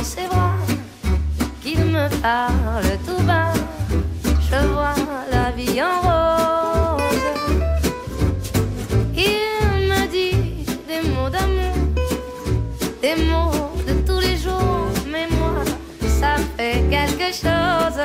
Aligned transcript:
dans 0.00 0.04
ses 0.04 0.26
bras, 0.28 0.56
qu'il 1.62 1.84
me 1.84 2.08
parle 2.22 2.90
tout 3.06 3.22
bas. 3.24 3.52
Je 4.48 4.58
vois 4.72 4.94
la 5.30 5.50
vie 5.50 5.80
en 5.82 5.96
rose. 6.06 7.02
Il 9.14 9.88
me 9.90 10.02
dit 10.16 10.64
des 10.88 11.02
mots 11.14 11.30
d'amour, 11.36 11.76
des 13.02 13.16
mots 13.30 13.70
de 13.88 13.94
tous 14.06 14.20
les 14.20 14.36
jours, 14.44 14.90
mais 15.12 15.26
moi, 15.38 15.64
ça 16.20 16.36
fait 16.56 16.82
quelque 16.94 17.30
chose. 17.42 18.00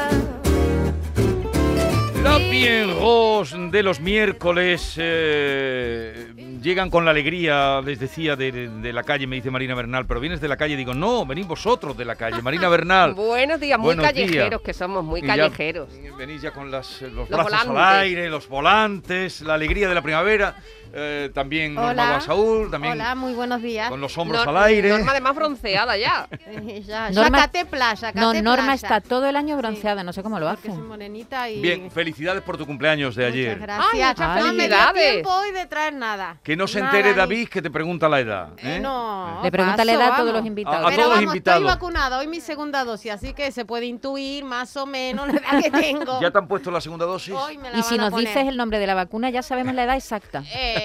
La 2.24 2.40
bien 2.40 2.88
rose 3.00 3.56
de 3.72 3.80
los 3.80 4.00
miércoles 4.02 4.78
eh, 4.98 6.35
llegan 6.66 6.90
con 6.90 7.06
la 7.06 7.12
alegría, 7.12 7.80
les 7.82 8.00
decía, 8.00 8.36
de, 8.36 8.52
de 8.52 8.92
la 8.92 9.04
calle, 9.04 9.28
me 9.28 9.36
dice 9.38 9.52
Marina 9.52 9.76
Bernal, 9.76 10.06
pero 10.08 10.20
vienes 10.20 10.42
de 10.42 10.48
la 10.48 10.58
calle, 10.58 10.76
digo, 10.76 10.94
no, 10.96 11.26
venís 11.26 11.48
vosotros 11.48 11.96
de 11.96 12.04
la 12.06 12.16
calle, 12.16 12.42
Marina 12.42 12.68
Bernal. 12.68 13.14
Buenos 13.16 13.60
días, 13.60 13.78
muy 13.78 13.90
Buenos 13.96 14.06
callejeros 14.06 14.50
días. 14.50 14.62
que 14.62 14.74
somos, 14.74 15.04
muy 15.04 15.22
Y 15.22 15.28
ya 15.28 15.36
callejeros. 15.36 15.90
venís 16.18 16.42
ya 16.42 16.52
con 16.52 16.72
las, 16.72 17.02
los, 17.04 17.30
Los 17.30 17.46
brazos 17.46 17.70
al 17.70 18.00
aire, 18.00 18.30
los 18.30 18.50
volantes, 18.50 19.42
la 19.42 19.54
alegría 19.54 19.88
de 19.88 19.96
la 19.96 20.02
primavera. 20.02 20.56
Eh, 20.98 21.30
también 21.34 21.74
Norma 21.76 21.92
Hola. 21.92 22.10
Basaúl, 22.12 22.72
también 22.72 22.94
Hola, 22.94 23.16
muy 23.16 23.34
buenos 23.34 23.62
días. 23.62 23.90
con 23.90 24.00
los 24.00 24.18
hombros 24.18 24.46
Nor- 24.46 24.50
al 24.50 24.64
aire. 24.64 24.90
Norma 24.90 25.12
además 25.12 25.36
bronceada 25.36 25.98
ya. 25.98 26.28
Eh, 26.48 26.82
ya, 26.86 27.10
Norma- 27.12 27.40
Yacate 27.40 27.66
playa, 27.66 28.12
No, 28.14 28.34
Norma 28.34 28.56
playa. 28.64 28.74
está 28.76 29.02
todo 29.02 29.28
el 29.28 29.36
año 29.36 29.58
bronceada, 29.58 30.04
no 30.04 30.14
sé 30.14 30.24
cómo 30.24 30.40
lo 30.40 30.48
Porque 30.50 30.70
hace. 30.70 30.78
soy 30.78 30.88
morenita 30.88 31.50
y... 31.50 31.60
Bien, 31.60 31.92
felicidades 31.92 32.42
por 32.44 32.58
tu 32.58 32.66
cumpleaños 32.66 33.16
de 33.16 33.24
Muchas 33.26 33.34
ayer. 33.36 33.60
gracias. 33.60 33.88
Ay, 33.94 34.00
muchas 34.00 34.20
no 34.20 34.34
me 34.36 34.40
dio 34.42 34.78
felicidades. 34.78 35.12
tiempo 35.12 35.30
hoy 35.36 35.52
de 35.52 35.66
traer 35.66 35.94
nada. 35.94 36.38
Que 36.44 36.56
no 36.56 36.68
se 36.68 36.80
Nada, 36.80 36.92
entere 36.92 37.12
ni- 37.14 37.18
David 37.18 37.50
que 37.50 37.62
te 37.62 37.70
pregunta 37.70 38.08
la 38.08 38.20
edad. 38.22 38.50
¿eh? 38.58 38.80
No, 38.82 39.42
Le 39.44 39.52
pregunta 39.52 39.84
la 39.84 39.92
paso, 39.94 40.02
edad 40.04 40.14
a 40.14 40.16
todos 40.18 40.28
vamos. 40.28 40.34
los 40.42 40.46
invitados. 40.48 40.78
A 40.86 40.90
Pero 40.90 40.96
todos 40.96 41.10
los 41.10 41.18
vamos, 41.18 41.36
invitados. 41.36 41.62
estoy 41.62 41.74
vacunada, 41.76 42.18
hoy 42.20 42.28
mi 42.28 42.40
segunda 42.40 42.84
dosis, 42.86 43.12
así 43.12 43.34
que 43.34 43.52
se 43.52 43.66
puede 43.66 43.86
intuir 43.86 44.46
más 44.46 44.76
o 44.78 44.86
menos 44.86 45.28
la 45.28 45.40
edad 45.40 45.62
que 45.62 45.72
tengo. 45.82 46.22
¿Ya 46.22 46.32
te 46.32 46.38
han 46.38 46.48
puesto 46.48 46.72
la 46.72 46.80
segunda 46.82 47.06
dosis? 47.06 47.34
Hoy 47.34 47.58
me 47.58 47.70
la 47.72 47.78
Y 47.80 47.84
si 47.84 47.96
a 47.96 47.98
nos 47.98 48.12
poner. 48.12 48.28
dices 48.28 48.48
el 48.48 48.56
nombre 48.58 48.80
de 48.80 48.88
la 48.88 48.94
vacuna, 48.96 49.30
ya 49.30 49.42
sabemos 49.42 49.74
la 49.76 49.84
edad 49.84 49.96
exacta. 49.96 50.44
Eh, 50.54 50.85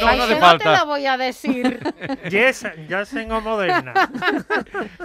No, 0.00 0.16
no 0.16 0.22
hace 0.24 0.34
te 0.34 0.40
falta. 0.40 0.72
la 0.72 0.84
voy 0.84 1.06
a 1.06 1.16
decir. 1.16 1.80
Yes, 2.30 2.64
ya 2.88 3.04
tengo 3.04 3.40
moderna. 3.40 3.92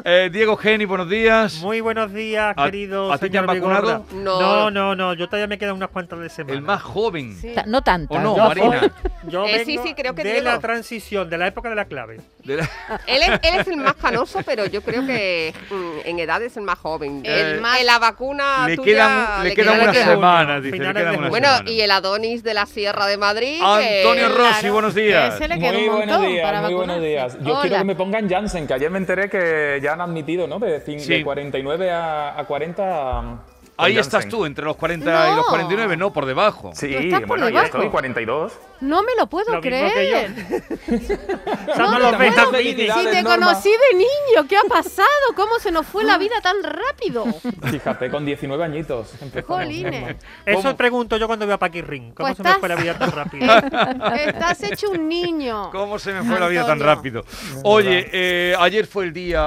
Eh, 0.03 0.29
Diego 0.31 0.55
Geni, 0.57 0.85
buenos 0.85 1.09
días. 1.09 1.55
Muy 1.61 1.81
buenos 1.81 2.13
días, 2.13 2.53
¿A- 2.57 2.65
querido 2.65 3.11
a 3.11 3.17
ti 3.17 3.29
te 3.29 3.37
han 3.37 3.45
vacunado? 3.45 4.05
No. 4.11 4.39
no, 4.39 4.71
no, 4.71 4.95
no, 4.95 5.13
yo 5.13 5.25
todavía 5.27 5.47
me 5.47 5.57
quedan 5.57 5.75
unas 5.75 5.89
cuantas 5.89 6.19
de 6.19 6.29
semana. 6.29 6.53
El 6.55 6.61
más 6.61 6.81
joven. 6.81 7.35
Sí. 7.39 7.53
No 7.65 7.81
tanto. 7.81 8.13
¿O 8.13 8.19
no, 8.19 8.35
Yo 8.37 8.43
Marina? 8.47 8.79
soy- 8.79 8.91
yo 9.27 9.45
Eh, 9.45 9.63
sí, 9.65 9.71
vengo 9.77 9.83
sí, 9.83 9.93
creo 9.95 10.13
que 10.15 10.23
de 10.23 10.31
Diego. 10.33 10.45
la 10.45 10.59
transición, 10.59 11.29
de 11.29 11.37
la 11.37 11.47
época 11.47 11.69
de 11.69 11.75
la 11.75 11.85
clave. 11.85 12.21
De 12.43 12.57
la- 12.57 12.69
Él 13.07 13.21
es, 13.23 13.29
él 13.29 13.59
es 13.59 13.67
el 13.67 13.77
más 13.77 13.95
canoso, 13.95 14.39
pero 14.45 14.65
yo 14.65 14.81
creo 14.81 15.05
que 15.05 15.53
mm, 15.71 15.99
en 16.07 16.19
edad 16.19 16.41
es 16.43 16.55
el 16.57 16.63
más 16.63 16.77
joven. 16.79 17.21
El 17.25 17.55
Eh, 17.57 17.59
más- 17.61 17.79
en 17.79 17.85
la 17.87 17.99
vacuna 17.99 18.67
le 18.67 18.75
tuya 18.75 18.85
quedan, 18.93 19.43
le 19.43 19.49
le 19.49 19.55
quedan 19.55 19.79
unas 19.81 19.97
semanas, 19.97 20.63
dice. 20.63 20.77
Le 20.77 20.83
quedan 20.83 20.97
unas 21.01 21.15
junio. 21.15 21.29
Bueno, 21.29 21.47
semanas. 21.47 21.71
y 21.71 21.81
el 21.81 21.91
Adonis 21.91 22.43
de 22.43 22.53
la 22.53 22.65
Sierra 22.65 23.05
de 23.07 23.17
Madrid. 23.17 23.59
Antonio 23.63 24.29
Rossi, 24.29 24.59
Claro. 24.61 24.73
Buenos 24.85 24.95
días. 24.95 25.39
Le 25.39 25.55
Muy 25.57 25.87
un 25.87 25.95
buenos 25.95 26.21
días, 26.27 26.43
para 26.45 26.61
muy 26.61 26.73
buenos 26.73 27.01
días. 27.01 27.37
Yo 27.41 27.61
quiero 27.61 27.77
que 27.77 27.83
me 27.83 27.95
pongan 27.95 28.29
Janssen, 28.29 28.67
que 28.67 28.73
ayer 28.73 28.89
me 28.91 28.97
enteré 28.99 29.29
que 29.29 29.79
ya 29.81 29.93
han 29.93 30.01
admitido, 30.01 30.47
¿no? 30.47 30.59
De, 30.59 30.83
cin- 30.83 30.99
Sí. 30.99 31.13
de 31.15 31.23
49 31.23 31.91
a, 31.91 32.39
a 32.39 32.45
40. 32.45 33.39
Ahí 33.77 33.97
estás 33.97 34.27
tú, 34.27 34.45
entre 34.45 34.63
los 34.65 34.75
40 34.77 35.05
y 35.31 35.35
los 35.35 35.45
No. 35.45 35.49
49, 35.49 35.97
no, 35.97 36.13
por 36.13 36.25
debajo. 36.25 36.71
Sí, 36.73 36.87
Tú 36.91 36.97
estás 36.99 37.19
por 37.21 37.27
bueno, 37.29 37.49
ya 37.49 37.61
debajo. 37.63 37.77
estoy, 37.77 37.89
42. 37.89 38.53
No 38.81 39.03
me 39.03 39.15
lo 39.17 39.27
puedo 39.27 39.53
Lo 39.53 39.61
mismo 39.61 39.71
que 39.93 40.09
yo. 40.09 40.17
creer. 40.17 40.65
No 41.77 41.91
me 41.91 41.99
lo 41.99 42.17
puedo. 42.17 42.57
Si 42.57 42.75
te 42.75 42.87
Norma. 43.23 43.47
conocí 43.47 43.69
de 43.69 43.97
niño, 43.97 44.47
¿qué 44.47 44.57
ha 44.57 44.63
pasado? 44.67 45.07
¿Cómo 45.35 45.59
se 45.59 45.71
nos 45.71 45.85
fue 45.85 46.03
la 46.03 46.17
vida 46.17 46.35
tan 46.41 46.57
rápido? 46.63 47.25
Fíjate, 47.71 48.09
con 48.09 48.25
19 48.25 48.63
añitos. 48.63 49.13
Jolines. 49.45 50.15
Eso 50.45 50.75
pregunto 50.77 51.17
yo 51.17 51.27
cuando 51.27 51.45
veo 51.47 51.55
a 51.55 51.59
Paquirrin. 51.59 52.13
¿Cómo 52.13 52.27
Pues 52.27 52.37
se 52.37 52.43
me 52.43 52.49
estás- 52.49 52.59
fue 52.59 52.69
la 52.69 52.75
vida 52.75 52.97
tan 52.97 53.11
rápido? 53.11 53.45
Estás 54.25 54.63
hecho 54.63 54.89
un 54.91 55.07
niño. 55.07 55.69
¿Cómo 55.71 55.99
se 55.99 56.13
me 56.13 56.23
fue 56.23 56.39
la 56.39 56.47
vida 56.47 56.65
tan 56.65 56.79
rápido? 56.79 57.23
Oye, 57.63 58.09
eh, 58.11 58.55
ayer 58.59 58.85
fue 58.87 59.05
el 59.05 59.13
día 59.13 59.43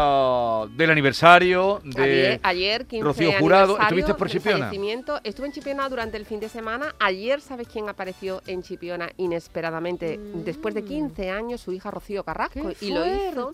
del 0.71 0.91
aniversario 0.91 1.81
de 1.85 2.03
Ayer, 2.03 2.41
ayer 2.43 2.87
15 2.87 3.05
Rocío 3.05 3.33
Jurado. 3.39 3.79
¿Estuviste 3.79 4.15
por 4.19 4.29
del 4.29 4.39
Chipiona? 4.39 4.59
fallecimiento. 4.67 5.21
Estuve 5.25 5.47
en 5.47 5.53
Chipiona 5.53 5.89
durante 5.89 6.17
el 6.17 6.27
fin 6.27 6.41
de 6.41 6.49
semana. 6.49 6.95
Ayer, 6.99 7.41
¿sabes 7.41 7.69
quién 7.69 7.89
apareció 7.89 8.43
en 8.47 8.63
Chipiona 8.63 9.11
inesperadamente? 9.17 10.19
Después 10.45 10.75
de 10.75 10.85
15 10.85 11.31
años, 11.31 11.61
su 11.61 11.73
hija 11.73 11.91
Rocío 11.91 12.25
Carrasco. 12.25 12.61
Mm. 12.61 12.73
Y 12.81 12.91
lo 12.91 13.07
hizo 13.07 13.53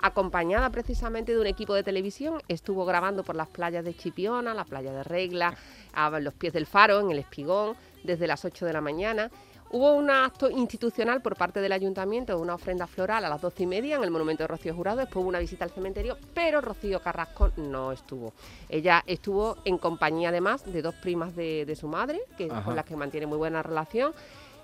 acompañada 0.00 0.70
precisamente 0.70 1.32
de 1.32 1.40
un 1.40 1.46
equipo 1.46 1.74
de 1.74 1.82
televisión. 1.82 2.40
Estuvo 2.48 2.84
grabando 2.84 3.24
por 3.24 3.36
las 3.36 3.48
playas 3.48 3.84
de 3.84 3.94
Chipiona, 3.94 4.54
la 4.54 4.64
playa 4.64 4.92
de 4.92 5.02
Regla, 5.02 5.56
a 5.92 6.10
los 6.20 6.34
pies 6.34 6.52
del 6.52 6.66
faro, 6.66 7.00
en 7.00 7.10
el 7.10 7.18
Espigón, 7.18 7.76
desde 8.04 8.26
las 8.26 8.44
8 8.44 8.66
de 8.66 8.72
la 8.72 8.80
mañana. 8.80 9.30
Hubo 9.70 9.94
un 9.94 10.10
acto 10.10 10.48
institucional 10.48 11.20
por 11.20 11.36
parte 11.36 11.60
del 11.60 11.72
ayuntamiento, 11.72 12.38
una 12.38 12.54
ofrenda 12.54 12.86
floral 12.86 13.24
a 13.24 13.28
las 13.28 13.40
12 13.40 13.64
y 13.64 13.66
media 13.66 13.96
en 13.96 14.04
el 14.04 14.10
monumento 14.10 14.44
de 14.44 14.48
Rocío 14.48 14.74
Jurado. 14.74 14.98
Después 14.98 15.16
hubo 15.22 15.28
una 15.28 15.40
visita 15.40 15.64
al 15.64 15.70
cementerio, 15.70 16.16
pero 16.32 16.60
Rocío 16.60 17.00
Carrasco 17.00 17.50
no 17.56 17.90
estuvo. 17.92 18.32
Ella 18.68 19.02
estuvo 19.06 19.56
en 19.64 19.78
compañía 19.78 20.28
además 20.28 20.64
de 20.64 20.82
dos 20.82 20.94
primas 20.94 21.34
de, 21.34 21.64
de 21.66 21.74
su 21.76 21.88
madre, 21.88 22.20
que, 22.38 22.48
Ajá. 22.50 22.62
con 22.62 22.76
las 22.76 22.84
que 22.84 22.96
mantiene 22.96 23.26
muy 23.26 23.38
buena 23.38 23.62
relación. 23.62 24.12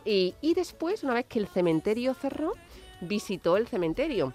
Y, 0.05 0.35
y 0.41 0.55
después, 0.55 1.03
una 1.03 1.15
vez 1.15 1.27
que 1.27 1.41
el 1.41 1.49
cementerio 1.49 2.15
cerró, 2.15 2.53
visitó 3.01 3.57
el 3.57 3.67
cementerio. 3.67 4.33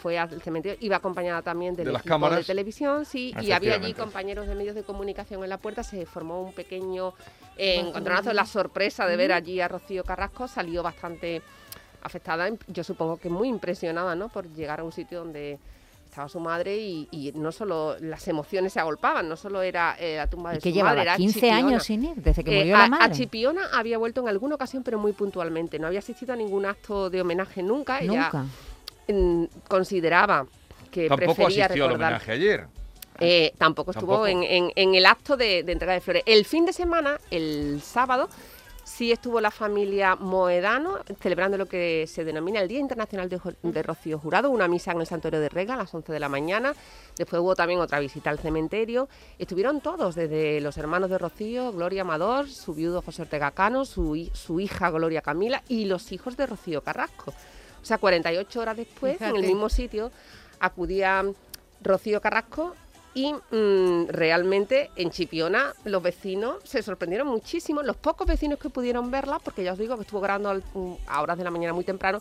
Fue 0.00 0.16
al 0.16 0.40
cementerio, 0.42 0.78
iba 0.80 0.94
acompañada 0.96 1.42
también 1.42 1.74
del 1.74 1.86
De 1.86 1.92
las 1.92 2.04
cámaras. 2.04 2.38
de 2.38 2.44
televisión, 2.44 3.04
sí, 3.04 3.34
y 3.40 3.50
había 3.50 3.74
allí 3.74 3.94
compañeros 3.94 4.46
de 4.46 4.54
medios 4.54 4.76
de 4.76 4.84
comunicación 4.84 5.42
en 5.42 5.50
la 5.50 5.58
puerta, 5.58 5.82
se 5.82 6.06
formó 6.06 6.40
un 6.40 6.52
pequeño 6.52 7.14
eh, 7.58 7.80
encontronazo, 7.80 8.32
la 8.32 8.46
sorpresa 8.46 9.06
de 9.06 9.16
ver 9.16 9.32
allí 9.32 9.60
a 9.60 9.68
Rocío 9.68 10.04
Carrasco 10.04 10.48
salió 10.48 10.82
bastante 10.82 11.42
afectada, 12.02 12.48
yo 12.68 12.84
supongo 12.84 13.16
que 13.18 13.28
muy 13.28 13.48
impresionada, 13.48 14.14
¿no? 14.14 14.28
Por 14.28 14.46
llegar 14.54 14.80
a 14.80 14.84
un 14.84 14.92
sitio 14.92 15.18
donde 15.18 15.58
estaba 16.04 16.28
su 16.28 16.40
madre 16.40 16.76
y, 16.76 17.06
y 17.10 17.32
no 17.34 17.52
solo 17.52 17.96
las 18.00 18.26
emociones 18.28 18.72
se 18.72 18.80
agolpaban, 18.80 19.28
no 19.28 19.36
solo 19.36 19.60
era 19.62 19.94
eh, 19.98 20.16
la 20.16 20.26
tumba 20.26 20.52
de 20.52 20.60
su 20.60 20.68
llevaba 20.70 20.90
madre, 20.94 21.02
era 21.02 21.16
15 21.16 21.34
Chipiona. 21.34 21.56
años 21.56 21.82
sin 21.84 22.04
ir, 22.04 22.14
desde 22.16 22.42
que 22.44 22.50
Eh, 22.54 22.58
murió 22.60 22.76
a, 22.76 22.78
la 22.78 22.84
a 22.84 22.88
madre. 22.88 23.14
Chipiona 23.14 23.62
había 23.74 23.98
vuelto 23.98 24.20
en 24.22 24.28
alguna 24.28 24.54
ocasión, 24.54 24.82
pero 24.82 24.98
muy 24.98 25.12
puntualmente. 25.12 25.78
No 25.78 25.86
había 25.88 25.98
asistido 25.98 26.32
a 26.32 26.36
ningún 26.36 26.64
acto 26.64 27.10
de 27.10 27.20
homenaje 27.20 27.62
nunca. 27.62 27.98
Ella 28.00 28.30
Nunca. 28.32 28.44
mm, 29.08 29.44
consideraba 29.68 30.46
que 30.90 31.08
Tampoco 31.08 31.34
prefería 31.34 31.66
asistió 31.66 31.84
al 31.84 31.90
recordar. 31.90 32.12
homenaje 32.12 32.32
ayer. 32.32 32.66
Eh, 33.20 33.52
tampoco 33.58 33.90
estuvo 33.90 34.12
Tampoco. 34.24 34.26
En, 34.28 34.42
en- 34.44 34.72
en 34.76 34.94
el 34.94 35.06
acto 35.06 35.36
de, 35.36 35.62
de 35.62 35.72
entrega 35.72 35.92
de 35.94 36.00
flores. 36.00 36.22
El 36.26 36.44
fin 36.44 36.64
de 36.66 36.72
semana, 36.72 37.18
el 37.30 37.80
sábado, 37.82 38.28
sí 38.84 39.12
estuvo 39.12 39.40
la 39.40 39.50
familia 39.50 40.16
Moedano 40.16 41.00
celebrando 41.20 41.58
lo 41.58 41.66
que 41.66 42.06
se 42.08 42.24
denomina 42.24 42.60
el 42.60 42.68
Día 42.68 42.78
Internacional 42.78 43.28
de, 43.28 43.82
Rocío 43.82 44.18
Jurado, 44.18 44.50
una 44.50 44.66
misa 44.66 44.92
en 44.92 45.00
el 45.00 45.06
Santuario 45.06 45.40
de 45.40 45.48
Rega 45.50 45.74
a 45.74 45.76
las 45.76 45.92
11 45.92 46.10
de 46.12 46.20
la 46.20 46.28
mañana. 46.28 46.74
Después 47.16 47.40
hubo 47.42 47.54
también 47.54 47.80
otra 47.80 47.98
visita 48.00 48.30
al 48.30 48.38
cementerio. 48.38 49.08
Estuvieron 49.38 49.80
todos, 49.82 50.14
desde 50.14 50.60
los 50.62 50.76
hermanos 50.78 51.10
de 51.10 51.18
Rocío, 51.18 51.72
Gloria 51.72 52.02
Amador, 52.02 52.48
su 52.48 52.72
viudo 52.74 53.02
José 53.02 53.22
Ortega 53.22 53.50
Cano, 53.50 53.84
su, 53.84 54.30
su 54.32 54.58
hija 54.60 54.90
Gloria 54.90 55.20
Camila 55.22 55.62
y 55.68 55.84
los 55.84 56.10
hijos 56.12 56.36
de 56.36 56.46
Rocío 56.46 56.82
Carrasco. 56.82 57.32
O 57.82 57.84
sea, 57.84 57.98
48 57.98 58.60
horas 58.60 58.76
después, 58.76 59.20
en 59.20 59.36
el 59.36 59.42
mismo 59.42 59.68
sitio, 59.68 60.10
acudía 60.60 61.24
Rocío 61.82 62.20
Carrasco 62.20 62.74
y 63.18 63.32
mm, 63.32 64.08
realmente 64.10 64.90
en 64.96 65.10
Chipiona 65.10 65.72
los 65.84 66.00
vecinos 66.02 66.56
se 66.64 66.82
sorprendieron 66.82 67.26
muchísimo, 67.26 67.82
los 67.82 67.96
pocos 67.96 68.26
vecinos 68.26 68.58
que 68.60 68.70
pudieron 68.70 69.10
verla, 69.10 69.38
porque 69.42 69.64
ya 69.64 69.72
os 69.72 69.78
digo 69.78 69.96
que 69.96 70.02
estuvo 70.02 70.20
grabando 70.20 70.50
al- 70.50 70.62
mm, 70.74 70.92
a 71.08 71.22
horas 71.22 71.36
de 71.38 71.44
la 71.44 71.50
mañana 71.50 71.72
muy 71.72 71.84
temprano, 71.84 72.20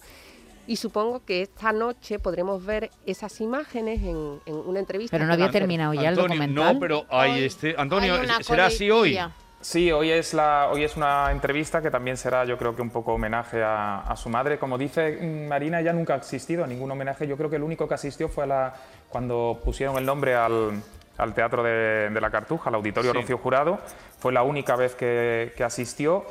y 0.66 0.76
supongo 0.76 1.24
que 1.24 1.44
esta 1.44 1.72
noche 1.72 2.20
podremos 2.20 2.66
ver 2.66 2.90
esas 3.06 3.40
imágenes 3.42 4.02
en, 4.02 4.40
en 4.46 4.56
una 4.56 4.80
entrevista. 4.80 5.16
Pero 5.16 5.28
no 5.28 5.34
había 5.34 5.50
terminado 5.52 5.94
ya 5.94 6.02
el 6.02 6.08
Antonio, 6.20 6.30
documental. 6.36 6.74
no, 6.74 6.80
pero 6.80 7.06
hay 7.10 7.32
Hoy 7.34 7.44
este. 7.44 7.76
Antonio, 7.78 8.16
hay 8.16 8.44
¿será 8.44 8.66
así 8.66 8.90
hoy? 8.92 9.18
Sí, 9.60 9.92
hoy 9.92 10.12
es, 10.12 10.34
la, 10.34 10.70
hoy 10.72 10.84
es 10.84 10.96
una 10.96 11.32
entrevista 11.32 11.82
que 11.82 11.90
también 11.90 12.16
será, 12.16 12.46
yo 12.46 12.58
creo 12.58 12.76
que 12.76 12.82
un 12.82 12.92
poco 12.92 13.14
homenaje 13.14 13.64
a, 13.64 14.02
a 14.02 14.16
su 14.16 14.30
madre. 14.30 14.60
Como 14.60 14.78
dice 14.78 15.18
Marina, 15.50 15.80
ella 15.80 15.94
nunca 15.94 16.14
ha 16.14 16.18
asistido 16.18 16.64
a 16.64 16.68
ningún 16.68 16.92
homenaje. 16.92 17.28
Yo 17.28 17.36
creo 17.38 17.50
que 17.50 17.56
el 17.56 17.64
único 17.64 17.88
que 17.88 17.96
asistió 17.96 18.30
fue 18.30 18.44
a 18.44 18.48
la, 18.48 18.74
cuando 19.10 19.60
pusieron 19.66 19.98
el 19.98 20.06
nombre 20.06 20.36
al, 20.36 20.82
al 21.18 21.34
Teatro 21.34 21.64
de, 21.64 22.10
de 22.10 22.22
la 22.22 22.30
Cartuja, 22.30 22.70
al 22.70 22.76
Auditorio 22.76 23.12
Sí. 23.12 23.18
Rocío 23.18 23.38
Jurado. 23.40 23.80
Fue 24.20 24.32
la 24.32 24.44
única 24.44 24.76
vez 24.76 24.94
que, 24.96 25.54
que 25.58 25.64
asistió. 25.64 26.26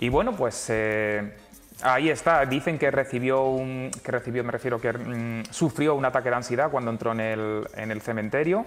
Y 0.00 0.08
bueno, 0.08 0.32
pues 0.36 0.66
eh, 0.68 1.34
ahí 1.82 2.10
está. 2.10 2.44
Dicen 2.46 2.78
que 2.78 2.90
recibió, 2.90 3.44
un, 3.44 3.92
que 4.02 4.10
recibió, 4.10 4.42
me 4.42 4.50
refiero, 4.52 4.80
que 4.80 4.92
mm, 4.92 5.44
sufrió 5.50 5.94
un 5.94 6.04
ataque 6.04 6.30
de 6.30 6.36
ansiedad 6.36 6.70
cuando 6.70 6.90
entró 6.90 7.12
en 7.12 7.20
el, 7.20 7.68
en 7.76 7.92
el 7.92 8.02
cementerio. 8.02 8.66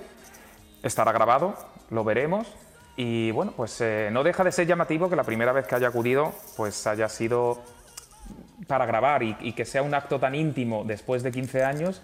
Estará 0.82 1.12
grabado, 1.12 1.56
lo 1.90 2.06
veremos. 2.06 2.48
Y 3.02 3.32
bueno, 3.32 3.54
pues 3.56 3.80
eh, 3.80 4.10
no 4.12 4.26
deja 4.26 4.44
de 4.44 4.52
ser 4.52 4.68
llamativo 4.68 5.10
que 5.10 5.16
la 5.16 5.24
primera 5.24 5.54
vez 5.54 5.66
que 5.66 5.74
haya 5.74 5.88
acudido, 5.88 6.34
pues 6.58 6.86
haya 6.86 7.08
sido 7.08 7.64
para 8.68 8.86
grabar 8.86 9.24
y, 9.24 9.38
y 9.40 9.54
que 9.54 9.64
sea 9.64 9.84
un 9.84 9.94
acto 9.94 10.20
tan 10.20 10.36
íntimo 10.36 10.84
después 10.86 11.24
de 11.24 11.32
15 11.32 11.64
años 11.64 12.02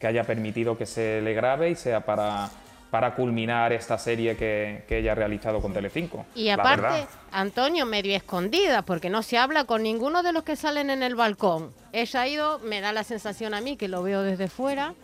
que 0.00 0.06
haya 0.06 0.24
permitido 0.24 0.78
que 0.78 0.86
se 0.86 1.20
le 1.20 1.34
grabe 1.34 1.68
y 1.68 1.74
sea 1.74 2.00
para, 2.00 2.48
para 2.90 3.14
culminar 3.14 3.74
esta 3.74 3.98
serie 3.98 4.38
que, 4.38 4.84
que 4.88 5.00
ella 5.00 5.12
ha 5.12 5.16
realizado 5.16 5.60
con 5.60 5.74
Telecinco. 5.74 6.24
Y 6.34 6.48
aparte. 6.48 7.06
Antonio, 7.30 7.84
medio 7.84 8.16
escondida, 8.16 8.80
porque 8.80 9.10
no 9.10 9.22
se 9.22 9.36
habla 9.36 9.64
con 9.64 9.82
ninguno 9.82 10.22
de 10.22 10.32
los 10.32 10.44
que 10.44 10.56
salen 10.56 10.88
en 10.88 11.02
el 11.02 11.14
balcón. 11.14 11.74
Ella 11.92 12.22
ha 12.22 12.26
ido, 12.26 12.58
me 12.60 12.80
da 12.80 12.94
la 12.94 13.04
sensación 13.04 13.52
a 13.52 13.60
mí, 13.60 13.76
que 13.76 13.88
lo 13.88 14.02
veo 14.02 14.22
desde 14.22 14.48
fuera, 14.48 14.94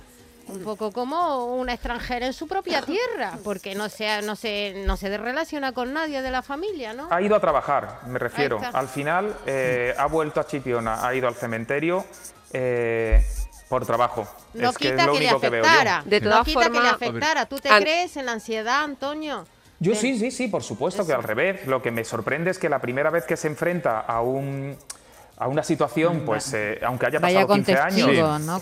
un 0.49 0.63
poco 0.63 0.93
como 0.93 1.47
una 1.57 1.73
extranjera 1.75 2.27
en 2.27 2.33
su 2.33 2.47
propia 2.47 2.83
tierra, 2.87 3.39
porque 3.43 3.75
no 3.75 3.89
se, 3.89 4.23
no 4.23 4.37
se, 4.37 4.83
no 4.87 4.97
se 4.97 5.17
relaciona 5.17 5.73
con 5.73 5.93
nadie 5.93 6.23
de 6.23 6.31
la 6.31 6.43
familia, 6.43 6.93
¿no? 6.93 7.09
Ha 7.11 7.21
ido 7.23 7.35
a 7.37 7.41
trabajar, 7.41 8.01
me 8.07 8.19
refiero. 8.19 8.61
Al 8.73 8.89
final 8.89 9.35
eh, 9.47 9.95
ha 9.99 10.07
vuelto 10.07 10.41
a 10.41 10.47
Chipiona, 10.47 11.07
ha 11.07 11.15
ido 11.15 11.29
al 11.29 11.35
cementerio 11.35 12.05
eh, 12.53 13.25
por 13.69 13.85
trabajo. 13.87 14.27
No 14.55 14.71
es 14.71 14.79
que 14.79 14.91
quita 14.91 15.03
es 15.03 15.07
lo 15.07 15.13
que, 15.15 15.19
le 15.21 15.25
único 15.27 15.41
que 15.41 15.51
veo 15.51 15.63
yo. 15.65 15.69
afectara. 15.69 16.03
De 16.05 16.21
no 16.21 16.45
quita 16.45 16.71
que 16.71 16.81
le 16.81 16.89
afectara. 16.89 17.47
¿Tú 17.47 17.59
te 17.59 17.69
An- 17.69 17.83
crees 17.83 18.17
en 18.17 18.27
la 18.27 18.33
ansiedad, 18.33 18.85
Antonio? 18.85 19.47
Yo 19.81 19.93
Ven. 19.93 20.01
sí, 20.01 20.19
sí, 20.19 20.31
sí, 20.31 20.49
por 20.49 20.63
supuesto 20.63 21.05
que 21.07 21.13
al 21.13 21.23
revés. 21.23 21.67
Lo 21.67 21.83
que 21.83 21.91
me 21.91 22.05
sorprende 22.05 22.51
es 22.51 22.59
que 22.59 22.69
la 22.69 22.79
primera 22.81 23.11
vez 23.11 23.25
que 23.25 23.37
se 23.37 23.49
enfrenta 23.49 24.01
a 24.01 24.21
un 24.21 24.77
a 25.37 25.49
una 25.49 25.63
situación, 25.65 26.23
pues 26.25 26.53
eh, 26.55 26.79
aunque 26.87 27.07
haya 27.07 27.19
pasado 27.21 27.47
con 27.49 27.57
15 27.65 27.77
años, 27.77 28.09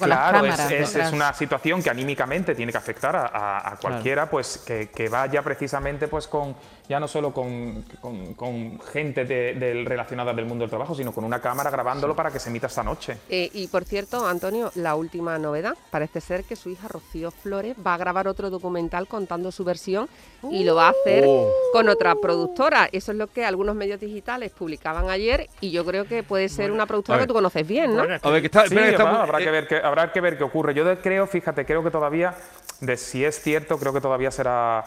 claro, 0.00 0.38
es- 0.46 0.56
cámaras 0.56 0.60
es, 0.60 0.72
es 0.88 0.92
detrás. 0.94 1.12
una 1.12 1.34
situación 1.34 1.82
que 1.82 1.90
anímicamente 1.90 2.54
tiene 2.54 2.72
que 2.72 2.78
afectar 2.78 3.14
a, 3.14 3.26
a- 3.26 3.72
a 3.72 3.76
cualquiera, 3.76 4.30
pues 4.30 4.58
que, 4.66 4.88
que 4.88 5.08
vaya 5.10 5.42
precisamente, 5.42 6.08
pues 6.08 6.26
con 6.26 6.56
ya 6.92 7.00
no 7.00 7.08
solo 7.08 7.32
con, 7.32 7.82
con- 8.02 8.34
con 8.34 8.78
gente 8.80 9.24
de- 9.24 9.54
del- 9.54 9.86
relacionada 9.86 10.34
del 10.34 10.44
mundo 10.44 10.62
del 10.64 10.68
trabajo, 10.70 10.94
sino 10.94 11.10
con 11.10 11.24
una 11.24 11.40
cámara 11.40 11.70
grabándolo 11.70 12.14
para 12.14 12.30
que 12.30 12.38
se 12.38 12.50
emita 12.50 12.66
esta 12.66 12.82
noche. 12.82 13.16
Eh, 13.30 13.48
y 13.54 13.66
por 13.68 13.84
cierto, 13.84 14.26
Antonio, 14.26 14.70
la 14.74 14.94
última 14.94 15.38
novedad, 15.38 15.74
parece 15.90 16.20
ser 16.20 16.44
que 16.44 16.54
su 16.54 16.68
hija 16.68 16.88
Rocío 16.88 17.30
Flores 17.30 17.74
va 17.84 17.94
a 17.94 17.96
grabar 17.96 18.28
otro 18.28 18.50
documental 18.50 19.08
contando 19.08 19.50
su 19.50 19.64
versión 19.64 20.06
y 20.50 20.64
lo 20.64 20.74
va 20.74 20.88
a 20.88 20.90
hacer 20.90 21.24
Oh. 21.26 21.50
con 21.72 21.88
otra 21.88 22.14
productora. 22.16 22.88
Eso 22.92 23.12
es 23.12 23.16
lo 23.18 23.26
que 23.26 23.44
algunos 23.46 23.74
medios 23.74 23.98
digitales 23.98 24.50
publicaban 24.50 25.08
ayer 25.08 25.48
y 25.62 25.70
yo 25.70 25.86
creo 25.86 26.04
que 26.04 26.22
puede 26.22 26.50
ser 26.50 26.70
una 26.72 26.82
a 26.82 26.86
productora 26.86 27.20
que 27.20 27.26
tú 27.26 27.32
conoces 27.32 27.66
bien, 27.66 27.92
¿no? 27.92 28.00
Bueno, 28.00 28.16
es 28.16 28.20
que- 28.22 28.28
A 28.28 28.30
ver, 28.32 28.40
que 28.42 28.46
está, 28.48 28.66
Sí, 28.68 28.74
que 28.74 28.90
está 28.90 29.22
habrá, 29.22 29.40
eh, 29.40 29.44
que 29.44 29.50
ver 29.50 29.66
qué, 29.66 29.76
habrá 29.76 30.12
que 30.12 30.20
ver 30.20 30.36
qué 30.36 30.44
ocurre. 30.44 30.74
Yo 30.74 30.84
creo, 31.00 31.26
fíjate, 31.26 31.64
creo 31.64 31.82
que 31.82 31.90
todavía, 31.90 32.34
de 32.80 32.96
si 32.98 33.24
es 33.24 33.40
cierto, 33.40 33.78
creo 33.78 33.92
que 33.94 34.00
todavía 34.02 34.30
será, 34.30 34.84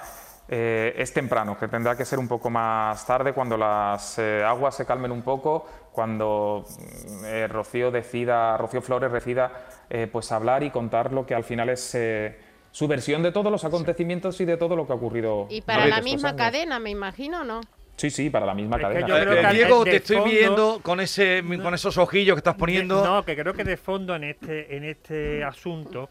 eh, 0.48 0.94
es 0.98 1.12
temprano, 1.14 1.58
que 1.58 1.68
tendrá 1.68 1.96
que 1.98 2.06
ser 2.06 2.20
un 2.20 2.28
poco 2.28 2.50
más 2.50 3.06
tarde, 3.06 3.34
cuando 3.34 3.58
las 3.58 4.20
eh, 4.20 4.44
aguas 4.46 4.76
se 4.76 4.86
calmen 4.86 5.12
un 5.12 5.22
poco, 5.24 5.66
cuando 5.92 6.66
mm, 6.68 7.26
eh, 7.26 7.48
Rocío 7.48 7.90
decida, 7.92 8.56
Rocío 8.58 8.82
Flores 8.82 9.12
decida, 9.12 9.52
eh, 9.90 10.08
pues 10.12 10.32
hablar 10.32 10.64
y 10.64 10.70
contar 10.70 11.12
lo 11.14 11.26
que 11.26 11.34
al 11.36 11.44
final 11.44 11.70
es 11.70 11.96
eh, 11.96 12.38
su 12.72 12.88
versión 12.88 13.24
de 13.24 13.32
todos 13.32 13.52
los 13.52 13.64
acontecimientos 13.66 14.40
y 14.42 14.46
de 14.46 14.58
todo 14.58 14.76
lo 14.76 14.86
que 14.86 14.94
ha 14.94 14.96
ocurrido. 14.98 15.48
Y 15.50 15.62
para 15.62 15.86
la 15.88 16.02
misma 16.02 16.30
años. 16.30 16.38
cadena, 16.42 16.78
me 16.80 16.90
imagino, 16.92 17.44
¿no? 17.44 17.62
Sí, 17.98 18.10
sí, 18.10 18.30
para 18.30 18.46
la 18.46 18.54
misma 18.54 18.76
Es 18.76 18.82
que 18.82 18.84
cadena. 18.90 19.08
yo 19.08 19.16
creo 19.16 19.34
que 19.42 19.48
al- 19.48 19.56
Diego, 19.56 19.86
de 19.86 19.92
te 19.92 19.98
estoy 19.98 20.18
fondo- 20.18 20.30
viendo 20.32 20.80
con 20.84 21.00
ese 21.00 21.42
con 21.64 21.74
esos 21.74 21.98
ojillos 21.98 22.36
que 22.36 22.40
estás 22.40 22.56
poniendo. 22.56 23.02
De- 23.02 23.08
no, 23.08 23.24
que 23.24 23.38
creo 23.38 23.54
que 23.54 23.64
de 23.64 23.78
fondo 23.78 24.16
en 24.18 24.26
este, 24.26 24.76
en 24.76 24.84
este 24.84 25.44
asunto, 25.46 26.10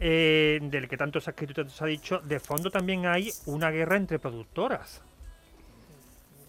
eh, 0.00 0.58
del 0.62 0.88
que 0.88 0.96
tanto 0.96 1.20
se 1.20 1.30
ha 1.30 1.32
escrito 1.32 1.52
y 1.52 1.54
tanto 1.56 1.70
se 1.72 1.84
ha 1.84 1.86
dicho, 1.86 2.18
de 2.20 2.40
fondo 2.40 2.70
también 2.70 3.06
hay 3.06 3.30
una 3.46 3.70
guerra 3.70 3.96
entre 3.96 4.18
productoras. 4.18 5.02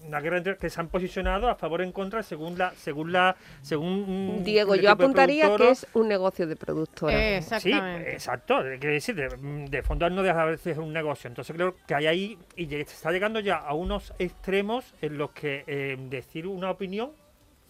Una 0.07 0.19
guerra 0.19 0.37
entre, 0.37 0.57
que 0.57 0.67
se 0.67 0.79
han 0.81 0.87
posicionado 0.87 1.47
a 1.47 1.53
favor 1.53 1.81
o 1.81 1.83
en 1.83 1.91
contra 1.91 2.23
según 2.23 2.57
la, 2.57 2.73
según 2.75 3.11
la, 3.11 3.35
según 3.61 4.43
Diego, 4.43 4.73
yo 4.75 4.89
apuntaría 4.89 5.55
que 5.55 5.69
es 5.69 5.85
un 5.93 6.07
negocio 6.07 6.47
de 6.47 6.55
productora. 6.55 7.13
Eh, 7.37 7.41
Sí, 7.59 7.71
exacto. 7.71 8.61
Quiero 8.79 8.93
decir, 8.95 9.13
de, 9.13 9.27
de 9.69 9.83
fondo 9.83 10.09
no 10.09 10.23
deja 10.23 10.47
de 10.47 10.57
ser 10.57 10.79
un 10.79 10.91
negocio. 10.91 11.27
Entonces 11.27 11.55
creo 11.55 11.75
que 11.85 11.93
hay 11.93 12.07
ahí, 12.07 12.37
y 12.55 12.65
se 12.65 12.81
está 12.81 13.11
llegando 13.11 13.39
ya 13.41 13.57
a 13.57 13.75
unos 13.75 14.11
extremos 14.17 14.91
en 15.03 15.19
los 15.19 15.31
que 15.31 15.63
eh, 15.67 15.95
decir 16.09 16.47
una 16.47 16.71
opinión 16.71 17.11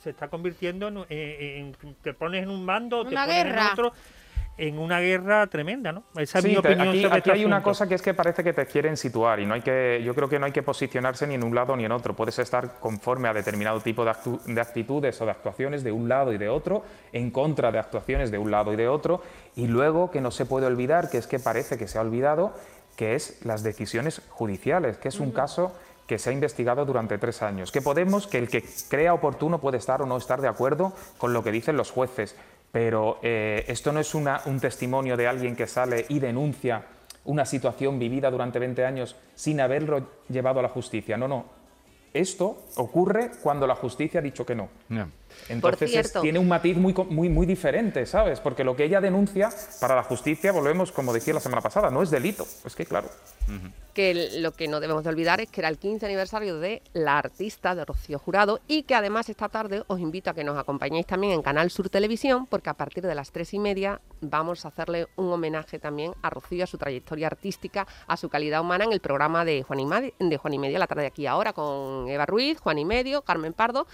se 0.01 0.11
está 0.11 0.29
convirtiendo 0.29 0.87
en, 0.87 0.97
en- 1.09 1.75
en- 1.83 1.95
te 2.01 2.13
pones 2.13 2.43
en 2.43 2.49
un 2.49 2.65
bando, 2.65 3.03
te 3.03 3.09
Una 3.09 3.25
pones 3.25 3.41
en 3.41 3.47
guerra. 3.49 3.69
otro, 3.73 3.93
en 4.67 4.77
una 4.77 4.99
guerra 4.99 5.47
tremenda, 5.47 5.91
¿no? 5.91 6.03
Esa 6.15 6.37
es 6.37 6.43
Sí, 6.43 6.51
mi 6.51 6.57
opinión 6.57 6.89
aquí, 6.89 7.01
sobre 7.01 7.17
aquí 7.17 7.29
este 7.29 7.39
hay 7.39 7.45
una 7.45 7.63
cosa 7.63 7.87
que 7.87 7.95
es 7.95 8.01
que 8.03 8.13
parece 8.13 8.43
que 8.43 8.53
te 8.53 8.67
quieren 8.67 8.95
situar 8.95 9.39
y 9.39 9.45
no 9.47 9.55
hay 9.55 9.61
que, 9.61 10.01
yo 10.05 10.13
creo 10.13 10.29
que 10.29 10.37
no 10.37 10.45
hay 10.45 10.51
que 10.51 10.61
posicionarse 10.61 11.25
ni 11.25 11.33
en 11.33 11.43
un 11.43 11.55
lado 11.55 11.75
ni 11.75 11.83
en 11.83 11.91
otro. 11.91 12.15
Puedes 12.15 12.37
estar 12.37 12.79
conforme 12.79 13.27
a 13.27 13.33
determinado 13.33 13.79
tipo 13.81 14.05
de, 14.05 14.11
actu- 14.11 14.39
de 14.43 14.61
actitudes 14.61 15.19
o 15.19 15.25
de 15.25 15.31
actuaciones 15.31 15.83
de 15.83 15.91
un 15.91 16.07
lado 16.07 16.31
y 16.31 16.37
de 16.37 16.47
otro, 16.47 16.83
en 17.11 17.31
contra 17.31 17.71
de 17.71 17.79
actuaciones 17.79 18.29
de 18.29 18.37
un 18.37 18.51
lado 18.51 18.71
y 18.71 18.75
de 18.75 18.87
otro, 18.87 19.23
y 19.55 19.65
luego 19.67 20.11
que 20.11 20.21
no 20.21 20.29
se 20.29 20.45
puede 20.45 20.67
olvidar, 20.67 21.09
que 21.09 21.17
es 21.17 21.25
que 21.25 21.39
parece 21.39 21.79
que 21.79 21.87
se 21.87 21.97
ha 21.97 22.01
olvidado, 22.01 22.53
que 22.95 23.15
es 23.15 23.43
las 23.43 23.63
decisiones 23.63 24.21
judiciales, 24.29 24.97
que 24.97 25.07
es 25.07 25.19
un 25.19 25.31
caso 25.31 25.73
que 26.05 26.19
se 26.19 26.29
ha 26.29 26.33
investigado 26.33 26.85
durante 26.85 27.17
tres 27.17 27.41
años. 27.41 27.71
Que 27.71 27.81
Podemos, 27.81 28.27
que 28.27 28.37
el 28.37 28.47
que 28.49 28.63
crea 28.89 29.13
oportuno 29.13 29.59
puede 29.59 29.77
estar 29.77 30.01
o 30.03 30.05
no 30.05 30.17
estar 30.17 30.39
de 30.41 30.49
acuerdo 30.49 30.93
con 31.17 31.33
lo 31.33 31.41
que 31.41 31.51
dicen 31.51 31.77
los 31.77 31.89
jueces, 31.89 32.35
pero 32.71 33.19
eh, 33.21 33.65
esto 33.67 33.91
no 33.91 33.99
es 33.99 34.13
una- 34.15 34.41
un 34.45 34.59
testimonio 34.59 35.17
de 35.17 35.27
alguien 35.27 35.55
que 35.55 35.67
sale 35.67 36.05
y 36.09 36.19
denuncia 36.19 36.83
una 37.25 37.45
situación 37.45 37.99
vivida 37.99 38.31
durante 38.31 38.57
20 38.59 38.83
años 38.85 39.15
sin 39.35 39.59
haberlo 39.61 40.07
llevado 40.29 40.59
a 40.59 40.63
la 40.63 40.69
justicia. 40.69 41.17
No, 41.17 41.27
no. 41.27 41.45
Esto 42.13 42.63
ocurre 42.75 43.31
cuando 43.41 43.65
la 43.67 43.75
justicia 43.75 44.19
ha 44.19 44.23
dicho 44.23 44.45
que 44.45 44.55
no. 44.55 44.69
Entonces 45.49 45.89
es- 45.99 46.21
tiene 46.21 46.39
un 46.39 46.47
matiz 46.47 46.77
muy, 46.77 46.93
co- 46.93 47.05
muy, 47.05 47.29
muy 47.29 47.45
diferente, 47.45 48.05
¿sabes? 48.05 48.39
Porque 48.39 48.63
lo 48.63 48.75
que 48.75 48.85
ella 48.85 49.01
denuncia 49.01 49.49
para 49.79 49.95
la 49.95 50.03
justicia, 50.03 50.51
volvemos, 50.51 50.91
como 50.91 51.13
decía 51.13 51.33
la 51.33 51.39
semana 51.39 51.61
pasada, 51.61 51.89
no 51.89 52.01
es 52.01 52.09
delito. 52.11 52.45
Es 52.65 52.75
que, 52.75 52.85
claro, 52.85 53.09
que 53.93 54.29
lo 54.39 54.53
que 54.53 54.67
no 54.69 54.79
debemos 54.79 55.03
de 55.03 55.09
olvidar 55.09 55.41
es 55.41 55.49
que 55.49 55.59
era 55.59 55.67
el 55.67 55.77
15 55.77 56.05
aniversario 56.05 56.59
de 56.59 56.81
la 56.93 57.17
artista 57.17 57.75
de 57.75 57.83
Rocío 57.83 58.19
Jurado 58.19 58.61
y 58.67 58.83
que 58.83 58.95
además 58.95 59.27
esta 59.27 59.49
tarde 59.49 59.83
os 59.87 59.99
invito 59.99 60.29
a 60.29 60.33
que 60.33 60.43
nos 60.45 60.57
acompañéis 60.57 61.05
también 61.05 61.33
en 61.33 61.41
Canal 61.41 61.69
Sur 61.71 61.89
Televisión 61.89 62.45
porque 62.45 62.69
a 62.69 62.73
partir 62.75 63.03
de 63.05 63.13
las 63.15 63.31
tres 63.31 63.53
y 63.53 63.59
media 63.59 63.99
vamos 64.21 64.63
a 64.63 64.69
hacerle 64.69 65.07
un 65.17 65.33
homenaje 65.33 65.77
también 65.79 66.13
a 66.21 66.29
Rocío, 66.29 66.63
a 66.63 66.67
su 66.67 66.77
trayectoria 66.77 67.27
artística, 67.27 67.85
a 68.07 68.15
su 68.15 68.29
calidad 68.29 68.61
humana 68.61 68.85
en 68.85 68.93
el 68.93 69.01
programa 69.01 69.43
de 69.43 69.63
Juan 69.63 69.79
y, 69.81 69.85
Madi- 69.85 70.13
de 70.19 70.37
Juan 70.37 70.53
y 70.53 70.59
Medio, 70.59 70.79
la 70.79 70.87
tarde 70.87 71.01
de 71.01 71.07
aquí 71.07 71.27
ahora 71.27 71.51
con 71.51 72.07
Eva 72.07 72.25
Ruiz, 72.25 72.59
Juan 72.61 72.77
y 72.79 72.85
Medio, 72.85 73.23
Carmen 73.23 73.51
Pardo 73.51 73.87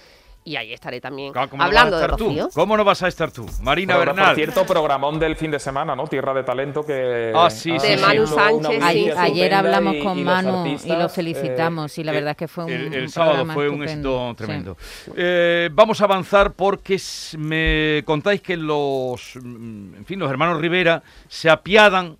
y 0.47 0.55
ahí 0.55 0.71
estaré 0.73 1.01
también 1.01 1.33
Claro, 1.33 1.49
¿cómo 1.49 1.61
no 1.61 1.67
hablando 1.67 1.91
vas 1.97 2.03
a 2.03 2.07
de 2.07 2.13
estar 2.13 2.17
tú? 2.47 2.49
¿Cómo 2.53 2.77
no 2.77 2.83
vas 2.85 3.03
a 3.03 3.07
estar 3.09 3.31
tú? 3.31 3.45
Marina 3.61 3.95
Pero, 3.95 4.05
por 4.11 4.15
Bernal. 4.15 4.35
cierto, 4.35 4.65
programón 4.65 5.19
del 5.19 5.35
fin 5.35 5.51
de 5.51 5.59
semana, 5.59 5.95
¿no? 5.95 6.07
Tierra 6.07 6.33
de 6.33 6.43
Talento 6.43 6.83
que... 6.85 7.33
Ah, 7.35 7.49
sí, 7.49 7.71
ha 7.75 7.79
sí, 7.79 7.87
De 7.89 7.97
sí. 7.97 8.03
Manu 8.03 8.25
Sánchez. 8.27 8.81
Ayer, 9.17 9.53
hablamos 9.53 9.95
y- 9.95 10.03
con 10.03 10.17
y 10.17 10.23
los 10.23 10.33
Manu 10.33 10.49
y 10.49 10.53
lo 10.53 10.59
artistas, 10.71 11.13
felicitamos 11.13 11.97
y 11.97 12.03
la 12.03 12.11
eh, 12.11 12.15
verdad 12.15 12.31
es 12.31 12.37
que 12.37 12.47
fue 12.47 12.63
un, 12.65 12.69
El, 12.71 12.93
el 12.93 13.03
un 13.03 13.09
sábado 13.09 13.45
fue 13.47 13.67
un 13.69 13.83
estupendo. 13.83 14.29
éxito 14.29 14.29
Sí. 14.29 14.35
tremendo. 14.37 14.77
Eh, 15.17 15.69
vamos 15.73 15.99
a 16.01 16.03
avanzar 16.05 16.53
porque 16.53 16.97
me 17.37 18.03
contáis 18.05 18.41
que 18.41 18.55
los, 18.55 19.35
mm, 19.41 19.95
en 19.95 20.05
fin, 20.05 20.17
los 20.19 20.29
hermanos 20.31 20.61
Rivera 20.61 21.03
se 21.27 21.49
apiadan 21.49 22.15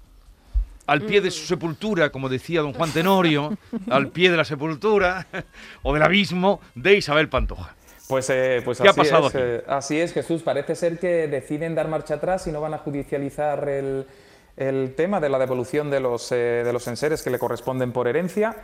al 0.86 1.02
pie 1.02 1.20
de 1.22 1.32
su 1.32 1.44
Mm. 1.44 1.48
sepultura, 1.48 2.10
como 2.12 2.30
decía 2.30 2.62
don 2.62 2.72
Juan 2.74 2.92
Tenorio, 2.92 3.58
al 3.90 4.08
pie 4.10 4.32
de 4.32 4.38
la 4.38 4.46
sepultura 4.46 5.28
o 5.84 5.94
del 5.94 6.04
abismo 6.04 6.62
de 6.76 6.98
Isabel 6.98 7.28
Pantoja. 7.30 7.76
Pues, 8.08 8.30
eh, 8.30 8.62
pues 8.64 8.80
¿Qué 8.80 8.88
ha 8.88 8.92
así, 8.92 9.00
pasado 9.02 9.28
es, 9.28 9.36
eh, 9.36 9.64
así 9.68 10.00
es, 10.00 10.14
Jesús. 10.14 10.42
Parece 10.42 10.76
ser 10.76 10.98
que 10.98 11.28
deciden 11.28 11.76
dar 11.76 11.90
marcha 11.90 12.16
atrás 12.16 12.48
y 12.48 12.52
no 12.52 12.62
van 12.62 12.74
a 12.74 12.78
judicializar 12.78 13.68
el, 13.68 14.08
el 14.56 14.96
tema 14.96 15.20
de 15.20 15.30
la 15.30 15.38
devolución 15.38 15.90
de 15.90 16.00
los, 16.00 16.32
eh, 16.32 16.64
de 16.64 16.74
los 16.74 16.88
enseres 16.88 17.22
que 17.22 17.30
le 17.30 17.40
corresponden 17.40 17.92
por 17.92 18.08
herencia 18.08 18.56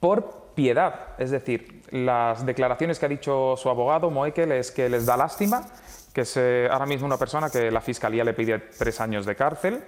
por 0.00 0.52
piedad. 0.54 1.08
Es 1.18 1.30
decir, 1.30 1.82
las 1.90 2.46
declaraciones 2.46 2.98
que 2.98 3.06
ha 3.06 3.10
dicho 3.10 3.56
su 3.56 3.68
abogado, 3.68 4.10
Moekel, 4.10 4.52
es 4.52 4.70
que 4.70 4.88
les 4.88 5.04
da 5.04 5.16
lástima, 5.16 5.66
que 6.14 6.22
es 6.22 6.36
ahora 6.70 6.86
mismo 6.86 7.06
una 7.06 7.18
persona 7.18 7.50
que 7.50 7.70
la 7.70 7.80
Fiscalía 7.80 8.24
le 8.24 8.32
pide 8.32 8.58
tres 8.58 9.00
años 9.00 9.26
de 9.26 9.34
cárcel, 9.34 9.82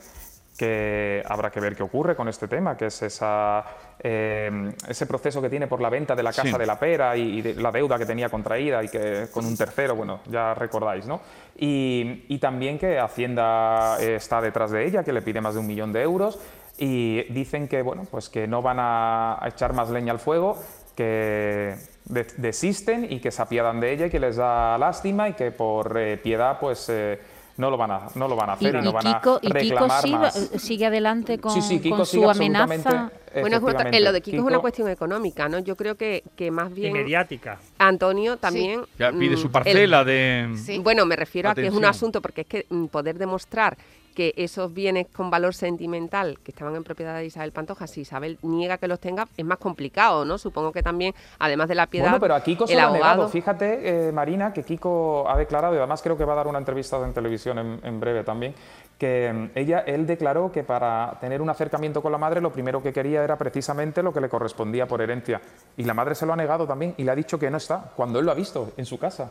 que 0.61 1.23
habrá 1.26 1.50
que 1.50 1.59
ver 1.59 1.75
qué 1.75 1.83
ocurre 1.83 2.14
con 2.14 2.29
este 2.29 2.47
tema, 2.47 2.76
que 2.76 2.85
es 2.87 3.00
esa, 3.00 3.64
eh, 3.99 4.71
ese 4.87 5.07
proceso 5.07 5.40
que 5.40 5.49
tiene 5.49 5.67
por 5.67 5.81
la 5.81 5.88
venta 5.88 6.14
de 6.14 6.23
la 6.23 6.33
casa 6.35 6.43
Sí. 6.43 6.52
de 6.59 6.67
la 6.67 6.79
pera 6.79 7.17
y, 7.17 7.38
y 7.38 7.40
de 7.40 7.55
la 7.55 7.73
deuda 7.73 7.97
que 7.97 8.05
tenía 8.05 8.29
contraída 8.29 8.85
y 8.85 8.88
que 8.88 9.29
con 9.33 9.47
un 9.47 9.57
tercero, 9.57 9.95
bueno, 9.97 10.21
ya 10.26 10.52
recordáis, 10.52 11.07
¿no? 11.07 11.23
Y, 11.57 12.26
y 12.29 12.38
también 12.38 12.79
que 12.79 12.99
Hacienda 12.99 13.97
eh, 14.02 14.17
está 14.17 14.43
detrás 14.43 14.71
de 14.71 14.85
ella, 14.85 15.02
que 15.02 15.14
le 15.14 15.23
pide 15.23 15.40
más 15.40 15.55
de 15.55 15.61
un 15.61 15.67
millón 15.67 15.95
de 15.95 16.02
euros 16.02 16.38
y 16.76 17.23
dicen 17.33 17.67
que, 17.67 17.81
bueno, 17.81 18.07
pues 18.11 18.29
que 18.29 18.47
no 18.47 18.61
van 18.61 18.81
a, 18.81 19.43
a 19.43 19.49
echar 19.49 19.73
más 19.73 19.88
leña 19.88 20.12
al 20.12 20.19
fuego, 20.21 20.59
que 20.95 21.75
de- 22.05 22.26
desisten 22.37 23.11
y 23.11 23.21
que 23.21 23.31
se 23.31 23.40
apiadan 23.40 23.81
de 23.81 23.93
ella 23.95 24.07
y 24.07 24.11
que 24.11 24.21
les 24.21 24.37
da 24.37 24.76
lástima 24.76 25.26
y 25.31 25.33
que 25.33 25.52
por 25.52 25.97
eh, 25.99 26.19
piedad, 26.19 26.59
pues... 26.61 26.87
eh, 26.90 27.19
no 27.57 27.71
lo 27.71 27.76
van 27.76 27.90
a, 27.90 28.00
no 28.14 28.28
lo 28.28 28.37
van 28.37 28.50
a 28.50 28.52
Y, 28.54 28.57
hacer 28.66 28.75
y, 28.76 28.85
no 28.85 28.90
y 28.90 28.92
van 28.92 29.02
Kiko, 29.04 29.35
a 29.35 29.38
y 29.42 29.47
Kiko 29.49 29.52
reclamar 29.54 30.02
sí 30.02 30.12
va- 30.12 30.19
más. 30.19 30.35
sigue 30.35 30.87
adelante 30.87 31.38
con, 31.38 31.52
Sí, 31.52 31.62
sí, 31.62 31.80
Kiko 31.80 31.97
con 31.97 32.07
sigue 32.07 32.25
su 32.25 32.30
amenaza. 32.30 33.11
Bueno, 33.40 33.57
es 33.59 33.62
otra- 33.62 33.90
en 33.90 34.04
lo 34.04 34.12
de 34.12 34.21
Kiko, 34.23 34.38
es 34.38 34.42
una 34.42 34.59
cuestión 34.59 34.88
económica, 34.88 35.49
¿no? 35.49 35.61
Yo 35.61 35.76
creo 35.76 35.95
que, 35.97 36.25
que 36.37 36.50
más 36.50 36.71
Y 36.73 36.75
bien 36.75 36.92
mediática. 36.95 37.59
Antonio 37.78 38.37
también... 38.38 38.83
Ya 38.99 39.12
pide 39.12 39.37
mm, 39.37 39.38
su 39.38 39.47
el- 39.47 39.52
parcela 39.52 40.04
de... 40.04 40.52
Sí. 40.57 40.78
Bueno, 40.80 41.07
me 41.07 41.14
refiero 41.16 41.49
a 41.50 41.54
que 41.54 41.61
es 41.62 41.69
un 41.69 41.85
Atención. 41.85 41.90
asunto 41.90 42.23
porque 42.23 42.40
es 42.40 42.47
que 42.49 42.66
mm, 42.69 42.87
poder 42.87 43.19
demostrar 43.19 43.76
que 44.21 44.35
esos 44.37 44.75
bienes 44.75 45.07
con 45.17 45.31
valor 45.31 45.55
sentimental 45.55 46.39
que 46.45 46.50
estaban 46.50 46.77
en 46.77 46.85
propiedad 46.85 47.17
de 47.17 47.25
Isabel 47.25 47.53
Pantoja, 47.53 47.87
si 47.87 48.03
Isabel 48.03 48.39
niega 48.43 48.77
que 48.77 48.87
los 48.87 49.00
tenga, 49.00 49.27
es 49.35 49.45
más 49.47 49.57
complicado, 49.57 50.27
¿no? 50.27 50.37
Supongo 50.37 50.73
que 50.73 50.83
también, 50.83 51.15
además 51.39 51.69
de 51.69 51.75
la 51.75 51.87
piedad, 51.87 52.09
Bueno, 52.11 52.21
pero 52.21 52.35
a 52.35 52.43
Kiko 52.43 52.67
se 52.67 52.75
el 52.75 52.81
lo 52.81 52.89
ha 52.89 52.91
negado. 52.91 53.12
abogado... 53.12 53.29
Fíjate, 53.31 54.09
eh, 54.09 54.12
Marina, 54.12 54.53
que 54.53 54.62
Kiko 54.62 55.25
ha 55.27 55.39
declarado, 55.39 55.75
y 55.75 55.79
además 55.79 56.03
creo 56.03 56.19
que 56.19 56.27
va 56.27 56.35
a 56.35 56.37
dar 56.37 56.49
una 56.49 56.59
entrevista 56.59 57.03
en 57.03 57.15
televisión 57.15 57.59
en, 57.59 57.81
en 57.83 57.99
breve 57.99 58.23
también, 58.23 58.55
que 59.00 59.33
mm, 59.33 59.59
ella, 59.59 59.78
él 59.80 60.07
declaró 60.07 60.52
que 60.52 60.62
para 60.62 61.16
tener 61.21 61.40
un 61.40 61.49
acercamiento 61.49 62.02
con 62.02 62.12
la 62.12 62.19
madre 62.19 62.42
lo 62.42 62.52
primero 62.52 62.83
que 62.83 62.92
quería 62.92 63.25
era 63.25 63.37
precisamente 63.37 64.02
lo 64.02 64.12
que 64.12 64.21
le 64.21 64.28
correspondía 64.28 64.87
por 64.87 65.00
herencia. 65.00 65.40
Y 65.78 65.85
la 65.85 65.95
madre 65.95 66.14
se 66.14 66.26
lo 66.26 66.35
ha 66.35 66.37
negado 66.37 66.66
también 66.66 66.95
y 66.99 67.04
le 67.04 67.11
ha 67.11 67.14
dicho 67.14 67.38
que 67.38 67.50
no 67.50 67.57
está, 67.57 67.92
cuando 67.97 68.19
él 68.19 68.26
lo 68.26 68.33
ha 68.33 68.35
visto 68.35 68.75
en 68.76 68.85
su 68.85 68.99
casa. 68.99 69.30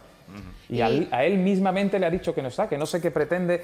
Y, 0.68 0.82
a, 0.82 0.88
él, 0.88 1.08
a 1.12 1.24
él 1.24 1.38
mismamente 1.38 2.00
le 2.00 2.08
ha 2.08 2.10
dicho 2.10 2.34
que 2.34 2.42
no 2.42 2.48
está, 2.48 2.68
que 2.68 2.78
no 2.78 2.88
sé 2.88 3.00
qué 3.00 3.12
pretende, 3.12 3.56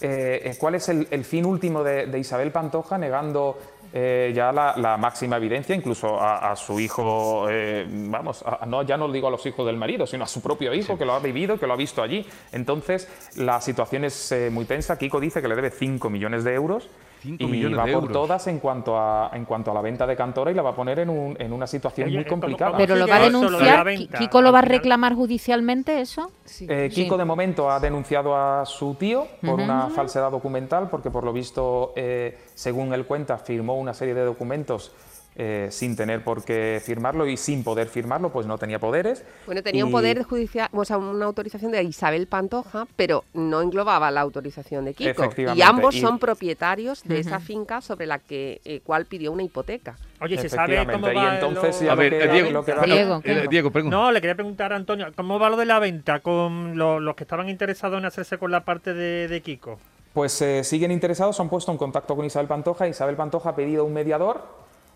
eh, 0.00 0.42
eh, 0.44 0.56
cuál 0.58 0.74
es 0.74 0.88
el, 0.88 1.06
el 1.10 1.24
fin 1.24 1.46
último 1.46 1.84
de, 1.84 2.06
de 2.06 2.18
Isabel 2.18 2.50
Pantoja 2.50 2.98
negando 2.98 3.58
eh, 3.92 4.32
ya 4.34 4.52
la, 4.52 4.74
la 4.76 4.96
máxima 4.96 5.36
evidencia, 5.36 5.74
incluso 5.74 6.18
a, 6.20 6.50
a 6.50 6.56
su 6.56 6.80
hijo, 6.80 7.46
eh, 7.50 7.86
vamos, 7.88 8.42
a- 8.46 8.64
no, 8.66 8.82
ya 8.82 8.96
no 8.96 9.10
digo 9.12 9.28
a 9.28 9.30
los 9.30 9.44
hijos 9.46 9.66
del 9.66 9.76
marido, 9.76 10.06
sino 10.06 10.24
a 10.24 10.26
su 10.26 10.40
propio 10.40 10.72
hijo, 10.74 10.96
que 10.96 11.04
lo 11.04 11.12
ha 11.12 11.18
vivido, 11.20 11.58
que 11.58 11.66
lo 11.66 11.74
ha 11.74 11.76
visto 11.76 12.02
allí. 12.02 12.26
Entonces, 12.52 13.08
la 13.36 13.60
situación 13.60 14.04
es 14.04 14.32
eh, 14.32 14.50
muy 14.50 14.64
tensa. 14.64 14.96
Kiko 14.98 15.20
dice 15.20 15.42
que 15.42 15.48
le 15.48 15.56
debe 15.56 15.70
5 15.70 16.08
millones 16.10 16.44
de 16.44 16.54
euros. 16.54 16.88
Y 17.24 17.46
millones 17.46 17.78
va 17.78 17.84
de 17.84 17.92
por 17.92 18.02
euros. 18.04 18.12
todas 18.12 18.46
en 18.48 18.58
cuanto, 18.58 18.98
a, 18.98 19.30
en 19.32 19.44
cuanto 19.44 19.70
a 19.70 19.74
la 19.74 19.80
venta 19.80 20.06
de 20.06 20.16
Cantora 20.16 20.50
y 20.50 20.54
la 20.54 20.62
va 20.62 20.70
a 20.70 20.74
poner 20.74 20.98
en, 20.98 21.10
un- 21.10 21.36
en 21.38 21.52
una 21.52 21.66
situación 21.66 22.08
Oye, 22.08 22.16
muy 22.16 22.24
eh, 22.24 22.28
¿cómo- 22.28 22.40
complicada. 22.42 22.76
Pero 22.76 22.96
lo 22.96 23.06
va 23.06 23.16
a 23.16 23.20
denunciar. 23.20 23.84
venta? 23.84 24.18
¿Kiko 24.18 24.42
lo 24.42 24.52
va 24.52 24.58
a 24.58 24.62
reclamar 24.62 25.14
judicialmente 25.14 26.00
eso? 26.00 26.30
Eh, 26.68 26.90
Kiko 26.92 27.14
Sí. 27.14 27.18
de 27.18 27.24
momento 27.24 27.70
ha 27.70 27.78
denunciado 27.80 28.36
a 28.36 28.64
su 28.66 28.94
tío 28.94 29.26
por 29.44 29.60
una 29.60 29.88
falsedad 29.90 30.30
documental 30.30 30.88
porque 30.90 31.10
por 31.10 31.24
lo 31.24 31.32
visto, 31.32 31.92
eh, 31.96 32.38
según 32.54 32.92
él 32.92 33.06
cuenta, 33.06 33.38
firmó 33.38 33.76
una 33.76 33.94
serie 33.94 34.14
de 34.14 34.24
documentos 34.24 34.92
eh, 35.36 35.68
sin 35.70 35.96
tener 35.96 36.22
por 36.22 36.44
qué 36.44 36.80
firmarlo 36.84 37.26
y 37.26 37.36
sin 37.36 37.64
poder 37.64 37.88
firmarlo, 37.88 38.30
pues 38.30 38.46
no 38.46 38.58
tenía 38.58 38.78
poderes. 38.78 39.24
Bueno, 39.46 39.62
tenía 39.62 39.84
un 39.84 39.90
Y- 39.90 39.92
poder 39.92 40.22
judicial, 40.24 40.68
o 40.72 40.84
sea, 40.84 40.98
una 40.98 41.24
autorización 41.24 41.72
de 41.72 41.82
Isabel 41.82 42.26
Pantoja, 42.26 42.86
pero 42.96 43.24
no 43.32 43.62
englobaba 43.62 44.10
la 44.10 44.20
autorización 44.20 44.84
de 44.84 44.94
Kiko. 44.94 45.30
Y 45.54 45.62
ambos 45.62 45.94
y- 45.94 46.00
son 46.00 46.18
propietarios 46.18 47.02
de 47.04 47.20
esa 47.20 47.40
finca 47.40 47.80
sobre 47.80 48.06
la 48.06 48.18
que 48.18 48.60
eh, 48.64 48.80
cual 48.84 49.06
pidió 49.06 49.32
una 49.32 49.42
hipoteca. 49.42 49.96
Oye, 50.20 50.38
¿se 50.38 50.48
sabe 50.48 50.86
cómo 50.90 51.06
va 51.08 51.14
y 51.14 51.34
entonces 51.34 51.80
lo- 51.80 51.86
ya 51.86 51.92
A 51.92 51.96
lo 51.96 52.00
ver, 52.02 52.10
que- 52.12 52.24
eh, 52.24 52.28
Diego, 52.32 52.50
lo 52.50 52.64
que 52.64 52.72
va- 52.74 52.84
Diego, 52.84 53.16
eh, 53.24 53.70
pregunta. 53.72 53.96
No, 53.96 54.12
le 54.12 54.20
quería 54.20 54.34
preguntar 54.36 54.72
a 54.72 54.76
Antonio, 54.76 55.06
¿cómo 55.16 55.38
va 55.38 55.50
lo 55.50 55.56
de 55.56 55.66
la 55.66 55.78
venta 55.78 56.20
con 56.20 56.76
lo- 56.78 57.00
los 57.00 57.16
que 57.16 57.24
estaban 57.24 57.48
interesados 57.48 57.98
en 57.98 58.04
hacerse 58.04 58.38
con 58.38 58.50
la 58.50 58.64
parte 58.64 58.94
de, 58.94 59.26
de 59.28 59.40
Kiko? 59.40 59.80
Pues 60.12 60.40
eh, 60.42 60.62
siguen 60.62 60.92
interesados, 60.92 61.36
se 61.36 61.42
han 61.42 61.48
puesto 61.48 61.72
en 61.72 61.78
contacto 61.78 62.14
con 62.14 62.24
Isabel 62.24 62.46
Pantoja. 62.46 62.86
Isabel 62.86 63.16
Pantoja 63.16 63.50
ha 63.50 63.56
pedido 63.56 63.84
un 63.84 63.94
mediador, 63.94 64.44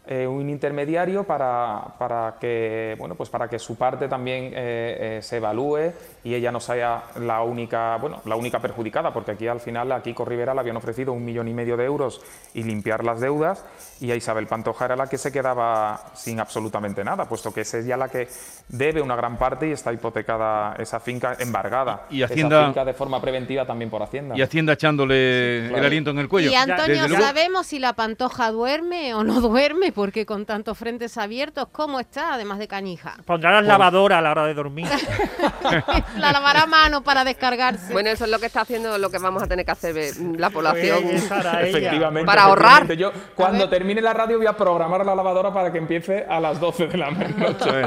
eh, 0.09 0.27
un 0.27 0.49
intermediario 0.49 1.25
para, 1.25 1.83
para 1.99 2.37
que 2.41 2.95
bueno 2.99 3.15
pues 3.17 3.29
para 3.29 3.49
que 3.49 3.59
su 3.59 3.77
parte 3.77 4.07
también 4.09 4.53
eh, 4.55 5.17
eh, 5.19 5.19
se 5.23 5.39
evalúe 5.39 5.93
y 6.23 6.35
ella 6.35 6.53
no 6.53 6.61
sea 6.61 7.05
la 7.21 7.43
única 7.43 7.97
bueno 7.97 8.21
la 8.25 8.37
única 8.37 8.61
perjudicada 8.61 9.13
porque 9.13 9.33
aquí 9.33 9.49
al 9.49 9.61
final 9.61 9.91
a 9.93 10.01
Kiko 10.03 10.25
Rivera 10.25 10.55
le 10.55 10.61
habían 10.61 10.77
ofrecido 10.77 11.13
un 11.13 11.25
millón 11.25 11.49
y 11.49 11.55
medio 11.55 11.77
de 11.77 11.85
euros 11.87 12.21
y 12.55 12.63
limpiar 12.63 13.05
las 13.05 13.21
deudas 13.21 13.65
y 14.01 14.11
a 14.13 14.15
Isabel 14.15 14.47
Pantoja 14.47 14.85
era 14.85 14.97
la 14.97 15.09
que 15.09 15.19
se 15.19 15.33
quedaba 15.33 16.01
sin 16.15 16.39
absolutamente 16.39 17.03
nada 17.03 17.25
puesto 17.25 17.53
que 17.53 17.63
es 17.63 17.75
ella 17.75 17.97
la 17.97 18.09
que 18.09 18.29
debe 18.69 19.03
una 19.03 19.17
gran 19.17 19.37
parte 19.37 19.69
y 19.69 19.73
está 19.73 19.93
hipotecada 19.93 20.75
esa 20.79 21.01
finca 21.01 21.37
embargada 21.39 22.07
Y 22.11 22.23
Hacienda- 22.23 22.59
esa 22.61 22.67
finca 22.67 22.85
de 22.85 22.95
forma 22.95 23.21
preventiva 23.21 23.65
también 23.67 23.91
por 23.91 24.03
Hacienda 24.03 24.37
Y 24.37 24.43
Hacienda 24.43 24.75
echándole 24.75 25.65
claro. 25.69 25.79
el 25.79 25.85
aliento 25.87 26.11
en 26.11 26.19
el 26.19 26.29
cuello. 26.29 26.51
Y 26.51 26.55
Antonio, 26.55 27.09
luego- 27.09 27.23
¿sabemos 27.25 27.67
si 27.67 27.79
la 27.79 27.93
pantoja 27.95 28.51
duerme 28.51 29.15
o 29.15 29.25
no 29.25 29.41
duerme? 29.41 29.93
Porque 29.97 30.27
con 30.27 30.45
tantos 30.45 30.77
frentes 30.77 31.17
abiertos, 31.17 31.69
¿cómo 31.73 31.99
está? 31.99 32.35
Además 32.35 32.59
de 32.59 32.69
canija. 32.69 33.17
Pondrá 33.25 33.51
las 33.51 33.65
lavadoras 33.65 34.19
a 34.19 34.21
la 34.21 34.33
hora 34.33 34.45
de 34.45 34.53
dormir. 34.53 34.87
la 36.19 36.33
lavará 36.33 36.65
a 36.65 36.67
mano 36.67 37.03
para 37.03 37.25
descargarse. 37.25 37.95
Bueno, 37.95 38.11
eso 38.11 38.27
es 38.27 38.31
lo 38.31 38.39
que 38.39 38.45
está 38.45 38.61
haciendo, 38.61 38.99
lo 38.99 39.09
que 39.09 39.17
vamos 39.17 39.43
a 39.43 39.47
tener 39.47 39.65
que 39.65 39.73
hacer 39.73 39.97
eh, 39.97 40.11
la 40.37 40.51
población. 40.51 40.99
Efectivamente. 41.09 42.27
Para 42.27 42.43
ahorrar. 42.43 42.93
Yo 42.93 43.11
cuando 43.35 43.71
termine 43.71 44.03
la 44.03 44.13
radio 44.13 44.37
voy 44.37 44.47
a 44.47 44.53
programar 44.53 45.07
la 45.07 45.15
lavadora 45.15 45.51
para 45.51 45.73
que 45.73 45.79
empiece 45.79 46.27
a 46.29 46.41
las 46.41 46.61
12 46.61 46.89
de 46.89 46.99
la 46.99 47.11
noche. 47.11 47.71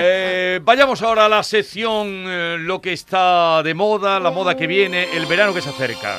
Eh, 0.00 0.60
vayamos 0.62 1.02
ahora 1.02 1.24
a 1.24 1.28
la 1.28 1.42
sección 1.42 2.06
eh, 2.06 2.56
lo 2.58 2.80
que 2.80 2.92
está 2.92 3.62
de 3.62 3.74
moda, 3.74 4.20
la 4.20 4.30
moda 4.30 4.54
que 4.54 4.66
viene, 4.66 5.16
el 5.16 5.26
verano 5.26 5.52
que 5.54 5.60
se 5.60 5.70
acerca. 5.70 6.18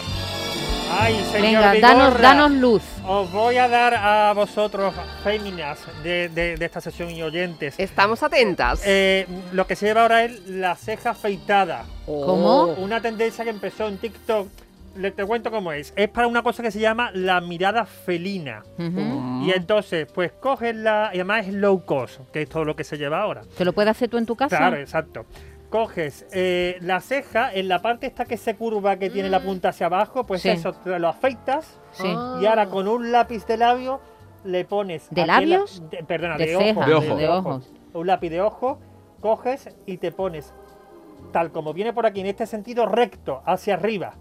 Ay, 1.02 1.16
señor 1.32 1.42
Venga, 1.42 1.80
danos, 1.80 2.08
Vigorra, 2.10 2.22
danos 2.22 2.52
luz. 2.52 2.84
Os 3.08 3.32
voy 3.32 3.58
a 3.58 3.68
dar 3.68 3.94
a 3.96 4.34
vosotros, 4.34 4.94
féminas 5.24 5.80
de, 6.04 6.30
de- 6.30 6.58
de 6.58 6.66
esta 6.66 6.82
sesión 6.82 7.10
y 7.10 7.24
oyentes, 7.24 7.76
Estamos 7.80 8.22
atentas. 8.24 8.82
eh, 8.86 9.26
lo 9.54 9.66
que 9.66 9.76
se 9.76 9.86
lleva 9.86 10.02
ahora 10.04 10.24
es 10.26 10.46
la 10.48 10.76
ceja 10.76 11.12
afeitada. 11.12 11.86
¿Cómo? 12.06 12.66
Una 12.78 13.02
tendencia 13.02 13.44
que 13.44 13.50
empezó 13.50 13.88
en 13.88 13.98
TikTok. 13.98 14.48
Le 14.96 15.12
te 15.12 15.24
cuento 15.24 15.52
cómo 15.52 15.72
es. 15.72 15.94
Es 15.96 16.10
para 16.10 16.28
una 16.28 16.42
cosa 16.42 16.64
que 16.64 16.72
se 16.72 16.80
llama 16.80 17.12
la 17.14 17.40
mirada 17.42 17.86
felina. 17.86 18.64
Ujú. 18.78 19.44
Y 19.46 19.52
entonces, 19.56 20.08
pues 20.14 20.32
coges 20.34 20.76
la. 20.76 21.12
Y 21.14 21.18
además 21.18 21.48
es 21.48 21.54
low 21.54 21.86
cost, 21.86 22.20
que 22.34 22.42
es 22.42 22.50
todo 22.50 22.66
lo 22.66 22.76
que 22.76 22.84
se 22.84 22.98
lleva 22.98 23.22
ahora. 23.22 23.44
¿Te 23.58 23.64
lo 23.66 23.72
puedes 23.72 23.92
hacer 23.92 24.10
tú 24.10 24.18
en 24.18 24.26
tu 24.26 24.36
casa? 24.36 24.58
Claro, 24.58 24.78
exacto. 24.78 25.26
Coges 25.70 26.26
eh, 26.32 26.78
la 26.82 27.00
ceja, 27.00 27.54
en 27.54 27.68
la 27.68 27.82
parte 27.82 28.08
esta 28.08 28.26
que 28.26 28.38
se 28.38 28.56
curva 28.56 28.98
que 28.98 29.10
tiene 29.12 29.30
la 29.30 29.40
punta 29.42 29.70
hacia 29.70 29.86
abajo, 29.86 30.26
pues 30.26 30.42
Sí. 30.42 30.50
eso 30.50 30.74
te 30.74 30.98
lo 30.98 31.08
afeitas 31.08 31.80
Sí. 31.92 32.08
y 32.42 32.46
ahora 32.48 32.66
con 32.68 32.88
un 32.88 33.12
lápiz 33.12 33.46
de 33.46 33.58
labio 33.58 34.00
le 34.44 34.66
pones. 34.66 35.08
¿De 35.12 35.26
la- 35.28 35.36
labios? 35.40 35.84
de- 35.92 36.04
perdona, 36.04 36.38
De 36.38 36.48
de, 36.48 36.58
ceja, 36.58 36.72
ojos. 36.80 36.86
De 36.88 36.94
ojos. 36.96 37.18
de 37.20 37.28
ojos. 37.28 37.74
Un 37.94 38.08
lápiz 38.08 38.30
de 38.30 38.42
ojo, 38.42 38.80
coges 39.20 39.70
y 39.86 39.98
te 39.98 40.12
pones 40.12 40.54
tal 41.32 41.52
como 41.52 41.74
viene 41.74 41.94
por 41.94 42.06
aquí, 42.08 42.22
en 42.22 42.28
este 42.28 42.48
sentido 42.48 42.86
recto, 42.88 43.44
hacia 43.46 43.76
arriba. 43.76 44.14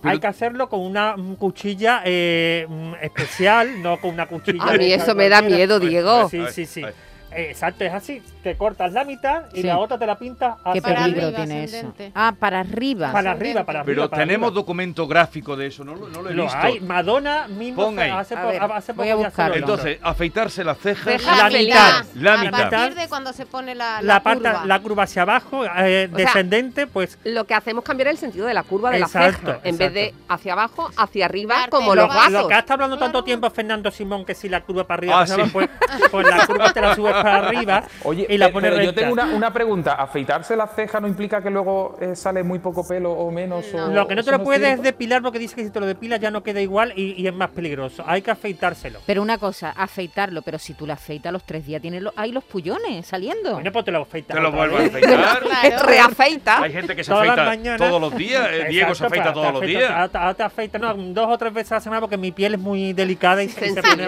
Pero- 0.00 0.12
Hay 0.12 0.20
que 0.20 0.26
hacerlo 0.28 0.68
con 0.68 0.78
una 0.80 1.16
mm, 1.16 1.34
cuchilla 1.36 2.02
eh, 2.04 2.66
mm, 2.68 2.92
especial, 3.02 3.82
no 3.82 3.98
con 4.00 4.10
una 4.10 4.26
cuchilla. 4.28 4.62
A 4.62 4.74
mí 4.74 4.92
eso 4.92 5.14
me 5.16 5.28
da 5.28 5.42
miedo, 5.42 5.78
Pues, 5.80 5.90
Diego. 5.90 6.20
pues 6.20 6.30
sí, 6.30 6.40
Ay, 6.46 6.52
sí, 6.52 6.66
sí. 6.66 6.84
ay. 6.84 6.90
Eh, 6.92 6.94
Exacto, 7.30 7.84
es 7.84 7.92
así. 7.92 8.22
Te 8.42 8.56
cortas 8.56 8.92
la 8.92 9.04
mitad 9.04 9.42
y 9.52 9.60
Sí. 9.60 9.66
la 9.66 9.78
otra 9.78 9.98
te 9.98 10.06
la 10.06 10.16
pintas 10.16 10.56
¿Qué 10.56 10.70
hacia 10.70 10.82
peligro 10.82 11.26
arriba, 11.26 11.36
tiene 11.44 11.64
eso? 11.64 11.94
Ah, 12.14 12.34
para 12.38 12.60
arriba. 12.60 13.12
Para 13.12 13.32
arriba, 13.32 13.64
para 13.64 13.80
arriba. 13.80 13.94
Pero 14.02 14.10
para 14.10 14.22
tenemos 14.22 14.46
arriba. 14.48 14.60
documento 14.60 15.06
gráfico 15.06 15.54
de 15.56 15.66
eso, 15.66 15.84
no, 15.84 15.94
lo- 15.94 16.08
no 16.08 16.22
lo 16.22 16.30
he 16.30 16.34
Lo 16.34 16.44
visto. 16.44 16.58
hay. 16.58 16.80
Madonna 16.80 17.46
mismo 17.48 17.84
Pon 17.84 17.98
ahí. 17.98 18.10
hace, 18.10 18.34
A 18.34 18.44
ver, 18.46 18.62
hace 18.62 18.92
voy 18.92 19.08
poco 19.12 19.42
a. 19.42 19.56
Entonces, 19.56 19.98
afeitarse 20.02 20.64
las 20.64 20.78
cejas. 20.78 21.22
La 21.24 21.50
mitad. 21.50 22.04
La 22.14 22.34
a 22.34 22.44
mitad. 22.44 22.70
partir 22.70 22.94
de 22.94 23.08
cuando 23.08 23.32
se 23.32 23.44
pone 23.46 23.74
la, 23.74 24.00
la, 24.00 24.14
la 24.14 24.22
pata, 24.22 24.36
curva. 24.52 24.66
la 24.66 24.80
curva 24.80 25.02
hacia 25.04 25.22
abajo, 25.22 25.64
eh, 25.64 25.68
sea, 25.68 26.08
descendente, 26.08 26.86
pues 26.86 27.18
Lo 27.24 27.44
que 27.44 27.54
hacemos 27.54 27.82
es 27.82 27.86
cambiar 27.86 28.08
el 28.08 28.16
sentido 28.18 28.46
de 28.46 28.54
la 28.54 28.62
curva 28.62 28.90
de 28.90 28.98
Exacto, 28.98 29.46
la 29.48 29.54
ceja. 29.56 29.68
En 29.68 29.76
vez 29.78 29.92
de 29.92 30.04
exacto. 30.06 30.34
hacia 30.34 30.52
abajo, 30.54 30.90
hacia 30.96 31.24
arriba, 31.26 31.66
como 31.70 31.94
lo 31.94 32.06
los 32.06 32.14
gatos. 32.14 32.32
Lo 32.32 32.48
que 32.48 32.54
ha 32.54 32.58
estado 32.60 32.74
hablando 32.84 32.98
tanto 32.98 33.22
tiempo 33.24 33.50
Fernando 33.50 33.90
Simón, 33.90 34.24
que 34.24 34.34
si 34.34 34.48
la 34.48 34.62
curva 34.62 34.84
para 34.84 34.98
arriba, 35.00 35.20
Ah, 35.22 35.24
pues, 35.52 35.68
sí. 36.10 36.16
la 36.30 36.46
curva 36.46 36.72
te 36.72 36.80
la 36.80 36.94
subes 36.96 37.14
para 37.22 37.48
arriba 37.48 37.84
Oye, 38.04 38.26
y 38.28 38.38
la 38.38 38.50
pones 38.50 38.70
pero 38.70 38.82
yo 38.84 38.94
tengo 38.94 39.12
una, 39.12 39.24
una 39.26 39.52
pregunta. 39.52 39.94
¿Afeitarse 39.94 40.56
la 40.56 40.66
ceja 40.66 41.00
no 41.00 41.08
implica 41.08 41.42
que 41.42 41.50
luego 41.50 41.96
eh, 42.00 42.14
sale 42.16 42.42
muy 42.42 42.58
poco 42.58 42.86
pelo 42.86 43.12
o 43.12 43.30
menos? 43.30 43.66
o- 43.74 43.88
Lo 43.88 44.06
que 44.06 44.14
no 44.14 44.22
te 44.24 44.30
lo 44.30 44.38
es 44.38 44.42
puedes 44.42 44.82
depilar 44.82 45.22
porque 45.22 45.38
dice 45.38 45.54
que 45.56 45.64
si 45.64 45.70
te 45.70 45.80
lo 45.80 45.86
depilas 45.86 46.20
ya 46.20 46.30
no 46.30 46.42
queda 46.42 46.60
igual 46.60 46.92
y, 46.96 47.20
y 47.20 47.26
es 47.26 47.34
más 47.34 47.50
peligroso. 47.50 48.02
Hay 48.06 48.22
que 48.22 48.30
afeitárselo. 48.30 49.00
Pero 49.06 49.22
una 49.22 49.38
cosa, 49.38 49.70
afeitarlo, 49.76 50.42
pero 50.42 50.58
si 50.58 50.74
tú 50.74 50.86
lo 50.86 50.92
afeitas 50.92 51.32
los 51.32 51.44
tres 51.44 51.66
días, 51.66 51.80
tienes 51.82 52.02
los, 52.02 52.12
ahí 52.16 52.32
los 52.32 52.44
pullones 52.44 53.06
saliendo. 53.06 53.54
Bueno, 53.54 53.72
pues 53.72 53.84
te 53.84 53.90
lo 53.90 54.02
afeitas. 54.02 54.36
Te 54.36 54.42
lo 54.42 54.52
vuelvo 54.52 54.76
a 54.76 54.80
afeitar. 54.80 55.08
Claro. 55.68 55.86
Reafeita. 55.86 56.62
Hay 56.62 56.72
gente 56.72 56.94
que 56.96 57.04
se 57.04 57.10
Todas 57.10 57.26
las 57.26 57.38
afeita 57.38 57.50
mañanas. 57.56 57.78
todos 57.88 58.00
los 58.00 58.14
días. 58.16 58.46
eh, 58.52 58.66
Diego 58.68 58.94
se 58.94 59.06
afeita 59.06 59.24
para- 59.24 59.34
todos 59.34 59.52
los 59.54 59.62
días. 59.62 59.90
ahora 59.90 60.34
te- 60.34 60.42
afeitas, 60.42 60.80
no, 60.80 60.94
dos 60.94 61.26
o 61.28 61.38
tres 61.38 61.52
veces 61.52 61.72
a 61.72 61.74
la 61.76 61.80
semana 61.80 62.00
porque 62.00 62.16
mi 62.16 62.32
piel 62.32 62.54
es 62.54 62.60
muy 62.60 62.92
delicada 62.92 63.42
y 63.42 63.48
se, 63.48 63.70
se 63.74 63.82
pone 63.82 64.06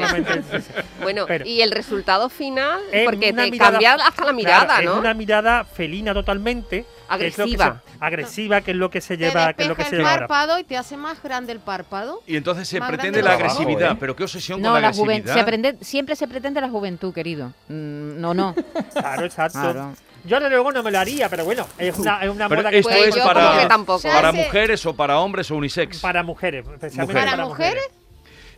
Bueno, 1.02 1.24
Pero- 1.26 1.46
y 1.46 1.60
el 1.62 1.70
resultado 1.72 2.28
final, 2.28 2.80
Es 3.00 3.04
porque 3.06 3.30
una 3.32 3.44
te 3.44 3.50
mirada- 3.50 3.70
cambia 3.72 3.94
hasta 3.94 4.24
la 4.24 4.32
mirada, 4.32 4.64
Claro, 4.66 4.84
¿no? 4.84 4.92
Es 4.94 4.98
una 5.00 5.14
mirada 5.14 5.64
felina 5.64 6.14
totalmente. 6.14 6.84
que 7.18 7.26
es 7.26 7.36
lo 7.38 7.44
que 7.44 7.50
Agresiva. 7.54 7.82
se- 7.98 8.04
agresiva, 8.04 8.60
que 8.60 8.70
es 8.70 8.76
lo 8.76 8.88
que 8.90 9.00
se 9.00 9.16
Te 9.16 9.24
lleva, 9.24 9.52
que 9.52 9.62
es 9.64 9.68
lo 9.68 9.74
que 9.74 9.82
se 9.84 9.90
el 9.90 9.96
lleva 9.98 10.10
ahora. 10.12 10.26
párpado 10.28 10.58
y 10.60 10.64
te 10.64 10.76
hace 10.76 10.96
más 10.96 11.20
grande 11.22 11.52
el 11.52 11.58
párpado. 11.58 12.22
Y 12.26 12.36
entonces 12.36 12.68
se 12.68 12.80
pretende 12.80 13.20
la 13.22 13.32
agresividad. 13.32 13.92
¿eh? 13.92 13.96
Pero 13.98 14.14
qué 14.14 14.22
obsesión 14.22 14.60
No, 14.62 14.68
con 14.72 14.74
la, 14.82 14.88
la 14.88 14.92
juventud. 14.94 15.30
agresividad. 15.30 15.34
Se 15.34 15.40
aprende, 15.40 15.76
siempre 15.84 16.14
se 16.14 16.28
pretende 16.28 16.60
la 16.60 16.68
juventud, 16.68 17.12
querido. 17.12 17.48
Mm, 17.68 18.20
no, 18.20 18.32
no. 18.32 18.54
Claro, 18.94 19.24
exacto. 19.24 19.58
Claro. 19.60 19.92
Yo 20.24 20.36
desde 20.38 20.50
luego 20.50 20.70
no 20.70 20.82
me 20.82 20.90
lo 20.90 20.98
haría, 21.00 21.28
pero 21.30 21.44
bueno, 21.46 21.66
es 21.78 21.98
una, 21.98 22.22
es 22.22 22.28
una 22.30 22.46
Pero 22.48 22.60
moda 22.60 22.70
que 22.70 22.78
esto 22.78 22.90
Pues 22.90 23.16
es 23.16 23.22
para, 23.22 23.58
que 23.62 23.66
tampoco. 23.66 24.02
para 24.02 24.32
mujeres 24.32 24.84
o 24.86 24.94
para 24.94 25.18
hombres 25.18 25.50
o 25.50 25.56
unisex. 25.56 25.98
para 26.00 26.22
mujeres, 26.22 26.64
especialmente 26.66 27.00
Mujeres. 27.14 27.24
para, 27.24 27.36
¿Para 27.36 27.48
mujeres? 27.48 27.84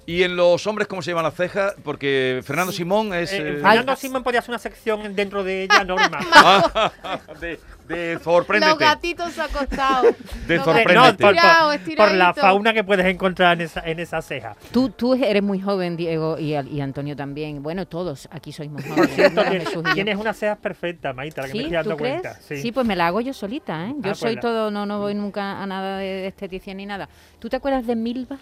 Y 0.04 0.24
en 0.24 0.34
los 0.36 0.66
hombres, 0.66 0.88
¿cómo 0.88 1.00
se 1.00 1.10
llaman 1.12 1.24
las 1.24 1.34
cejas? 1.34 1.74
Porque 1.84 2.40
Fernando 2.44 2.72
Simón 2.72 3.14
es... 3.14 3.32
Eh, 3.32 3.36
eh, 3.38 3.56
Fernando 3.62 3.94
Simón 3.94 4.22
podría 4.24 4.40
hacer 4.40 4.50
una 4.50 4.58
sección 4.58 5.14
dentro 5.14 5.44
de 5.44 5.62
ella, 5.64 5.84
Norma. 5.86 6.18
ah, 6.32 7.20
de, 7.40 7.60
de 7.86 8.18
Los 8.24 8.78
gatitos 8.78 9.38
acostados. 9.38 10.14
De 10.48 10.58
sorpréndete. 10.58 11.24
No, 11.24 11.32
por, 11.32 11.96
por- 11.96 12.12
la 12.12 12.34
fauna 12.34 12.72
que 12.74 12.82
puedes 12.82 13.06
encontrar 13.06 13.52
en 13.60 13.66
esa, 13.66 13.80
en 13.88 14.00
esa 14.00 14.20
ceja. 14.22 14.56
Tú, 14.72 14.90
tú 14.90 15.14
eres 15.14 15.42
muy 15.42 15.60
joven, 15.60 15.96
Diego, 15.96 16.36
y, 16.36 16.54
y 16.56 16.80
Antonio 16.80 17.14
también. 17.14 17.62
Bueno, 17.62 17.86
todos 17.86 18.28
aquí 18.32 18.50
sois 18.52 18.70
muy 18.70 18.82
Por 18.82 18.96
jóvenes. 18.96 19.14
cierto, 19.14 19.36
¿verdad, 19.36 19.52
que 19.52 19.60
Jesús 19.60 19.82
y 19.84 19.88
yo? 19.88 19.94
tienes 19.94 20.16
unas 20.18 20.36
cejas 20.36 20.58
perfectas, 20.58 21.14
Maita, 21.14 21.42
la 21.42 21.46
que 21.48 21.52
me 21.54 21.58
¿Sí? 21.58 21.64
estoy 21.66 21.76
dando 21.76 21.96
cuenta. 21.96 22.34
Sí. 22.40 22.72
pues 22.72 22.84
me 22.86 22.96
la 22.96 23.06
hago 23.06 23.20
yo 23.20 23.32
solita, 23.32 23.86
¿eh? 23.86 23.90
Yo 23.90 23.98
Ah, 23.98 24.02
pues 24.02 24.18
soy 24.18 24.34
la- 24.34 24.40
todo, 24.40 24.70
no, 24.72 24.84
no 24.84 24.98
voy 24.98 25.14
nunca 25.14 25.62
a 25.62 25.66
nada 25.66 25.98
de 25.98 26.26
esteticia 26.26 26.74
ni 26.74 26.86
nada. 26.86 27.08
¿Tú 27.38 27.48
te 27.48 27.54
acuerdas 27.56 27.86
de 27.86 27.94
Milva? 27.94 28.38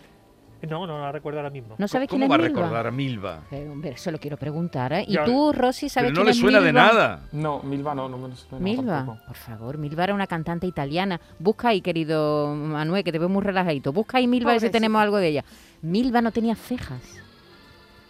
No, 0.68 0.86
no 0.86 0.98
la 1.00 1.10
recuerdo 1.12 1.38
ahora 1.38 1.50
mismo. 1.50 1.74
¿No 1.78 1.88
sabes 1.88 2.08
quién 2.08 2.20
¿Cómo 2.20 2.24
es 2.34 2.38
va 2.40 2.44
a 2.44 2.48
Milva? 2.48 2.60
recordar 2.62 2.86
a 2.86 2.90
Milva? 2.90 3.40
Pero, 3.48 3.72
hombre, 3.72 3.90
eso 3.92 4.10
lo 4.10 4.18
quiero 4.18 4.36
preguntar, 4.36 4.92
¿eh? 4.92 5.04
¿Y 5.08 5.12
Ya- 5.14 5.24
tú, 5.24 5.52
Rosy, 5.52 5.88
sabes 5.88 6.10
Pero 6.10 6.10
no 6.10 6.14
quién 6.20 6.24
le 6.26 6.30
es 6.32 6.36
suena 6.38 6.60
de 6.60 6.72
Milva? 6.72 6.82
nada. 6.92 7.20
No, 7.32 7.62
Milva 7.62 7.94
no, 7.94 8.08
no 8.08 8.18
me 8.18 8.34
suena 8.36 8.62
Milva, 8.64 8.96
tampoco. 8.98 9.18
por 9.26 9.36
favor, 9.36 9.78
Milva 9.78 10.04
era 10.04 10.14
una 10.14 10.26
cantante 10.26 10.66
italiana. 10.66 11.20
Busca 11.38 11.68
ahí, 11.68 11.80
querido 11.80 12.54
Manuel, 12.54 13.04
que 13.04 13.12
te 13.12 13.18
veo 13.18 13.28
muy 13.28 13.42
relajadito. 13.42 13.92
Busca 13.92 14.18
ahí 14.18 14.26
Milva, 14.26 14.50
a 14.50 14.54
ver 14.54 14.60
si 14.60 14.70
tenemos 14.70 15.00
algo 15.00 15.16
de 15.16 15.28
ella. 15.28 15.44
Milva 15.82 16.20
no 16.20 16.30
tenía 16.32 16.54
cejas, 16.54 17.19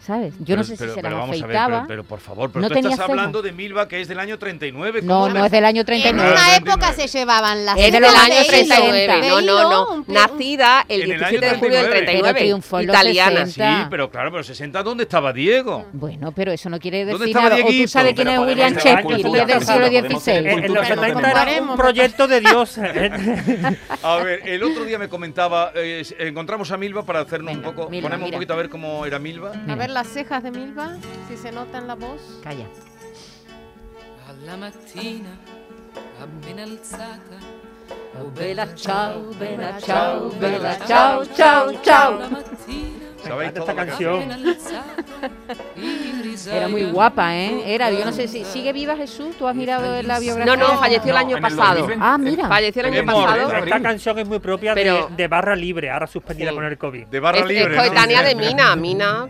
¿sabes? 0.05 0.33
Yo 0.39 0.45
Pero- 0.47 0.57
no 0.59 0.65
sé 0.65 0.77
pero- 0.77 0.91
si 0.91 0.95
se 0.97 1.03
pero 1.03 1.11
las 1.17 1.21
vamos 1.21 1.29
a 1.43 1.47
ver, 1.47 1.57
afeitaba. 1.57 1.77
pero, 1.77 1.89
pero 1.89 2.05
por 2.05 2.21
favor, 2.21 2.51
pero 2.51 2.63
No 2.63 2.69
tú 2.69 2.79
estás 2.79 3.01
hablando 3.01 3.43
de 3.43 3.53
Milva 3.53 3.87
que 3.89 4.01
es 4.01 4.09
del 4.09 4.19
año 4.19 4.39
39. 4.39 5.03
No, 5.03 5.21
¿cómo 5.23 5.35
no 5.35 5.45
es 5.45 5.51
del 5.53 5.65
año 5.65 5.81
En 5.81 5.87
39. 5.87 6.31
una 6.33 6.47
Ah, 6.47 6.57
época 6.57 6.77
29. 6.77 7.09
se 7.09 7.19
llevaban 7.19 7.65
las 7.65 7.79
Es 7.79 7.93
del 7.93 8.05
año 8.05 8.19
año 8.19 8.35
39. 8.47 9.07
60. 9.07 9.29
No, 9.29 9.41
no, 9.41 9.71
no. 9.97 10.05
Nacida 10.09 10.85
el 10.89 11.03
En 11.03 11.11
el 11.13 11.19
17 11.19 11.47
de 11.47 11.55
julio 11.59 11.77
del 11.79 11.91
39. 11.91 11.91
39. 11.91 12.33
Pero 12.33 12.39
triunfó 12.39 12.81
en 12.81 12.87
los 12.87 12.97
italiana. 12.97 13.47
60. 13.47 13.83
Sí, 13.83 13.87
pero 13.91 14.11
claro, 14.11 14.31
pero 14.33 14.45
60 14.45 14.83
¿dónde 14.83 15.03
estaba 15.05 15.33
Diego? 15.33 15.87
Bueno, 15.93 16.33
pero 16.33 16.53
eso 16.53 16.69
no 16.71 16.79
quiere 16.79 17.05
¿Dónde 17.05 17.27
decir 17.27 17.37
nada. 17.37 17.57
O 17.57 17.59
tú 17.69 17.89
sabes 17.89 18.15
quién 18.15 18.29
es 18.29 18.39
William 18.39 18.73
Shakespeare, 18.75 19.21
y 19.21 19.37
es 19.39 19.47
del 19.47 19.61
siglo 19.65 19.87
XVI. 19.89 20.33
En, 20.33 20.47
en 20.47 20.55
los 20.55 20.61
Cultura, 20.67 20.87
70 20.87 21.21
no 21.21 21.29
era 21.51 21.63
un 21.63 21.77
proyecto 21.77 22.27
de 22.29 22.41
Dios. 22.41 22.79
A 24.03 24.17
ver, 24.17 24.41
el 24.49 24.63
otro 24.63 24.85
día 24.85 24.99
me 24.99 25.09
comentaba, 25.09 25.73
eh, 25.75 26.03
encontramos 26.19 26.71
a 26.73 26.77
Milva 26.77 27.05
para 27.05 27.21
hacernos 27.21 27.55
un 27.55 27.63
poco, 27.63 27.87
ponemos 27.89 28.23
un 28.23 28.31
poquito 28.31 28.53
a 28.53 28.57
ver 28.57 28.69
cómo 28.69 29.05
era 29.07 29.19
Milva. 29.19 29.53
A 29.69 29.75
ver 29.75 29.90
las 29.95 30.09
cejas 30.09 30.43
de 30.43 30.51
Milva, 30.51 30.97
si 31.29 31.37
se 31.37 31.53
nota 31.53 31.79
en 31.79 31.87
la 31.87 31.95
voz. 31.95 32.21
Calla. 32.43 32.67
Alla 34.29 34.57
mattina, 34.57 35.31
appena 36.23 36.63
alzata, 36.63 37.39
oh 38.21 38.31
Bella 38.31 38.75
ciao, 38.75 39.33
bella 39.39 39.79
ciao, 39.81 39.81
ciao, 39.81 40.31
bella 40.39 40.59
bella 40.59 40.87
ciao, 40.87 41.25
ciao, 41.27 41.73
ciao, 41.73 41.83
ciao. 41.83 42.15
Alla 42.15 42.29
mattina, 42.29 43.11
¿Sabéis 43.23 43.49
esta 43.49 43.61
toda 43.61 43.75
canción. 43.75 44.29
Era 46.51 46.69
muy 46.69 46.85
guapa, 46.85 47.37
¿eh? 47.37 47.63
Era, 47.75 47.91
yo 47.91 48.05
no 48.05 48.13
sé 48.13 48.29
si 48.29 48.45
sigue 48.45 48.73
viva 48.73 48.97
Jesús. 48.97 49.37
¿Tú 49.39 49.47
has 49.49 49.55
mirado 49.55 49.97
en 49.97 50.07
la 50.09 50.19
biografía? 50.19 50.57
No, 50.57 50.61
no, 50.61 50.79
falleció 50.79 51.11
el 51.11 51.15
No, 51.15 51.27
año 51.35 51.41
pasado. 51.41 51.79
2020. 51.81 52.05
Ah, 52.05 52.19
mira. 52.19 52.49
Falleció 52.49 52.81
el 52.83 52.87
año 52.89 53.01
Es 53.01 53.07
pasado. 53.07 53.53
¿no? 53.53 53.59
Esta 53.65 53.81
canción 53.83 54.19
es 54.19 54.29
muy 54.29 54.39
propia 54.39 54.75
Pero- 54.75 55.09
de, 55.09 55.17
de 55.17 55.29
barra 55.29 55.57
libre, 55.57 55.91
ahora 55.91 56.07
suspendida 56.07 56.51
Sí. 56.51 56.55
con 56.57 56.65
el 56.65 56.79
COVID. 56.79 57.07
De 57.07 57.21
barra 57.21 57.39
Es, 57.39 57.45
es 57.45 57.49
libre. 57.51 57.77
¿no? 57.77 57.83
coetánea 57.83 58.23
de 58.23 58.35
Mina. 58.35 58.77
Mina. 58.77 59.27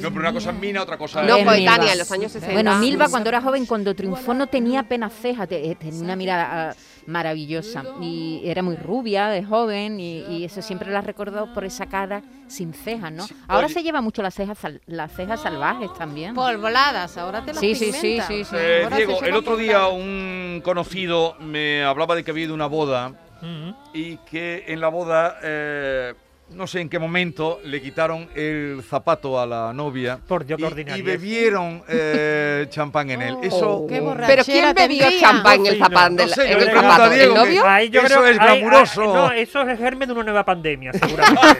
No, 0.00 0.08
pero 0.10 0.20
una 0.20 0.32
cosa 0.32 0.50
es 0.50 0.56
Mina, 0.58 0.82
otra 0.82 0.96
cosa 0.98 1.22
No, 1.22 1.34
es... 1.36 1.40
Es 1.40 1.46
coetánea, 1.46 1.92
en 1.92 1.98
los 1.98 2.12
años 2.12 2.32
60. 2.32 2.52
Bueno, 2.54 2.78
Milva 2.78 3.08
cuando 3.08 3.28
era 3.28 3.40
joven, 3.40 3.66
cuando 3.66 3.94
triunfó, 3.94 4.34
no 4.34 4.46
tenía 4.46 4.80
apenas 4.80 5.12
cejas, 5.12 5.48
te- 5.48 5.70
eh, 5.70 5.74
tenía 5.74 6.00
una 6.02 6.16
mirada 6.16 6.70
ah, 6.70 6.74
maravillosa 7.08 7.82
y 8.00 8.42
era 8.44 8.62
muy 8.62 8.76
rubia 8.76 9.28
de 9.28 9.42
joven 9.42 9.98
y, 9.98 10.18
y 10.28 10.44
eso 10.44 10.60
siempre 10.62 10.90
la 10.90 11.00
recordó 11.00 11.52
por 11.54 11.64
esa 11.64 11.86
cara 11.86 12.22
sin 12.46 12.72
cejas, 12.74 13.10
¿no? 13.12 13.26
Ahora 13.48 13.66
oye. 13.66 13.74
se 13.74 13.82
lleva 13.82 14.00
mucho 14.00 14.22
las 14.22 14.34
cejas, 14.34 14.58
sal- 14.58 14.80
las 14.86 15.12
cejas 15.12 15.40
salvajes 15.42 15.92
también. 15.94 16.34
Polvoladas, 16.34 17.16
ahora 17.18 17.42
te 17.44 17.52
las 17.52 17.60
Sí, 17.60 17.74
sí, 17.74 17.92
sí, 17.92 18.20
sí, 18.26 18.44
sí. 18.44 18.56
Eh, 18.58 18.88
Diego, 18.94 19.22
el 19.22 19.34
otro 19.34 19.56
día 19.56 19.88
un 19.88 20.60
conocido 20.64 21.34
me 21.40 21.82
hablaba 21.82 22.14
de 22.14 22.22
que 22.24 22.30
había 22.30 22.44
ido 22.44 22.52
a 22.52 22.56
una 22.56 22.66
boda 22.66 23.08
Ujú. 23.42 23.74
y 23.94 24.16
que 24.18 24.64
en 24.68 24.80
la 24.80 24.88
boda, 24.88 25.38
eh, 25.42 26.14
no 26.50 26.66
sé 26.66 26.80
en 26.80 26.88
qué 26.88 26.98
momento, 26.98 27.60
le 27.64 27.80
quitaron 27.82 28.28
el 28.34 28.82
zapato 28.88 29.38
a 29.40 29.46
la 29.46 29.72
novia 29.72 30.18
Por 30.26 30.44
Dios, 30.46 30.58
qué 30.74 30.84
y, 30.96 30.98
y 30.98 31.02
bebieron 31.02 31.82
eh, 31.88 32.66
champán 32.70 33.10
en 33.10 33.22
él. 33.22 33.36
Eso, 33.42 33.86
Qué 33.88 34.02
Pero 34.26 34.44
¿quién 34.44 34.74
bebió 34.74 35.06
champán 35.20 35.60
en 35.66 35.66
el 35.74 35.78
no, 35.78 35.88
no 36.10 36.28
sé, 36.28 36.52
en 36.52 36.68
a 36.68 36.72
zapato? 36.82 37.04
¿El 37.04 37.14
Diego 37.18 37.34
que- 37.34 37.40
novio? 37.40 37.66
Ahí 37.66 37.90
yo 37.90 38.00
Eso 38.00 38.14
creo- 38.20 38.26
es 38.26 38.38
ahí- 38.38 38.48
ahí- 38.48 38.60
glamuroso. 38.60 39.02
no, 39.04 39.30
eso 39.32 39.62
es 39.62 39.68
el 39.68 39.78
germen 39.78 40.08
de 40.08 40.14
una 40.14 40.22
nueva 40.24 40.44
pandemia, 40.44 40.92
seguramente. 40.94 41.58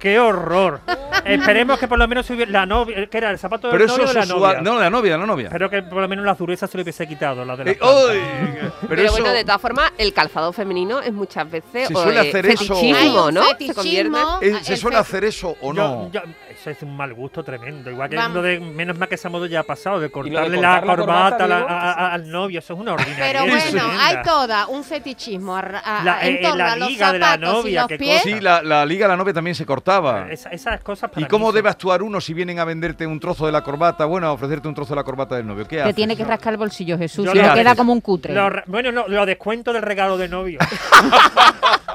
¡Qué 0.00 0.18
horror! 0.18 0.80
Esperemos 1.24 1.78
que 1.78 1.88
por 1.88 1.98
lo 1.98 2.06
menos 2.06 2.28
hubiera- 2.30 2.50
la 2.50 2.66
novia, 2.66 3.06
que 3.06 3.18
era 3.18 3.30
el 3.30 3.38
zapato 3.38 3.68
del 3.68 3.74
pero 3.78 3.84
eso 3.86 3.96
novio 3.98 4.12
de 4.12 4.20
es 4.20 4.28
la 4.28 4.34
novia. 4.34 4.60
No, 4.60 4.74
de 4.76 4.80
la 4.84 4.90
novia, 4.90 5.18
la 5.18 5.26
novia. 5.26 5.46
Espero 5.46 5.70
que 5.70 5.82
por 5.82 6.02
lo 6.02 6.08
menos 6.08 6.24
la 6.24 6.34
dureza 6.34 6.66
se 6.66 6.76
le 6.76 6.82
hubiese 6.82 7.06
quitado, 7.06 7.44
la 7.44 7.56
de 7.56 7.64
la 7.64 7.70
Eh, 7.72 7.76
pero, 7.80 8.72
Pero, 8.88 9.02
eso, 9.02 9.12
bueno, 9.12 9.32
de 9.32 9.44
todas 9.44 9.60
formas, 9.60 9.92
el 9.98 10.12
calzado 10.12 10.52
femenino 10.52 11.00
es 11.00 11.12
muchas 11.12 11.50
veces 11.50 11.88
Se 11.88 11.94
suele 11.94 12.20
eh, 12.26 12.28
hacer 12.28 12.46
eso. 12.46 12.74
Se 12.92 13.74
convierte. 13.74 14.18
eh, 14.42 14.54
¿se 14.62 14.76
suele 14.76 14.96
hacer 14.98 15.24
eso 15.24 15.56
o 15.60 15.72
no? 15.72 16.10
yo- 16.12 16.20
eso 16.50 16.70
es 16.70 16.82
un 16.82 16.96
mal 16.96 17.12
gusto 17.14 17.42
tremendo. 17.42 17.90
Igual 17.90 18.08
que 18.10 18.16
lo 18.16 18.42
de, 18.42 18.60
menos 18.60 18.98
mal 18.98 19.08
que 19.08 19.16
esa 19.16 19.28
moda 19.28 19.46
ya 19.46 19.60
ha 19.60 19.62
pasado, 19.64 20.00
de 20.00 20.10
cortarle 20.10 20.56
la, 20.60 20.80
cortar 20.80 20.86
la 20.86 20.96
corbata, 20.96 21.36
corbata, 21.38 21.44
a 21.44 21.48
la- 21.48 21.56
Diego, 21.56 21.70
a- 21.70 21.92
a- 21.92 22.12
al 22.14 22.30
novio. 22.30 22.58
Eso 22.60 22.74
es 22.74 22.80
una 22.80 22.94
ordinaria. 22.94 23.24
Pero 23.42 23.46
bueno, 23.46 23.82
hay 24.00 24.16
toda 24.22 24.66
un 24.68 24.84
fetichismo 24.84 25.56
a- 25.56 25.60
a- 25.60 26.04
La- 26.04 26.20
en 26.26 26.34
eh, 26.36 26.38
torno 26.42 26.56
la 26.56 26.72
a 26.72 26.76
los 26.76 26.88
liga 26.88 27.12
de 27.12 27.18
la 27.18 27.34
y 27.34 27.38
novia, 27.38 27.80
los 27.82 27.88
qué 27.88 27.98
pies. 27.98 28.22
cosa. 28.22 28.34
Sí, 28.36 28.40
la, 28.40 28.62
la 28.62 28.86
liga, 28.86 29.08
la 29.08 29.16
novia 29.16 29.32
también 29.32 29.54
se 29.54 29.66
cortaba. 29.66 30.28
Esa- 30.30 30.50
esas 30.50 30.80
cosas 30.82 31.10
para 31.10 31.24
¿Y 31.24 31.28
cómo 31.28 31.52
debe 31.52 31.68
actuar 31.68 32.02
uno 32.02 32.20
si 32.20 32.32
vienen 32.34 32.58
a 32.58 32.64
venderte 32.64 33.06
un 33.06 33.18
trozo 33.20 33.46
de 33.46 33.52
la 33.52 33.62
corbata? 33.62 34.04
Bueno, 34.04 34.26
a 34.28 34.32
ofrecerte 34.32 34.68
un 34.68 34.74
trozo 34.74 34.90
de 34.94 34.96
la 34.96 35.04
corbata 35.04 35.36
del 35.36 35.46
novio. 35.46 35.64
¿Qué 35.66 35.76
Te 35.76 35.82
haces? 35.82 35.94
tiene 35.94 36.16
que 36.16 36.24
rascar 36.24 36.52
el 36.54 36.58
bolsillo, 36.58 36.96
Jesús, 36.98 37.28
si 37.30 37.36
lo 37.36 37.42
no 37.46 37.54
queda 37.54 37.74
como 37.74 37.92
un 37.92 38.00
cutre. 38.00 38.32
Lo 38.34 38.50
bueno, 38.66 38.92
no, 38.92 39.06
lo 39.08 39.26
descuento 39.26 39.72
del 39.72 39.82
regalo 39.82 40.16
de 40.16 40.28
novio. 40.28 40.58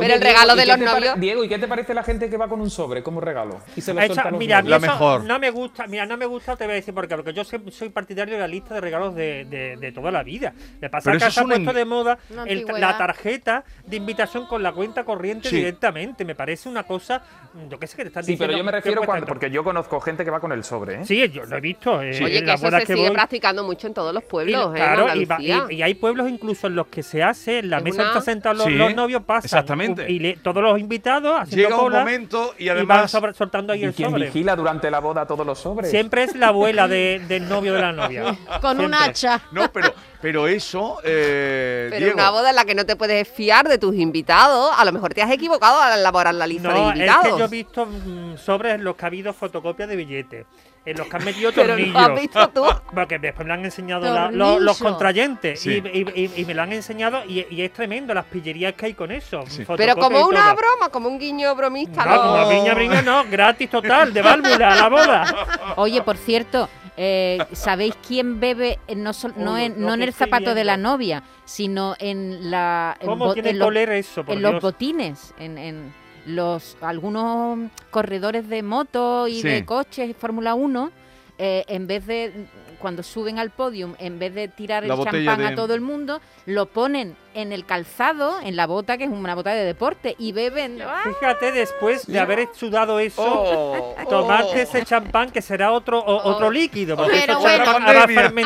Pero 0.00 0.14
el 0.14 0.20
regalo 0.20 0.56
de 0.56 0.64
¿y 0.64 0.66
los 0.66 0.78
novios- 0.78 1.20
Diego, 1.20 1.44
¿y 1.44 1.48
qué 1.48 1.58
te 1.58 1.68
parece 1.68 1.94
la 1.94 2.02
gente 2.02 2.28
que 2.30 2.36
va 2.36 2.48
con 2.48 2.60
un 2.60 2.70
sobre 2.70 3.02
como 3.02 3.20
regalo? 3.20 3.60
Y 3.76 3.80
se 3.80 3.92
lo 3.94 4.00
Esa- 4.00 4.06
suelta 4.14 4.28
a 4.28 4.30
los 4.32 4.38
mira, 4.38 4.62
novios? 4.62 4.82
eso 4.82 4.92
mejor. 4.92 5.24
no 5.24 5.38
me 5.38 5.50
gusta, 5.50 5.86
mira, 5.86 6.06
no 6.06 6.16
me 6.16 6.26
gusta, 6.26 6.56
te 6.56 6.64
voy 6.64 6.72
a 6.72 6.76
decir 6.76 6.94
por 6.94 7.06
qué, 7.08 7.14
porque 7.16 7.32
yo 7.32 7.44
soy, 7.44 7.60
soy 7.70 7.88
partidario 7.90 8.34
de 8.34 8.40
la 8.40 8.48
lista 8.48 8.74
de 8.74 8.80
regalos 8.80 9.14
de, 9.14 9.44
de- 9.44 9.76
de 9.76 9.92
toda 9.92 10.10
la 10.10 10.22
vida. 10.22 10.52
Le 10.80 10.88
pasa 10.90 11.10
Pero 11.10 11.24
que 11.26 11.30
se 11.30 11.40
ha 11.40 11.44
puesto 11.44 11.72
de 11.72 11.84
moda 11.84 12.18
el- 12.46 12.64
la 12.78 12.96
tarjeta 12.98 13.64
de 13.86 13.96
invitación 13.96 14.46
con 14.46 14.62
la 14.62 14.72
cuenta 14.72 15.04
corriente 15.04 15.48
Sí. 15.48 15.56
directamente. 15.56 16.24
Me 16.24 16.34
parece 16.34 16.68
una 16.68 16.82
cosa, 16.84 17.22
yo 17.68 17.78
qué 17.78 17.86
sé, 17.86 17.96
que 17.96 18.02
te 18.02 18.08
están 18.08 18.24
Sí, 18.24 18.36
pero 18.36 18.52
diciendo 18.52 18.58
yo 18.58 18.64
me 18.64 18.70
que 18.72 18.76
refiero 18.76 19.02
cuando, 19.04 19.26
porque 19.26 19.50
yo 19.50 19.64
conozco 19.64 20.00
gente 20.00 20.24
que 20.24 20.30
va 20.30 20.40
con 20.40 20.52
el 20.52 20.64
sobre, 20.64 20.96
¿eh? 21.02 21.04
Sí, 21.04 21.28
yo 21.30 21.44
lo 21.44 21.56
he 21.56 21.60
visto. 21.60 22.02
eh, 22.02 22.10
Oye, 22.22 22.44
que 22.44 22.52
eso 22.52 22.70
se 22.70 22.78
que 22.78 22.86
sigue 22.86 23.02
voy. 23.08 23.10
practicando 23.12 23.64
mucho 23.64 23.86
en 23.86 23.94
todos 23.94 24.12
los 24.14 24.22
Y, 24.22 24.26
pueblos, 24.26 24.72
¿eh? 24.74 24.76
claro, 24.76 25.14
y, 25.14 25.24
va- 25.24 25.38
y- 25.40 25.74
y 25.76 25.82
hay 25.82 25.94
pueblos 25.94 26.28
incluso 26.28 26.66
en 26.66 26.74
los 26.76 26.86
que 26.88 27.02
se 27.02 27.22
hace, 27.22 27.58
en 27.60 27.70
la 27.70 27.78
Es 27.78 27.84
mesa 27.84 27.96
una- 28.02 28.06
están 28.08 28.22
sentados 28.24 28.58
los, 28.58 28.70
los 28.72 28.94
novios, 28.94 29.22
pasan. 29.22 29.44
exactamente. 29.46 29.87
Y 30.08 30.18
le- 30.18 30.36
todos 30.36 30.62
los 30.62 30.78
invitados 30.78 31.40
haciendo 31.40 31.68
Llega 31.68 31.76
un 31.76 31.82
cola, 31.84 31.98
momento 32.00 32.54
y 32.58 32.64
y 32.64 32.68
van 32.68 32.76
además... 32.78 33.10
sobre- 33.10 33.34
soltando 33.34 33.72
ahí 33.72 33.80
¿Y 33.82 33.84
el 33.84 33.94
quién 33.94 34.10
sobre. 34.10 34.26
vigila 34.26 34.56
durante 34.56 34.90
la 34.90 35.00
boda 35.00 35.26
todos 35.26 35.46
los 35.46 35.58
sobres? 35.58 35.90
Siempre 35.90 36.24
es 36.24 36.34
la 36.36 36.48
abuela 36.48 36.88
de- 36.88 37.22
del 37.28 37.48
novio 37.48 37.74
de 37.74 37.80
la 37.80 37.92
novia. 37.92 38.36
Con 38.60 38.80
un 38.80 38.94
hacha. 38.94 39.40
No, 39.52 39.70
pero, 39.72 39.92
pero 40.20 40.48
eso, 40.48 40.98
eh, 41.04 41.86
Pero 41.90 42.04
Diego, 42.06 42.14
una 42.20 42.30
boda 42.30 42.50
en 42.50 42.56
la 42.56 42.64
que 42.64 42.74
no 42.74 42.84
te 42.86 42.96
puedes 42.96 43.28
fiar 43.28 43.68
de 43.68 43.78
tus 43.78 43.94
invitados, 43.94 44.70
a 44.76 44.84
lo 44.84 44.92
mejor 44.92 45.14
te 45.14 45.22
has 45.22 45.30
equivocado 45.30 45.80
al 45.80 45.98
elaborar 46.00 46.34
la 46.34 46.46
lista 46.46 46.72
de 46.72 46.80
es 46.80 46.86
invitados. 46.94 47.24
que 47.32 47.38
yo 47.38 47.44
he 47.44 47.48
visto 47.48 47.86
mm, 47.86 48.36
sobres 48.38 48.74
en 48.74 48.84
los 48.84 48.96
que 48.96 49.04
ha 49.04 49.08
habido 49.08 49.32
fotocopias 49.32 49.88
de 49.88 49.96
billetes, 49.96 50.46
en 50.84 50.96
los 50.96 51.06
que 51.06 51.16
han 51.16 51.24
metido 51.24 51.52
Pero 51.54 51.68
tornillos. 51.68 51.92
lo 51.92 51.98
has 52.00 52.20
visto 52.20 52.48
tú. 52.50 52.64
Porque 52.94 53.18
después 53.18 53.44
me 53.44 53.48
lo 53.48 53.54
han 53.54 53.64
enseñado 53.64 54.02
la- 54.12 54.30
lo- 54.30 54.44
Tornillo. 54.46 54.60
los 54.60 54.78
contrayentes 54.78 55.60
Sí. 55.60 55.82
y, 55.84 55.98
y- 55.98 56.12
y- 56.24 56.40
y 56.40 56.44
me 56.44 56.54
lo 56.54 56.62
han 56.62 56.72
enseñado 56.72 57.22
y, 57.26 57.46
y 57.50 57.62
es 57.62 57.72
tremendo 57.72 58.14
las 58.14 58.24
pillerías 58.24 58.72
que 58.74 58.86
hay 58.86 58.94
con 58.94 59.10
eso. 59.12 59.44
Sí. 59.48 59.64
Pero 59.76 59.96
como 59.96 60.26
una 60.26 60.54
broma, 60.54 60.88
como 60.90 61.08
un 61.08 61.18
guiño 61.18 61.54
bromista. 61.54 62.04
No, 62.04 62.14
¿no? 62.14 62.22
como 62.22 62.48
piña 62.50 62.74
brinca, 62.74 63.02
no, 63.02 63.24
gratis 63.30 63.68
total, 63.70 64.12
de 64.12 64.22
válvula 64.22 64.72
a 64.72 64.76
la 64.76 64.88
boda. 64.88 65.74
Oye, 65.76 66.02
por 66.02 66.16
cierto, 66.16 66.68
eh, 66.96 67.38
¿sabéis 67.52 67.94
quién 68.06 68.40
bebe 68.40 68.78
no, 68.96 69.12
sol- 69.12 69.34
no, 69.36 69.54
Uy, 69.54 69.64
en, 69.64 69.80
no 69.80 69.94
en 69.94 70.02
el 70.02 70.12
zapato 70.12 70.54
de 70.54 70.64
la 70.64 70.74
viendo. 70.76 70.90
novia, 70.90 71.22
sino 71.44 71.94
en 71.98 72.50
la 72.50 72.96
en 72.98 73.06
¿Cómo 73.06 73.32
tiene 73.34 73.50
en 73.50 73.54
que 73.54 73.58
los- 73.58 73.68
oler 73.68 73.90
eso, 73.92 74.24
por 74.24 74.34
en 74.34 74.42
los 74.42 74.52
Dios? 74.52 74.62
botines, 74.62 75.34
en, 75.38 75.58
en 75.58 75.94
los 76.28 76.76
algunos 76.80 77.70
corredores 77.90 78.48
de 78.48 78.62
moto 78.62 79.26
y 79.28 79.40
Sí. 79.42 79.48
de 79.48 79.64
coches 79.64 80.14
Fórmula 80.16 80.54
1, 80.54 80.90
eh, 81.38 81.64
en 81.68 81.86
vez 81.86 82.06
de 82.06 82.46
cuando 82.80 83.02
suben 83.02 83.38
al 83.40 83.50
podium, 83.50 83.94
en 83.98 84.18
vez 84.18 84.34
de 84.34 84.46
tirar 84.48 84.84
La 84.86 84.94
el 84.94 85.02
champán 85.02 85.38
de- 85.40 85.46
a 85.46 85.54
todo 85.56 85.74
el 85.74 85.80
mundo, 85.80 86.20
lo 86.46 86.66
ponen 86.66 87.16
en 87.40 87.52
el 87.52 87.64
calzado, 87.64 88.40
en 88.40 88.56
la 88.56 88.66
bota, 88.66 88.98
que 88.98 89.04
es 89.04 89.10
una 89.10 89.34
bota 89.34 89.50
de 89.54 89.64
deporte, 89.64 90.14
y 90.18 90.32
beben. 90.32 90.80
¡Ah! 90.82 91.02
Fíjate, 91.04 91.52
después 91.52 92.06
de 92.06 92.18
haber 92.18 92.48
sudado 92.54 92.98
eso, 93.00 93.22
Oh, 93.24 93.94
tomarte 94.08 94.58
oh. 94.60 94.62
ese 94.62 94.84
champán 94.84 95.30
que 95.30 95.40
será 95.42 95.72
otro 95.72 95.98
o- 96.00 96.28
otro 96.30 96.50
líquido, 96.50 96.96
porque 96.96 97.20
Pero 97.26 97.38
bueno, 97.40 97.64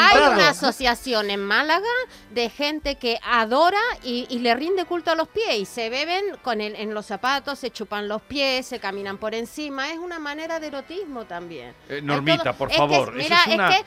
Hay 0.00 0.18
una 0.33 0.50
asociación 0.50 1.31
en 1.31 1.40
Málaga 1.44 1.87
de 2.31 2.48
gente 2.50 2.96
que 2.96 3.18
adora 3.24 3.78
y, 4.02 4.26
y 4.31 4.38
le 4.40 4.55
rinde 4.55 4.85
culto 4.85 5.11
a 5.11 5.14
los 5.14 5.28
pies 5.28 5.57
y 5.59 5.64
se 5.64 5.90
beben 5.90 6.37
con 6.42 6.61
el- 6.61 6.76
en 6.76 6.94
los 6.94 7.07
zapatos, 7.07 7.59
se 7.59 7.70
chupan 7.70 8.09
los 8.09 8.22
pies, 8.22 8.66
se 8.66 8.78
caminan 8.78 9.18
por 9.18 9.35
encima. 9.35 9.90
Es 9.90 9.98
una 9.98 10.18
manera 10.18 10.61
de 10.61 10.68
erotismo 10.68 11.24
también. 11.24 11.74
Eh, 11.88 12.00
Normita, 12.02 12.42
todo- 12.44 12.55
por 12.55 12.68
es 12.68 12.74
que- 12.74 12.78
favor, 12.78 13.09
eso 13.09 13.16
mira, 13.16 13.38
es 13.46 13.55
una- 13.55 13.68
que 13.70 13.85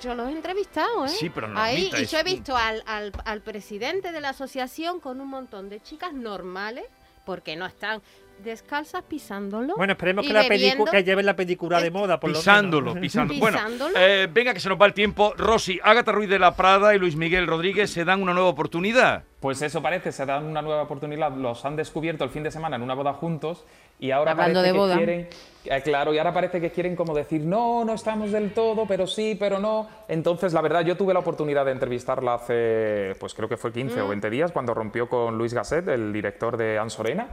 yo 0.00 0.14
los 0.14 0.28
he 0.28 0.32
entrevistado, 0.32 1.04
¿eh? 1.06 1.08
Sí, 1.08 1.30
pero 1.30 1.46
Ahí, 1.56 1.74
Normita, 1.76 2.00
y 2.00 2.02
es 2.04 2.10
yo 2.10 2.18
he 2.18 2.22
visto 2.22 2.56
al, 2.56 2.82
al, 2.86 3.12
al 3.24 3.40
presidente 3.40 4.12
de 4.12 4.20
la 4.20 4.31
asociación 4.32 5.00
con 5.00 5.20
un 5.20 5.28
montón 5.28 5.68
de 5.68 5.80
chicas 5.80 6.12
normales, 6.12 6.84
porque 7.24 7.54
no 7.56 7.64
están 7.64 8.02
descalzas 8.42 9.02
pisándolo. 9.02 9.74
Bueno, 9.76 9.92
esperemos 9.92 10.24
y 10.24 10.28
que, 10.28 10.34
la 10.34 10.42
bebiendo. 10.48 10.84
que 10.84 11.04
lleven 11.04 11.26
la 11.26 11.36
pedicura 11.36 11.80
de 11.80 11.90
moda, 11.90 12.18
por 12.18 12.32
Pisándolo, 12.32 12.86
lo 12.86 12.94
menos. 12.94 13.02
pisándolo. 13.02 13.40
Bueno, 13.40 13.58
eh, 13.96 14.28
venga 14.32 14.52
que 14.54 14.60
se 14.60 14.68
nos 14.68 14.80
va 14.80 14.86
el 14.86 14.94
tiempo. 14.94 15.34
Rosy, 15.36 15.78
Ágata 15.82 16.12
Ruiz 16.12 16.28
de 16.28 16.38
la 16.38 16.56
Prada 16.56 16.94
y 16.94 16.98
Luis 16.98 17.16
Miguel 17.16 17.46
Rodríguez 17.46 17.90
se 17.90 18.04
dan 18.04 18.22
una 18.22 18.32
nueva 18.32 18.48
oportunidad. 18.48 19.24
Pues 19.40 19.60
eso 19.62 19.82
parece, 19.82 20.12
se 20.12 20.24
dan 20.24 20.44
una 20.44 20.62
nueva 20.62 20.82
oportunidad, 20.82 21.32
los 21.32 21.64
han 21.64 21.74
descubierto 21.74 22.22
el 22.22 22.30
fin 22.30 22.44
de 22.44 22.50
semana 22.52 22.76
en 22.76 22.82
una 22.82 22.94
boda 22.94 23.12
juntos 23.12 23.64
y 23.98 24.12
ahora 24.12 24.32
Hablando 24.32 24.60
parece 24.60 24.66
de 24.68 24.72
que 24.72 24.78
boda. 24.78 24.96
quieren, 24.96 25.28
eh, 25.64 25.82
claro, 25.82 26.14
y 26.14 26.18
ahora 26.18 26.32
parece 26.32 26.60
que 26.60 26.70
quieren 26.70 26.94
como 26.94 27.12
decir, 27.14 27.40
no, 27.42 27.84
no 27.84 27.94
estamos 27.94 28.30
del 28.30 28.52
todo, 28.52 28.86
pero 28.86 29.06
sí, 29.08 29.36
pero 29.38 29.58
no. 29.58 29.88
Entonces, 30.08 30.52
la 30.52 30.60
verdad, 30.60 30.84
yo 30.84 30.96
tuve 30.96 31.12
la 31.12 31.20
oportunidad 31.20 31.64
de 31.64 31.72
entrevistarla 31.72 32.34
hace, 32.34 33.14
pues 33.18 33.34
creo 33.34 33.48
que 33.48 33.56
fue 33.56 33.72
15 33.72 34.00
o 34.00 34.08
20 34.08 34.30
días, 34.30 34.52
cuando 34.52 34.74
rompió 34.74 35.08
con 35.08 35.36
Luis 35.36 35.54
Gasset, 35.54 35.88
el 35.88 36.12
director 36.12 36.56
de 36.56 36.78
Ansorena. 36.78 37.26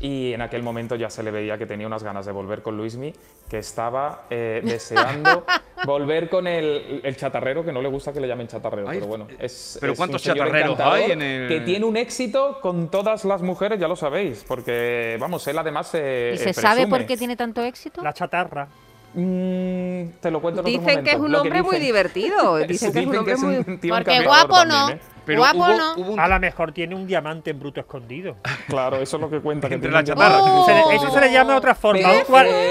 Y 0.00 0.32
en 0.32 0.40
aquel 0.40 0.62
momento 0.62 0.96
ya 0.96 1.10
se 1.10 1.22
le 1.22 1.30
veía 1.30 1.58
que 1.58 1.66
tenía 1.66 1.86
unas 1.86 2.02
ganas 2.02 2.24
de 2.24 2.32
volver 2.32 2.62
con 2.62 2.76
Luismi, 2.76 3.12
que 3.48 3.58
estaba 3.58 4.22
eh, 4.30 4.62
deseando 4.64 5.44
volver 5.84 6.30
con 6.30 6.46
el, 6.46 7.02
el 7.04 7.16
chatarrero, 7.16 7.62
que 7.62 7.72
no 7.72 7.82
le 7.82 7.88
gusta 7.88 8.12
que 8.12 8.20
le 8.20 8.26
llamen 8.26 8.48
chatarrero, 8.48 8.88
Ay, 8.88 8.96
pero 8.98 9.08
bueno, 9.08 9.26
es, 9.38 9.76
pero 9.78 9.92
es 9.92 9.98
¿cuántos 9.98 10.26
un 10.26 10.34
chatarreros 10.34 10.80
hay 10.80 11.10
en 11.10 11.22
el- 11.22 11.48
Que 11.48 11.60
tiene 11.60 11.84
un 11.84 11.98
éxito 11.98 12.60
con 12.62 12.90
todas 12.90 13.26
las 13.26 13.42
mujeres, 13.42 13.78
ya 13.78 13.88
lo 13.88 13.96
sabéis, 13.96 14.42
porque, 14.48 15.18
vamos, 15.20 15.46
él 15.48 15.58
además 15.58 15.88
se 15.88 16.32
¿Y 16.34 16.38
se 16.38 16.50
eh, 16.50 16.54
sabe 16.54 16.86
por 16.86 17.04
qué 17.04 17.18
tiene 17.18 17.36
tanto 17.36 17.62
éxito? 17.62 18.02
La 18.02 18.14
chatarra. 18.14 18.68
Mm, 19.12 20.20
te 20.20 20.30
lo 20.30 20.40
cuento 20.40 20.60
en 20.60 20.66
otro 20.66 20.80
Dicen 20.80 21.04
que 21.04 21.10
es 21.10 21.16
un 21.18 21.34
hombre 21.34 21.62
muy 21.62 21.78
divertido. 21.78 22.58
Dicen 22.58 22.92
que 22.92 23.00
es 23.00 23.06
un 23.06 23.16
hombre 23.16 23.36
muy... 23.36 23.64
Porque 23.88 24.22
guapo 24.24 24.64
no. 24.64 24.86
también, 24.86 24.98
¿eh? 24.98 25.19
Pero 25.34 25.40
Guapo 25.40 25.58
hubo, 25.58 25.78
no. 25.78 25.94
hubo 25.96 26.12
un- 26.12 26.20
A 26.20 26.28
lo 26.28 26.38
mejor 26.40 26.72
tiene 26.72 26.94
un 26.94 27.06
diamante 27.06 27.50
en 27.50 27.58
bruto 27.58 27.80
escondido. 27.80 28.36
Claro, 28.68 28.96
eso 28.98 29.16
es 29.16 29.20
lo 29.20 29.30
que 29.30 29.40
cuenta. 29.40 29.68
que 29.68 29.74
Entre 29.74 29.90
la 29.90 30.04
chatarra. 30.04 30.36
diamante. 30.42 30.64
Se 30.66 30.74
le- 30.74 30.80
Oh. 30.82 30.90
eso 30.92 31.10
se 31.10 31.20
le 31.20 31.32
llama 31.32 31.52
de 31.52 31.58
otra 31.58 31.74
forma. 31.74 32.12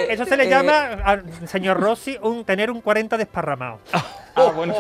Eso 0.10 0.26
se 0.26 0.38
le 0.38 0.44
eh, 0.46 0.50
llama, 0.50 0.80
al 1.04 1.48
señor 1.48 1.80
Rossi, 1.80 2.18
un, 2.22 2.44
tener 2.46 2.72
un 2.72 2.82
40 2.82 3.18
desparramado. 3.18 3.80
Ah, 4.36 4.54
bueno. 4.56 4.74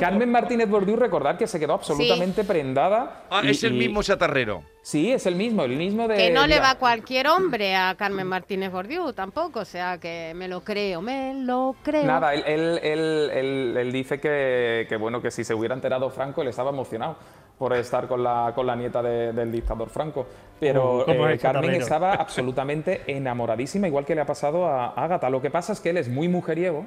Carmen 0.00 0.30
Martínez 0.30 0.68
Bordiú, 0.70 0.96
recordar 0.96 1.36
que 1.36 1.46
se 1.46 1.58
quedó 1.58 1.74
absolutamente 1.74 2.44
prendada. 2.44 3.24
Ah, 3.30 3.40
y- 3.44 3.50
es 3.50 3.62
el 3.64 3.74
y- 3.74 3.78
mismo 3.78 4.02
chatarrero. 4.02 4.62
Sí, 4.80 5.12
es 5.12 5.26
el 5.26 5.34
mismo, 5.34 5.64
el 5.64 5.76
mismo 5.76 6.08
de. 6.08 6.16
Que 6.16 6.30
no 6.30 6.46
le 6.46 6.58
va 6.60 6.76
cualquier 6.76 7.26
hombre 7.28 7.76
a 7.76 7.94
Carmen 7.96 8.26
Martínez 8.26 8.72
Bordiú 8.72 9.12
tampoco, 9.12 9.60
o 9.60 9.64
sea 9.66 9.98
que 9.98 10.32
me 10.34 10.48
lo 10.48 10.62
creo, 10.62 11.02
me 11.02 11.34
lo 11.34 11.76
creo. 11.82 12.04
Nada, 12.04 12.32
él, 12.32 12.42
él- 12.46 12.80
él- 12.82 13.30
él- 13.34 13.76
él 13.76 13.92
dice 13.92 14.18
que, 14.18 14.86
que, 14.88 14.96
bueno, 14.96 15.20
que 15.20 15.30
si 15.30 15.44
se 15.44 15.52
hubiera 15.52 15.74
enterado 15.74 16.08
Franco, 16.08 16.40
él 16.40 16.48
estaba 16.58 16.70
emocionado 16.70 17.14
por 17.56 17.72
estar 17.72 18.08
con 18.08 18.22
la, 18.24 18.50
con 18.52 18.66
la 18.66 18.74
nieta 18.74 19.00
de- 19.00 19.32
del 19.32 19.52
dictador 19.52 19.88
Franco. 19.90 20.26
Pero 20.58 20.98
Uh, 20.98 21.04
¿cómo 21.04 21.28
eh, 21.28 21.34
es, 21.34 21.40
Carmen 21.42 21.72
estaba 21.72 22.14
absolutamente 22.24 23.02
enamoradísima, 23.06 23.86
igual 23.86 24.04
que 24.04 24.16
le 24.16 24.22
ha 24.22 24.26
pasado 24.26 24.66
a 24.66 24.88
Ágata. 24.90 25.30
Lo 25.30 25.40
que 25.40 25.50
pasa 25.50 25.72
es 25.72 25.78
que 25.80 25.90
él 25.90 25.98
es 25.98 26.08
muy 26.08 26.26
mujeriego, 26.28 26.84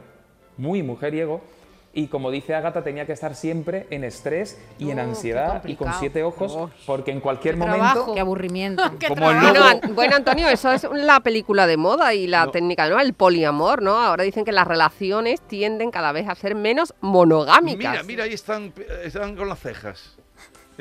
muy 0.58 0.84
mujeriego, 0.84 1.40
y 1.94 2.08
como 2.08 2.32
dice 2.32 2.56
Ágata, 2.56 2.84
tenía 2.84 3.06
que 3.06 3.12
estar 3.12 3.36
siempre 3.36 3.86
en 3.90 4.04
estrés 4.06 4.58
y 4.80 4.92
en 4.92 5.00
Oh, 5.00 5.04
ansiedad 5.04 5.62
y 5.66 5.76
con 5.76 5.92
siete 5.94 6.24
ojos, 6.24 6.70
porque 6.86 7.12
en 7.12 7.20
cualquier 7.20 7.56
qué 7.56 7.60
momento... 7.60 7.78
trabajo. 7.86 8.14
Qué 8.14 8.20
aburrimiento. 8.22 8.84
Qué 9.00 9.08
Como 9.10 9.30
el 9.30 9.40
trabajo. 9.40 9.54
lobo. 9.54 9.66
Bueno, 9.66 9.80
An- 9.84 9.96
bueno, 9.96 10.16
Antonio, 10.16 10.48
eso 10.48 10.72
es 10.72 10.88
la 10.94 11.20
película 11.20 11.68
de 11.68 11.76
moda 11.78 12.14
y 12.14 12.28
la 12.28 12.46
No. 12.46 12.52
técnica, 12.52 12.88
¿no? 12.90 13.00
El 13.00 13.14
poliamor, 13.14 13.82
¿no? 13.82 13.98
Ahora 14.00 14.24
dicen 14.24 14.46
que 14.46 14.52
las 14.54 14.68
relaciones 14.68 15.42
tienden 15.42 15.92
cada 15.92 16.12
vez 16.14 16.30
a 16.30 16.36
ser 16.36 16.56
menos 16.56 16.94
monogámicas. 17.02 17.92
Mira, 17.92 18.04
mira, 18.04 18.24
ahí 18.24 18.34
están, 18.34 18.74
están 19.04 19.36
con 19.36 19.50
las 19.50 19.60
cejas. 19.60 20.18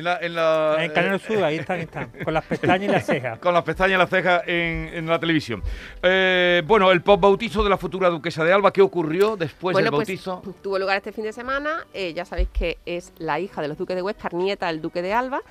En 0.01 0.05
la, 0.05 0.19
en 0.21 0.35
la- 0.35 0.77
En 0.85 0.91
Canal 0.93 1.21
Sur, 1.21 1.45
ahí 1.45 1.57
están, 1.59 1.79
están, 1.81 2.11
con 2.25 2.33
las 2.35 2.45
pestañas 2.45 2.83
y 2.89 2.93
las 2.93 3.05
cejas. 3.07 3.39
con 3.41 3.53
las 3.55 3.63
pestañas 3.65 3.97
y 3.97 3.99
las 3.99 4.11
cejas 4.11 4.43
en, 4.47 4.91
en 4.95 5.07
la 5.07 5.19
televisión. 5.21 5.63
Eh, 6.03 6.63
bueno, 6.67 6.91
el 6.91 7.01
bautizo 7.01 7.63
de 7.63 7.71
la 7.71 7.77
futura 7.77 8.09
duquesa 8.09 8.43
de 8.45 8.53
Alba, 8.53 8.73
¿qué 8.73 8.83
ocurrió 8.83 9.37
después 9.37 9.75
bueno, 9.75 9.87
del 9.91 9.95
pues 9.95 10.09
bautizo? 10.09 10.43
tuvo 10.63 10.79
lugar 10.79 10.97
este 10.97 11.13
fin 11.13 11.25
de 11.25 11.33
semana. 11.33 11.87
eh, 11.93 12.13
ya 12.15 12.25
sabéis 12.25 12.49
que 12.49 12.79
es 12.87 13.13
la 13.19 13.39
hija 13.39 13.61
de 13.63 13.69
los 13.69 13.77
duques 13.79 13.95
de 13.95 14.03
Huescar, 14.03 14.33
nieta 14.35 14.67
del 14.69 14.81
duque 14.81 15.03
de 15.03 15.13
Alba. 15.13 15.43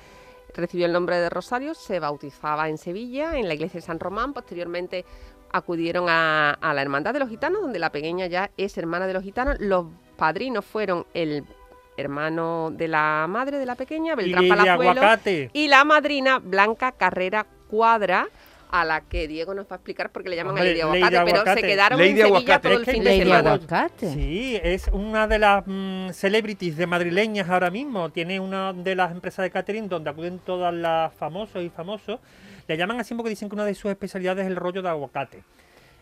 Recibió 0.54 0.86
el 0.86 0.92
nombre 0.92 1.16
de 1.16 1.30
Rosario, 1.30 1.74
se 1.74 2.00
bautizaba 2.00 2.68
en 2.68 2.76
Sevilla, 2.76 3.38
en 3.38 3.46
la 3.46 3.54
iglesia 3.54 3.78
de 3.78 3.86
San 3.86 4.00
Román. 4.00 4.32
Posteriormente 4.32 5.04
acudieron 5.52 6.06
a, 6.08 6.50
a 6.54 6.74
la 6.74 6.82
Hermandad 6.82 7.12
de 7.12 7.20
los 7.20 7.28
Gitanos, 7.28 7.60
donde 7.62 7.78
la 7.78 7.90
pequeña 7.90 8.26
ya 8.26 8.50
es 8.56 8.76
hermana 8.76 9.06
de 9.06 9.12
los 9.14 9.22
gitanos. 9.22 9.56
Los 9.60 9.86
padrinos 10.16 10.64
fueron 10.64 11.06
el 11.14 11.44
hermano 12.00 12.70
de 12.72 12.88
la 12.88 13.26
madre 13.28 13.58
de 13.58 13.66
la 13.66 13.74
pequeña, 13.76 14.14
Y 14.14 14.16
Beltrán 14.16 14.42
Lidia 14.44 14.56
Palazuelo, 14.56 14.90
Aguacate. 14.90 15.50
y 15.52 15.68
la 15.68 15.84
madrina 15.84 16.38
Blanca 16.38 16.92
Carrera 16.92 17.46
Cuadra, 17.68 18.26
a 18.72 18.84
la 18.84 19.00
que 19.00 19.26
Diego 19.26 19.52
nos 19.52 19.66
va 19.66 19.72
a 19.72 19.76
explicar 19.76 20.10
porque 20.12 20.28
le 20.28 20.36
llaman 20.36 20.52
Hombre, 20.52 20.62
a 20.80 20.86
Lady 20.86 21.00
Lady 21.00 21.02
Aguacate, 21.16 21.24
pero 21.24 21.40
Aguacate. 21.40 21.60
se 21.60 21.66
quedaron 21.66 21.98
Lady 21.98 22.10
en 22.10 22.16
Sevilla 22.18 22.36
Aguacate. 22.36 22.62
todo 22.68 22.72
el 22.76 22.80
Es 22.82 22.86
que 22.86 22.92
fin 22.92 23.02
de 23.04 23.10
Lady 23.10 23.22
semana. 23.22 23.52
Aguacate. 23.52 24.12
Sí, 24.12 24.60
es 24.62 24.88
una 24.92 25.26
de 25.26 25.38
las 25.40 25.64
mm, 25.66 26.10
celebrities 26.10 26.76
de 26.76 26.86
madrileñas 26.86 27.48
ahora 27.48 27.70
mismo. 27.70 28.10
Tiene 28.10 28.38
una 28.38 28.72
de 28.72 28.94
las 28.94 29.10
empresas 29.10 29.42
de 29.42 29.50
catering 29.50 29.88
donde 29.88 30.10
acuden 30.10 30.38
todas 30.38 30.72
las 30.72 31.12
famosos 31.14 31.62
y 31.64 31.68
famosos. 31.68 32.20
Le 32.68 32.76
llaman 32.76 33.00
así 33.00 33.12
porque 33.14 33.30
dicen 33.30 33.48
que 33.48 33.56
una 33.56 33.64
de 33.64 33.74
sus 33.74 33.90
especialidades 33.90 34.44
es 34.44 34.50
el 34.50 34.56
rollo 34.56 34.82
de 34.82 34.88
aguacate. 34.88 35.42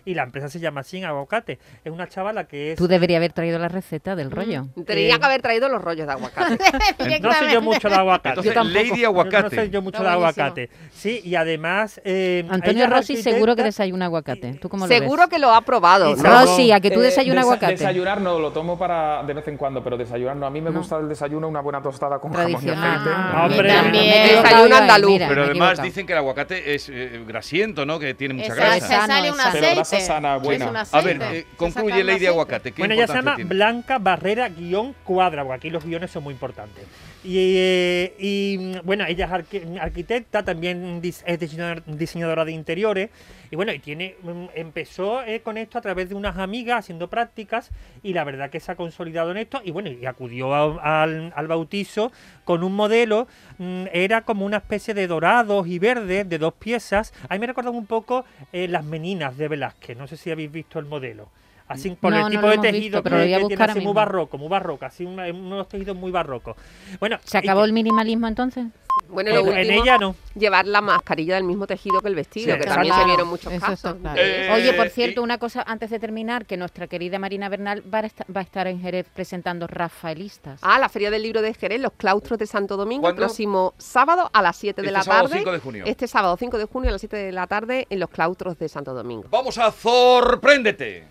Y 0.09 0.15
la 0.15 0.23
empresa 0.23 0.49
se 0.49 0.59
llama 0.59 0.81
así, 0.81 1.03
Aguacate. 1.03 1.59
Es 1.85 1.93
una 1.93 2.09
chavala 2.09 2.45
que 2.45 2.73
es... 2.73 2.79
Tú 2.79 2.89
deberías 2.89 3.19
haber 3.19 3.33
traído 3.35 3.59
la 3.59 3.69
receta 3.69 4.17
del 4.17 4.31
rollo. 4.31 4.67
Tenía 4.87 5.17
Eh, 5.17 5.19
que 5.19 5.25
haber 5.27 5.43
traído 5.43 5.69
los 5.69 5.83
rollos 5.83 6.07
de 6.07 6.13
aguacate. 6.15 6.59
No 7.23 7.33
sé 7.35 7.53
yo 7.53 7.61
mucho 7.61 7.89
de 7.91 7.95
aguacate. 7.95 8.49
Entonces. 8.49 8.73
Lady 8.75 9.03
No 9.03 9.09
Aguacate. 9.09 9.57
sé 9.57 9.71
yo 9.71 9.83
mucho 9.83 10.03
de 10.03 10.09
aguacate. 10.09 10.71
Sí, 10.93 11.21
y 11.25 11.35
además... 11.35 12.01
eh, 12.05 12.47
Antonio 12.49 12.87
Rossi 12.87 13.17
seguro 13.19 13.55
que 13.55 13.63
desayuna 13.65 14.07
aguacate. 14.07 14.55
¿Tú 14.55 14.69
cómo 14.71 14.87
lo 14.87 14.89
ves? 14.89 14.99
Seguro 14.99 15.29
que 15.29 15.39
lo 15.39 15.53
ha 15.53 15.61
probado. 15.61 16.17
¿no? 16.17 16.23
Rosy, 16.23 16.73
a 16.73 16.81
que 16.81 16.91
tú 16.91 17.01
Eh, 17.01 17.05
desayunas 17.05 17.45
desa- 17.45 17.49
aguacate. 17.49 17.73
Desayunar 17.73 18.21
no, 18.23 18.39
lo 18.39 18.51
tomo 18.51 18.79
para 18.79 19.23
de 19.25 19.35
vez 19.35 19.47
en 19.49 19.59
cuando, 19.59 19.85
pero 19.85 19.99
desayunar 19.99 20.37
no. 20.37 20.47
A 20.47 20.51
mí 20.51 20.61
me 20.63 20.71
No. 20.71 20.79
gusta 20.79 20.97
el 20.99 21.09
desayuno, 21.11 21.49
una 21.49 21.61
buena 21.61 21.83
tostada 21.83 22.19
con 22.19 22.33
jamón 22.33 22.51
y 22.51 22.55
Tradicional. 22.55 22.95
aceite. 23.01 23.11
Ah, 23.15 23.43
hombre. 23.45 23.69
también. 23.69 24.47
Ahí, 24.47 24.73
andaluz. 24.73 25.11
mira. 25.11 25.29
Pero 25.29 25.45
además 25.45 25.83
dicen 25.83 26.07
que 26.07 26.13
el 26.15 26.19
aguacate 26.21 26.75
es 26.75 26.89
eh, 26.89 27.23
grasiento, 27.27 27.85
¿no? 27.85 27.99
Que 27.99 28.15
tiene 28.15 28.33
mucha 28.35 28.55
grasa. 28.55 28.81
se 28.87 28.95
sale 29.07 29.31
un 29.31 29.37
Sano, 29.37 29.85
Es 29.99 30.43
buena. 30.43 30.85
A 30.91 31.01
ver, 31.01 31.23
eh, 31.23 31.47
concluye 31.57 32.03
Lady 32.05 32.11
aceite. 32.11 32.29
Aguacate. 32.29 32.73
¿Qué 32.73 32.83
Bueno, 32.83 32.95
ella 32.95 33.07
se 33.07 33.15
llama 33.15 33.37
tiene? 33.37 33.49
Blanca 33.49 33.99
Barrera 33.99 34.49
guion 34.49 34.95
cuadra, 35.05 35.43
porque 35.43 35.57
aquí 35.57 35.71
los 35.71 35.85
guiones 35.85 36.11
son 36.11 36.25
muy 36.25 36.33
importantes. 36.33 36.85
Y, 37.25 37.55
eh, 37.59 38.57
mm, 38.59 38.87
bueno, 38.87 39.05
ella 39.07 39.25
es 39.27 39.31
arqui- 39.33 39.79
arquitecta, 39.81 40.45
también 40.45 41.01
es 41.03 41.41
diseñador- 41.41 41.83
diseñadora 41.85 42.45
de 42.45 42.53
interiores. 42.53 43.11
Y 43.51 43.57
bueno, 43.57 43.73
y 43.73 43.81
tiene 43.81 44.15
mm, 44.23 44.47
empezó 44.55 45.23
eh, 45.25 45.41
con 45.41 45.59
esto 45.59 45.79
a 45.79 45.81
través 45.81 46.09
de 46.09 46.15
unas 46.15 46.37
amigas 46.39 46.79
haciendo 46.81 47.09
prácticas 47.09 47.71
y 48.03 48.13
la 48.13 48.23
verdad 48.25 48.51
que 48.51 48.61
se 48.61 48.71
ha 48.71 48.77
consolidado 48.77 49.33
en 49.33 49.39
esto. 49.39 49.61
Y 49.65 49.73
bueno, 49.73 49.91
y 49.91 50.07
acudió 50.07 50.53
al, 50.81 51.33
bautizo 51.49 52.13
con 52.45 52.63
un 52.63 52.75
modelo, 52.75 53.27
mm, 53.59 53.87
era 53.93 54.23
como 54.23 54.47
una 54.47 54.59
especie 54.59 54.95
de 54.95 55.07
dorados 55.09 55.67
y 55.67 55.79
verdes 55.81 56.29
de 56.29 56.39
dos 56.39 56.55
piezas. 56.55 57.13
A 57.29 57.35
mí 57.35 57.41
me 57.41 57.49
recuerdan 57.49 57.75
un 57.75 57.87
poco 57.87 58.25
eh, 58.53 58.69
las 58.69 58.85
meninas 58.85 59.37
de 59.37 59.49
Velázquez, 59.49 59.97
no 59.97 60.07
sé 60.07 60.17
si 60.17 60.31
habéis 60.31 60.53
visto 60.53 60.79
el 60.79 60.87
modelo. 60.87 61.29
Así 61.69 61.91
por 61.91 62.11
No, 62.13 62.27
el 62.27 62.33
tipo 62.33 62.49
de 62.49 62.59
tejido 62.59 62.81
visto, 62.81 62.99
que, 62.99 63.03
pero 63.03 63.17
lo 63.19 63.23
voy 63.25 63.33
a 63.35 63.37
que 63.37 63.41
tiene 63.41 63.55
buscar 63.57 63.71
así 63.71 63.81
muy 63.81 63.93
barroco, 63.93 64.39
muy 64.39 64.49
barroco, 64.49 64.85
así 64.87 65.05
una- 65.05 65.27
unos 65.27 65.69
tejidos 65.69 65.97
muy 65.97 66.11
barrocos. 66.11 66.57
Bueno, 66.99 67.19
¿Se 67.25 67.37
acabó 67.39 67.65
el 67.65 67.73
minimalismo 67.73 68.27
entonces? 68.27 68.67
Bueno, 69.11 69.31
en, 69.31 69.37
lo 69.37 69.53
en 69.53 69.59
último, 69.59 69.83
ella 69.85 69.97
no. 69.99 70.17
llevar 70.35 70.67
la 70.67 70.81
mascarilla 70.81 71.37
del 71.37 71.45
mismo 71.45 71.67
tejido 71.69 72.01
que 72.01 72.09
el 72.09 72.15
vestido, 72.17 72.55
Sí, 72.55 72.61
que 72.61 72.67
también 72.67 72.89
claro. 72.93 73.03
se 73.03 73.07
vieron 73.07 73.29
muchos 73.29 73.53
Eso 73.53 73.65
casos. 73.67 73.95
claro. 74.01 74.21
Eh, 74.21 74.51
Oye, 74.53 74.73
por 74.73 74.87
y- 74.87 74.91
cierto, 74.91 75.23
una 75.23 75.39
cosa 75.39 75.63
antes 75.67 75.91
de 75.91 75.99
terminar, 76.01 76.47
que 76.47 76.57
nuestra 76.57 76.89
querida 76.89 77.19
Marina 77.19 77.49
Bernal 77.49 77.83
va 77.95 77.99
a, 78.01 78.07
esta- 78.07 78.25
va 78.35 78.41
a 78.41 78.45
estar 78.45 78.67
en 78.67 78.81
Jerez 78.81 79.07
presentando 79.15 79.67
Rafaelistas. 79.67 80.59
Ah, 80.63 80.79
la 80.79 80.89
Feria 80.89 81.11
del 81.11 81.23
Libro 81.23 81.43
de 81.43 81.55
Jerez, 81.55 81.81
los 81.81 81.93
claustros 81.93 82.39
de 82.39 82.47
Santo 82.47 82.77
Domingo, 82.77 83.03
el 83.09 83.15
¿Cuándo? 83.15 83.21
próximo 83.23 83.73
sábado 83.79 84.31
a 84.33 84.43
las 84.43 84.57
7 84.57 84.83
de 84.83 84.89
Este 84.89 84.93
la 84.99 85.03
sábado 85.05 85.29
tarde. 85.29 85.39
5 85.39 85.53
de 85.53 85.59
junio. 85.61 85.85
Este 85.87 86.07
sábado 86.09 86.37
5 86.37 86.59
de 86.59 86.65
junio 86.65 86.89
a 86.89 86.93
las 86.93 87.01
7 87.01 87.17
de 87.17 87.33
la 87.33 87.47
tarde 87.47 87.87
en 87.91 88.01
los 88.01 88.11
claustros 88.11 88.59
de 88.59 88.69
Santo 88.69 88.95
Domingo. 88.95 89.29
Vamos 89.31 89.59
a 89.59 89.71
sorpréndete. 89.71 91.07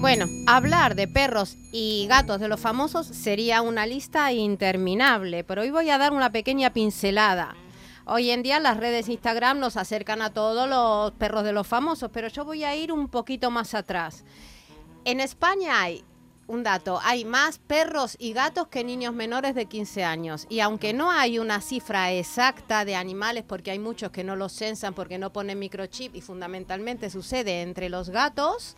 Bueno, 0.00 0.28
hablar 0.46 0.94
de 0.94 1.06
perros 1.06 1.56
y 1.72 2.06
gatos 2.08 2.40
de 2.40 2.48
los 2.48 2.58
famosos 2.58 3.06
sería 3.06 3.62
una 3.62 3.86
lista 3.86 4.32
interminable, 4.32 5.44
pero 5.44 5.62
hoy 5.62 5.70
voy 5.70 5.90
a 5.90 5.98
dar 5.98 6.12
una 6.12 6.32
pequeña 6.32 6.72
pincelada. 6.72 7.54
Hoy 8.06 8.30
en 8.30 8.42
día 8.42 8.58
las 8.60 8.78
redes 8.78 9.08
Instagram 9.08 9.60
nos 9.60 9.76
acercan 9.76 10.22
a 10.22 10.30
todos 10.30 10.68
los 10.68 11.12
perros 11.12 11.44
de 11.44 11.52
los 11.52 11.66
famosos, 11.66 12.10
pero 12.12 12.28
yo 12.28 12.44
voy 12.44 12.64
a 12.64 12.74
ir 12.74 12.92
un 12.92 13.08
poquito 13.08 13.50
más 13.50 13.74
atrás. 13.74 14.24
En 15.04 15.20
España 15.20 15.80
hay 15.80 16.02
un 16.50 16.64
dato, 16.64 16.98
hay 17.04 17.24
más 17.24 17.58
perros 17.58 18.16
y 18.18 18.32
gatos 18.32 18.66
que 18.66 18.82
niños 18.82 19.14
menores 19.14 19.54
de 19.54 19.66
15 19.66 20.02
años. 20.02 20.46
Y 20.48 20.58
aunque 20.60 20.92
no 20.92 21.10
hay 21.12 21.38
una 21.38 21.60
cifra 21.60 22.10
exacta 22.12 22.84
de 22.84 22.96
animales, 22.96 23.44
porque 23.46 23.70
hay 23.70 23.78
muchos 23.78 24.10
que 24.10 24.24
no 24.24 24.34
los 24.34 24.52
censan 24.52 24.92
porque 24.92 25.16
no 25.16 25.32
ponen 25.32 25.60
microchip 25.60 26.16
y 26.16 26.20
fundamentalmente 26.20 27.08
sucede 27.08 27.62
entre 27.62 27.88
los 27.88 28.10
gatos, 28.10 28.76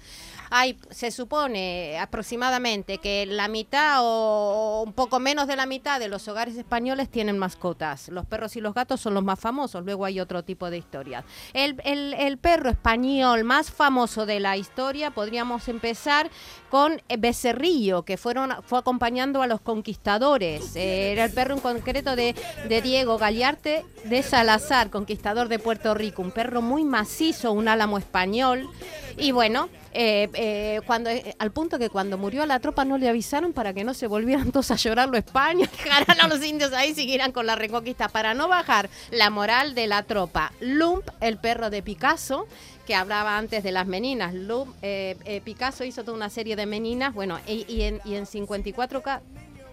hay, 0.51 0.79
se 0.91 1.11
supone 1.11 1.99
aproximadamente 1.99 2.99
que 2.99 3.25
la 3.25 3.49
mitad 3.49 4.01
o 4.03 4.83
un 4.87 4.93
poco 4.93 5.19
menos 5.19 5.47
de 5.47 5.57
la 5.57 5.65
mitad 5.65 5.99
de 5.99 6.09
los 6.09 6.29
hogares 6.29 6.57
españoles 6.57 7.09
tienen 7.09 7.39
mascotas. 7.39 8.09
Los 8.09 8.27
perros 8.27 8.55
y 8.57 8.61
los 8.61 8.75
gatos 8.75 9.01
son 9.01 9.15
los 9.15 9.25
más 9.25 9.41
famosos, 9.41 9.83
luego 9.85 10.05
hay 10.05 10.21
otro 10.21 10.43
tipo 10.45 10.69
de 10.69 10.77
historias. 10.77 11.25
El, 11.55 11.81
el- 11.85 12.13
el 12.15 12.37
perro 12.37 12.69
español 12.69 13.45
más 13.45 13.71
famoso 13.71 14.27
de 14.27 14.41
la 14.41 14.59
historia 14.59 15.11
podríamos 15.11 15.69
empezar 15.69 16.31
con 16.73 17.03
Becerrillo, 17.19 18.03
que 18.07 18.17
fueron, 18.17 18.51
fue 18.65 18.79
acompañando 18.79 19.43
a 19.43 19.47
los 19.47 19.61
conquistadores. 19.61 20.75
Eh, 20.75 21.13
era 21.13 21.27
el 21.27 21.31
perro 21.31 21.57
en 21.57 21.61
concreto 21.61 22.17
de, 22.17 22.35
Diego 22.83 23.19
Gallarte 23.19 23.85
de 24.05 24.23
Salazar, 24.23 24.89
conquistador 24.89 25.49
de 25.49 25.59
Puerto 25.59 25.93
Rico. 25.93 26.23
Un 26.23 26.31
perro 26.31 26.63
muy 26.63 26.83
macizo, 26.83 27.53
un 27.53 27.69
álamo 27.69 27.99
español. 27.99 28.71
Y 29.19 29.33
bueno, 29.33 29.69
eh, 29.93 30.31
eh, 30.33 30.81
cuando 30.87 31.11
al 31.39 31.53
punto 31.53 31.79
que 31.79 31.91
cuando 31.91 32.17
murió 32.17 32.47
la 32.47 32.59
tropa 32.59 32.87
no 32.87 32.97
le 32.97 33.11
avisaron 33.11 33.53
para 33.53 33.75
que 33.75 33.85
no 33.85 33.93
se 33.93 34.07
volvieran 34.07 34.51
todos 34.51 34.71
a 34.71 34.77
llorarlo 34.77 35.17
a 35.17 35.19
España, 35.19 35.69
dejaran 35.85 36.23
a 36.23 36.27
los 36.27 36.43
indios 36.43 36.73
ahí 36.73 36.95
siguieran 36.95 37.33
con 37.33 37.45
la 37.45 37.55
reconquista 37.55 38.09
para 38.09 38.33
no 38.33 38.49
bajar 38.49 38.89
la 39.11 39.29
moral 39.29 39.75
de 39.75 39.89
la 39.89 40.05
tropa. 40.05 40.55
Lump, 40.61 41.07
el 41.21 41.37
perro 41.37 41.69
de 41.69 41.83
Picasso, 41.83 42.47
que 42.87 42.95
hablaba 42.95 43.39
antes 43.39 43.63
de 43.63 43.73
las 43.73 43.87
meninas. 43.87 44.35
Lump, 44.35 44.75
eh, 44.83 45.17
eh, 45.25 45.41
Picasso 45.43 45.85
hizo 45.85 46.03
toda 46.05 46.17
una 46.17 46.31
serie 46.31 46.57
de 46.57 46.67
meninas, 46.67 47.15
bueno, 47.15 47.39
y, 47.47 47.65
y 47.73 47.83
en, 47.83 48.01
y 48.05 48.15
en 48.15 48.27
54 48.27 49.03
ca- 49.03 49.23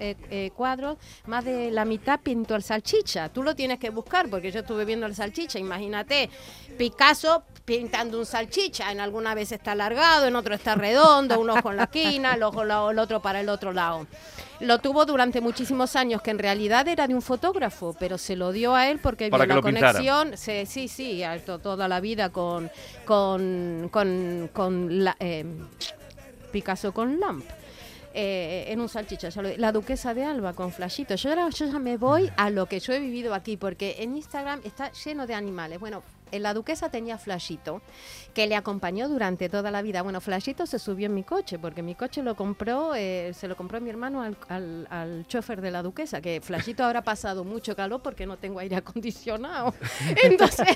eh, 0.01 0.15
eh, 0.29 0.51
cuadros, 0.55 0.97
más 1.25 1.43
de 1.43 1.71
la 1.71 1.83
mitad 1.83 2.21
pintó 2.21 2.55
el 2.55 2.63
salchicha. 2.63 3.27
Tú 3.29 3.43
lo 3.43 3.53
tienes 3.55 3.79
que 3.79 3.89
buscar 3.89 4.29
porque 4.29 4.49
yo 4.49 4.61
estuve 4.61 4.85
viendo 4.85 5.05
el 5.05 5.13
salchicha. 5.13 5.59
Imagínate, 5.59 6.29
Picasso 6.79 7.43
pintando 7.65 8.17
un 8.17 8.25
salchicha. 8.25 8.89
En 8.91 9.01
alguna 9.01 9.35
vez 9.35 9.51
está 9.51 9.73
alargado, 9.73 10.25
en 10.27 10.35
otro 10.37 10.55
está 10.55 10.75
redondo, 10.75 11.37
un 11.39 11.49
ojo 11.49 11.71
en 11.71 11.77
la 11.77 11.83
esquina, 11.83 12.35
el, 12.35 12.41
ojo 12.43 12.63
el 12.63 12.97
otro 12.97 13.21
para 13.21 13.41
el 13.41 13.49
otro 13.49 13.73
lado. 13.73 14.07
Lo 14.61 14.79
tuvo 14.79 15.05
durante 15.05 15.41
muchísimos 15.41 15.95
años, 15.97 16.21
que 16.21 16.31
en 16.31 16.39
realidad 16.39 16.87
era 16.87 17.05
de 17.05 17.13
un 17.13 17.21
fotógrafo, 17.21 17.95
pero 17.99 18.17
se 18.17 18.35
lo 18.37 18.53
dio 18.53 18.75
a 18.75 18.87
él 18.89 18.99
porque 19.03 19.29
Para 19.29 19.45
vio 19.45 19.55
la 19.55 19.61
conexión. 19.61 20.37
se- 20.37 20.65
sí, 20.65 20.87
sí, 20.87 21.21
a- 21.21 21.37
to- 21.43 21.59
toda 21.59 21.87
la 21.89 21.99
vida 21.99 22.29
con, 22.29 22.71
con, 23.05 23.89
con, 23.91 24.49
con 24.53 25.03
la, 25.03 25.15
eh, 25.19 25.45
Picasso 26.51 26.93
con 26.93 27.19
Lamp. 27.19 27.43
eh, 28.11 28.65
en 28.69 28.81
un 28.81 28.89
lo- 29.35 29.57
la 29.57 29.71
duquesa 29.71 30.15
de 30.15 30.23
Alba 30.25 30.53
con 30.53 30.71
Flashito. 30.71 31.13
Yo, 31.15 31.29
ahora- 31.29 31.49
yo 31.49 31.67
ya 31.67 31.77
me 31.77 31.95
voy 31.97 32.29
a 32.37 32.49
lo 32.49 32.65
que 32.65 32.79
yo 32.79 32.91
he 32.93 32.99
vivido 32.99 33.35
aquí, 33.35 33.55
porque 33.55 33.97
en 33.99 34.15
Instagram 34.17 34.61
está 34.63 34.91
lleno 35.05 35.27
de 35.27 35.35
animales. 35.35 35.79
Bueno, 35.79 36.01
la 36.31 36.53
duquesa 36.53 36.89
tenía 36.89 37.17
Flashito, 37.17 37.81
que 38.33 38.45
le 38.47 38.55
acompañó 38.55 39.09
durante 39.09 39.49
toda 39.49 39.71
la 39.71 39.81
vida. 39.81 40.01
Bueno, 40.01 40.21
Flashito 40.21 40.65
se 40.67 40.77
subió 40.79 41.07
en 41.07 41.15
mi 41.15 41.23
coche, 41.23 41.57
porque 41.57 41.81
mi 41.81 41.95
coche 41.95 42.21
lo 42.21 42.35
compró, 42.35 42.93
eh, 42.95 43.31
se 43.33 43.47
lo 43.47 43.55
compró 43.55 43.81
mi 43.81 43.89
hermano 43.89 44.21
al, 44.21 44.37
al, 44.49 44.87
al 44.89 45.25
chofer 45.27 45.61
de 45.61 45.71
la 45.71 45.81
duquesa, 45.81 46.21
que 46.21 46.41
Flashito 46.41 46.83
habrá 46.83 47.01
pasado 47.03 47.43
mucho 47.43 47.75
calor 47.75 48.01
porque 48.01 48.25
no 48.25 48.37
tengo 48.37 48.59
aire 48.59 48.75
acondicionado. 48.75 49.73
Entonces, 50.23 50.67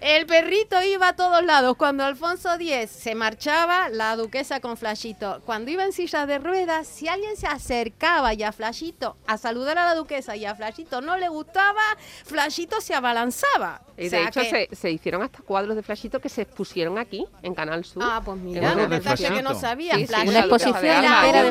el 0.00 0.26
perrito 0.26 0.82
iba 0.82 1.08
a 1.08 1.16
todos 1.16 1.44
lados. 1.44 1.76
Cuando 1.76 2.04
Alfonso 2.04 2.54
X 2.54 2.90
se 2.90 3.14
marchaba, 3.14 3.88
la 3.88 4.16
duquesa 4.16 4.60
con 4.60 4.76
Flashito. 4.76 5.42
Cuando 5.44 5.70
iba 5.70 5.84
en 5.84 5.92
silla 5.92 6.26
de 6.26 6.38
ruedas, 6.38 6.86
si 6.86 7.08
alguien 7.08 7.36
se 7.36 7.46
acercaba 7.46 8.34
y 8.34 8.42
a 8.42 8.52
Flashito 8.52 9.16
a 9.26 9.36
saludar 9.38 9.78
a 9.78 9.84
la 9.84 9.94
duquesa 9.94 10.36
y 10.36 10.44
a 10.44 10.54
Flashito 10.54 11.00
no 11.00 11.16
le 11.16 11.28
gustaba, 11.28 11.80
Flashito 12.24 12.80
se 12.80 12.94
abalanzaba. 12.94 13.82
Y 13.96 14.02
O 14.02 14.04
de 14.04 14.10
sea 14.10 14.28
hecho 14.28 14.40
que- 14.40 14.68
se, 14.70 14.76
se 14.76 14.88
hicieron 15.02 15.22
hasta 15.22 15.40
cuadros 15.42 15.74
de 15.74 15.82
flashito 15.82 16.20
que 16.20 16.28
se 16.28 16.42
expusieron 16.42 16.96
aquí, 16.96 17.26
en 17.42 17.54
Canal 17.54 17.84
Sur. 17.84 18.04
Ah, 18.06 18.22
pues 18.24 18.38
mira, 18.38 18.60
Cuadros 18.60 18.76
la 18.76 18.82
de 18.82 18.88
verdad 19.00 19.14
es 19.14 19.20
que 19.20 19.28
no 19.30 19.36
Flashito. 19.50 19.60
sabía. 19.60 19.94
Sí, 19.94 20.00
sí, 20.02 20.06
Flashito 20.06 20.30
Una 20.30 20.38
exposición 20.40 20.76
entera 20.76 21.42
de 21.42 21.50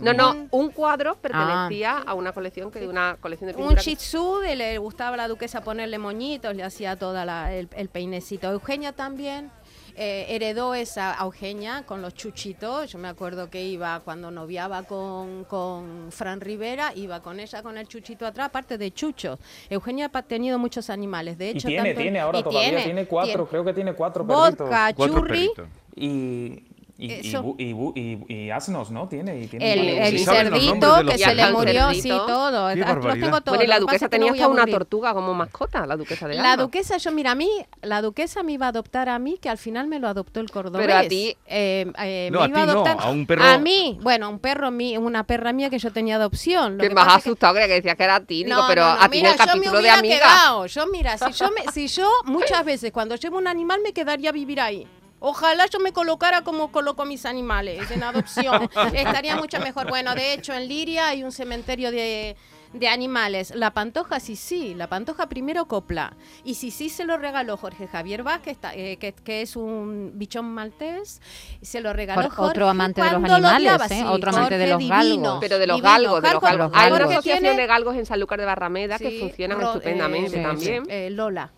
No, 0.00 0.12
no, 0.12 0.30
Un- 0.30 0.48
un 0.52 0.70
cuadro 0.70 1.16
pertenecía 1.16 1.98
a 1.98 2.14
una 2.14 2.32
colección 2.32 2.70
que 2.70 2.78
de 2.80 2.88
una 2.88 3.16
colección 3.20 3.48
de 3.50 3.54
Un 3.56 3.62
pintura. 3.62 3.82
Shih 3.82 3.96
que- 3.96 4.00
Tzu, 4.02 4.38
de- 4.38 4.56
le 4.56 4.78
gustaba 4.78 5.14
a 5.14 5.16
la 5.16 5.28
duquesa 5.28 5.62
ponerle 5.62 5.98
moñitos, 5.98 6.54
le 6.54 6.62
hacía 6.62 6.96
toda 6.96 7.24
la- 7.24 7.52
el, 7.52 7.68
el 7.74 7.88
peinecito. 7.88 8.50
Eugenia 8.50 8.92
también 8.92 9.50
eh, 10.00 10.26
heredó 10.28 10.74
esa 10.74 11.20
a 11.20 11.24
Eugenia 11.24 11.82
con 11.84 12.00
los 12.00 12.14
chuchitos. 12.14 12.92
Yo 12.92 12.98
me 12.98 13.08
acuerdo 13.08 13.50
que 13.50 13.64
iba 13.64 13.98
cuando 14.00 14.30
noviaba 14.30 14.84
con, 14.84 15.42
con 15.44 16.12
Fran 16.12 16.40
Rivera, 16.40 16.92
iba 16.94 17.20
con 17.20 17.40
ella 17.40 17.62
con 17.62 17.76
el 17.76 17.88
chuchito 17.88 18.24
atrás, 18.24 18.46
aparte 18.46 18.78
de 18.78 18.92
chuchos. 18.92 19.38
Eugenia 19.68 20.08
ha 20.12 20.22
tenido 20.22 20.58
muchos 20.58 20.88
animales, 20.88 21.36
de 21.36 21.46
Y 21.46 21.50
hecho. 21.50 21.66
tiene, 21.68 21.88
tanto- 21.90 22.02
tiene 22.02 22.20
ahora 22.20 22.38
y 22.38 22.42
todavía, 22.44 22.84
tiene, 22.84 23.06
cuatro, 23.06 23.32
tiene 23.32 23.48
creo 23.48 23.64
que 23.64 23.72
tiene 23.74 23.92
cuatro 23.94 24.24
perritos. 24.26 24.58
Vodka, 24.58 24.92
Cuatro 24.94 25.14
churri, 25.16 25.28
perritos. 25.28 25.68
Y, 25.96 26.62
y, 27.00 27.12
y, 27.12 27.18
y, 27.28 27.32
bu- 27.72 27.92
y- 27.94 28.34
y 28.34 28.50
asnos, 28.50 28.90
¿no? 28.90 29.06
Tiene, 29.08 29.38
y 29.40 29.46
tiene 29.46 29.72
el, 29.72 29.88
el 30.16 30.18
cerdito 30.24 31.06
que 31.06 31.16
se 31.16 31.32
le 31.34 31.52
murió, 31.52 31.94
sí, 31.94 32.08
todo. 32.08 32.68
Qué 32.70 32.76
Los 32.76 32.88
barbaridad. 32.88 33.24
tengo 33.26 33.40
todos. 33.40 33.56
Bueno, 33.56 33.62
y 33.64 33.66
la 33.68 33.74
que 33.76 33.80
duquesa 33.82 34.06
que 34.06 34.10
tenía 34.10 34.30
a 34.32 34.34
hasta 34.34 34.48
una 34.48 34.66
tortuga 34.66 35.14
como 35.14 35.32
mascota, 35.32 35.86
la 35.86 35.96
duquesa 35.96 36.26
de 36.26 36.34
La 36.34 36.56
duquesa, 36.56 36.96
yo 36.96 37.12
mira, 37.12 37.30
a 37.30 37.34
mí, 37.36 37.48
la 37.82 38.02
duquesa 38.02 38.42
me 38.42 38.52
iba 38.52 38.66
a 38.66 38.70
adoptar 38.70 39.08
a 39.08 39.18
mí, 39.20 39.38
que 39.40 39.48
al 39.48 39.58
final 39.58 39.86
me 39.86 40.00
lo 40.00 40.08
adoptó 40.08 40.40
el 40.40 40.50
cordobés. 40.50 40.86
Pero 40.86 40.98
a 40.98 41.02
ti- 41.08 41.36
Eh, 41.46 41.86
eh, 42.00 42.30
No, 42.32 42.40
me 42.40 42.44
a 42.46 42.48
iba 42.48 42.60
ti 42.62 42.66
no, 42.66 42.72
adoptar 42.72 42.96
a 43.00 43.10
un 43.10 43.26
perro- 43.28 43.44
A 43.44 43.58
mí, 43.58 43.96
bueno, 44.02 44.28
un 44.28 44.40
perro 44.40 44.70
mío, 44.72 45.00
una 45.00 45.22
perra 45.24 45.52
mía 45.52 45.70
que 45.70 45.78
yo 45.78 45.92
tenía 45.92 46.16
adopción. 46.16 46.78
Lo 46.78 46.82
Que 46.82 46.88
que 46.88 46.94
más 46.96 47.06
que- 47.06 47.12
asustado 47.14 47.54
creía 47.54 47.68
que 47.68 47.74
decías 47.74 47.94
que 47.96 48.02
era 48.02 48.16
a 48.16 48.20
ti, 48.24 48.42
digo, 48.42 48.56
No, 48.56 48.64
pero 48.66 48.82
no, 48.82 48.94
no, 48.96 49.02
a 49.02 49.08
ti 49.08 49.18
en 49.18 49.22
mira, 49.22 49.32
el 49.34 49.38
yo 49.38 49.44
me 49.44 49.46
capítulo 49.52 49.72
de 49.74 49.78
hubiera 49.82 49.98
amiga. 49.98 50.16
quedado. 50.16 50.66
Yo, 50.66 50.86
mira, 50.88 51.16
si 51.16 51.32
yo, 51.32 51.50
me, 51.52 51.72
si 51.72 51.86
yo 51.86 52.10
muchas 52.24 52.64
veces 52.64 52.90
cuando 52.90 53.14
llevo 53.14 53.38
un 53.38 53.46
animal 53.46 53.80
me 53.84 53.92
quedaría 53.92 54.30
a 54.30 54.32
vivir 54.32 54.60
ahí. 54.60 54.84
Ojalá 55.20 55.66
yo 55.66 55.78
me 55.80 55.92
colocara 55.92 56.42
como 56.42 56.70
coloco 56.70 57.04
mis 57.04 57.26
animales 57.26 57.90
en 57.90 58.02
adopción. 58.02 58.68
Estaría 58.94 59.36
mucho 59.36 59.58
mejor. 59.60 59.88
Bueno, 59.88 60.14
de 60.14 60.32
hecho, 60.32 60.52
en 60.52 60.68
Liria 60.68 61.08
hay 61.08 61.24
un 61.24 61.32
cementerio 61.32 61.90
de, 61.90 62.36
de 62.72 62.88
animales. 62.88 63.52
La 63.54 63.72
pantoja, 63.72 64.20
sí, 64.20 64.36
sí. 64.36 64.74
La 64.74 64.86
pantoja 64.88 65.28
primero 65.28 65.66
copla. 65.66 66.14
Y 66.44 66.54
sí, 66.54 66.70
sí 66.70 66.88
se 66.88 67.04
lo 67.04 67.16
regaló 67.16 67.56
Jorge 67.56 67.88
Javier 67.88 68.22
Vázquez, 68.22 68.52
está- 68.52 68.74
eh, 68.76 68.96
que, 68.98 69.12
que 69.12 69.42
es 69.42 69.56
un 69.56 70.12
bichón 70.14 70.46
maltés. 70.54 71.20
Se 71.62 71.80
lo 71.80 71.92
regaló 71.92 72.22
Jorge 72.30 72.40
otro 72.42 72.68
amante 72.68 73.02
de 73.02 73.10
los 73.10 73.22
lo 73.22 73.34
animales, 73.34 73.90
¿eh? 73.90 73.94
sí, 73.96 74.04
Otro 74.06 74.30
amante 74.30 74.56
de 74.56 74.66
los 74.68 74.78
galgos. 74.88 75.04
divino, 75.04 75.38
Pero 75.40 75.58
de 75.58 75.66
los 75.66 75.76
divino. 75.78 75.92
galgos, 75.92 76.22
de 76.22 76.32
los 76.32 76.42
Galgo- 76.42 76.58
galgos. 76.58 76.70
Hay 76.74 76.92
una 76.92 77.04
asociación 77.04 77.38
tiene- 77.40 77.56
de 77.60 77.66
galgos 77.66 77.96
en 77.96 78.06
Sanlúcar 78.06 78.38
de 78.38 78.46
Barrameda 78.46 78.98
que 78.98 79.18
funcionan 79.18 79.60
Ro- 79.60 79.66
estupendamente 79.68 80.38
eh, 80.38 80.42
también. 80.44 80.84
eh, 80.88 81.10
Lola. 81.10 81.50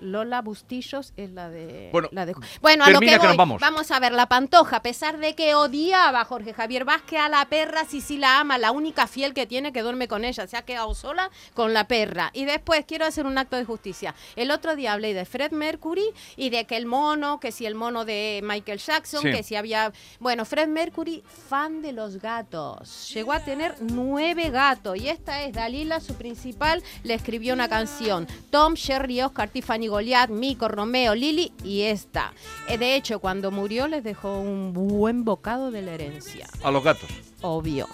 Lola 0.00 0.42
Bustillos 0.42 1.12
es 1.16 1.30
la 1.30 1.48
de. 1.48 1.90
Bueno, 1.92 2.08
la 2.12 2.26
de- 2.26 2.34
bueno 2.60 2.84
a 2.84 2.90
lo 2.90 3.00
que, 3.00 3.16
nos 3.16 3.36
vamos. 3.36 3.90
a 3.90 4.00
ver, 4.00 4.12
la 4.12 4.26
pantoja, 4.26 4.76
a 4.76 4.82
pesar 4.82 5.18
de 5.18 5.34
que 5.34 5.54
odiaba 5.54 6.20
a 6.20 6.24
Jorge 6.24 6.52
Javier 6.52 6.84
Vázquez 6.84 7.20
a 7.20 7.28
la 7.28 7.44
perra, 7.46 7.84
sí, 7.88 8.00
sí 8.00 8.18
la 8.18 8.40
ama, 8.40 8.58
la 8.58 8.70
única 8.72 9.06
fiel 9.06 9.34
que 9.34 9.46
tiene 9.46 9.72
que 9.72 9.82
duerme 9.82 10.08
con 10.08 10.24
ella, 10.24 10.46
se 10.46 10.56
ha 10.56 10.62
quedado 10.62 10.94
sola 10.94 11.30
con 11.54 11.72
la 11.74 11.86
perra. 11.88 12.30
Y 12.32 12.44
después 12.44 12.84
quiero 12.86 13.04
hacer 13.06 13.26
un 13.26 13.38
acto 13.38 13.56
de 13.56 13.64
justicia. 13.64 14.14
El 14.36 14.50
otro 14.50 14.76
día 14.76 14.92
hablé 14.92 15.14
de 15.14 15.24
Fred 15.24 15.52
Mercury 15.52 16.06
y 16.36 16.50
de 16.50 16.64
que 16.66 16.76
el 16.76 16.86
mono, 16.86 17.40
que 17.40 17.52
si 17.52 17.66
el 17.66 17.74
mono 17.74 18.04
de 18.04 18.40
Michael 18.42 18.78
Jackson, 18.78 19.22
Sí. 19.22 19.30
que 19.30 19.42
si 19.42 19.56
había. 19.56 19.92
Bueno, 20.20 20.44
Fred 20.44 20.68
Mercury, 20.68 21.22
fan 21.48 21.82
de 21.82 21.92
los 21.92 22.18
gatos. 22.20 23.10
Llegó 23.14 23.32
a 23.32 23.40
tener 23.40 23.74
nueve 23.80 24.50
gatos. 24.50 24.96
Y 24.98 25.08
esta 25.08 25.42
es 25.42 25.52
Dalila, 25.54 26.00
su 26.00 26.14
principal, 26.14 26.82
le 27.02 27.14
escribió 27.14 27.54
una 27.54 27.68
canción. 27.68 28.26
Tom, 28.50 28.74
Sherry, 28.74 29.22
Oscar, 29.22 29.48
Tiffany, 29.48 29.85
Goliath, 29.88 30.30
Mico, 30.30 30.68
Romeo, 30.68 31.14
Lily 31.14 31.52
y 31.64 31.82
esta. 31.82 32.32
Eh, 32.68 32.78
De 32.78 32.94
hecho, 32.96 33.18
cuando 33.18 33.50
murió 33.50 33.88
les 33.88 34.02
dejó 34.04 34.38
un 34.38 34.72
buen 34.72 35.24
bocado 35.24 35.70
de 35.70 35.82
la 35.82 35.92
herencia. 35.94 36.46
A 36.62 36.70
los 36.70 36.82
gatos. 36.84 37.08
Obvio. 37.42 37.86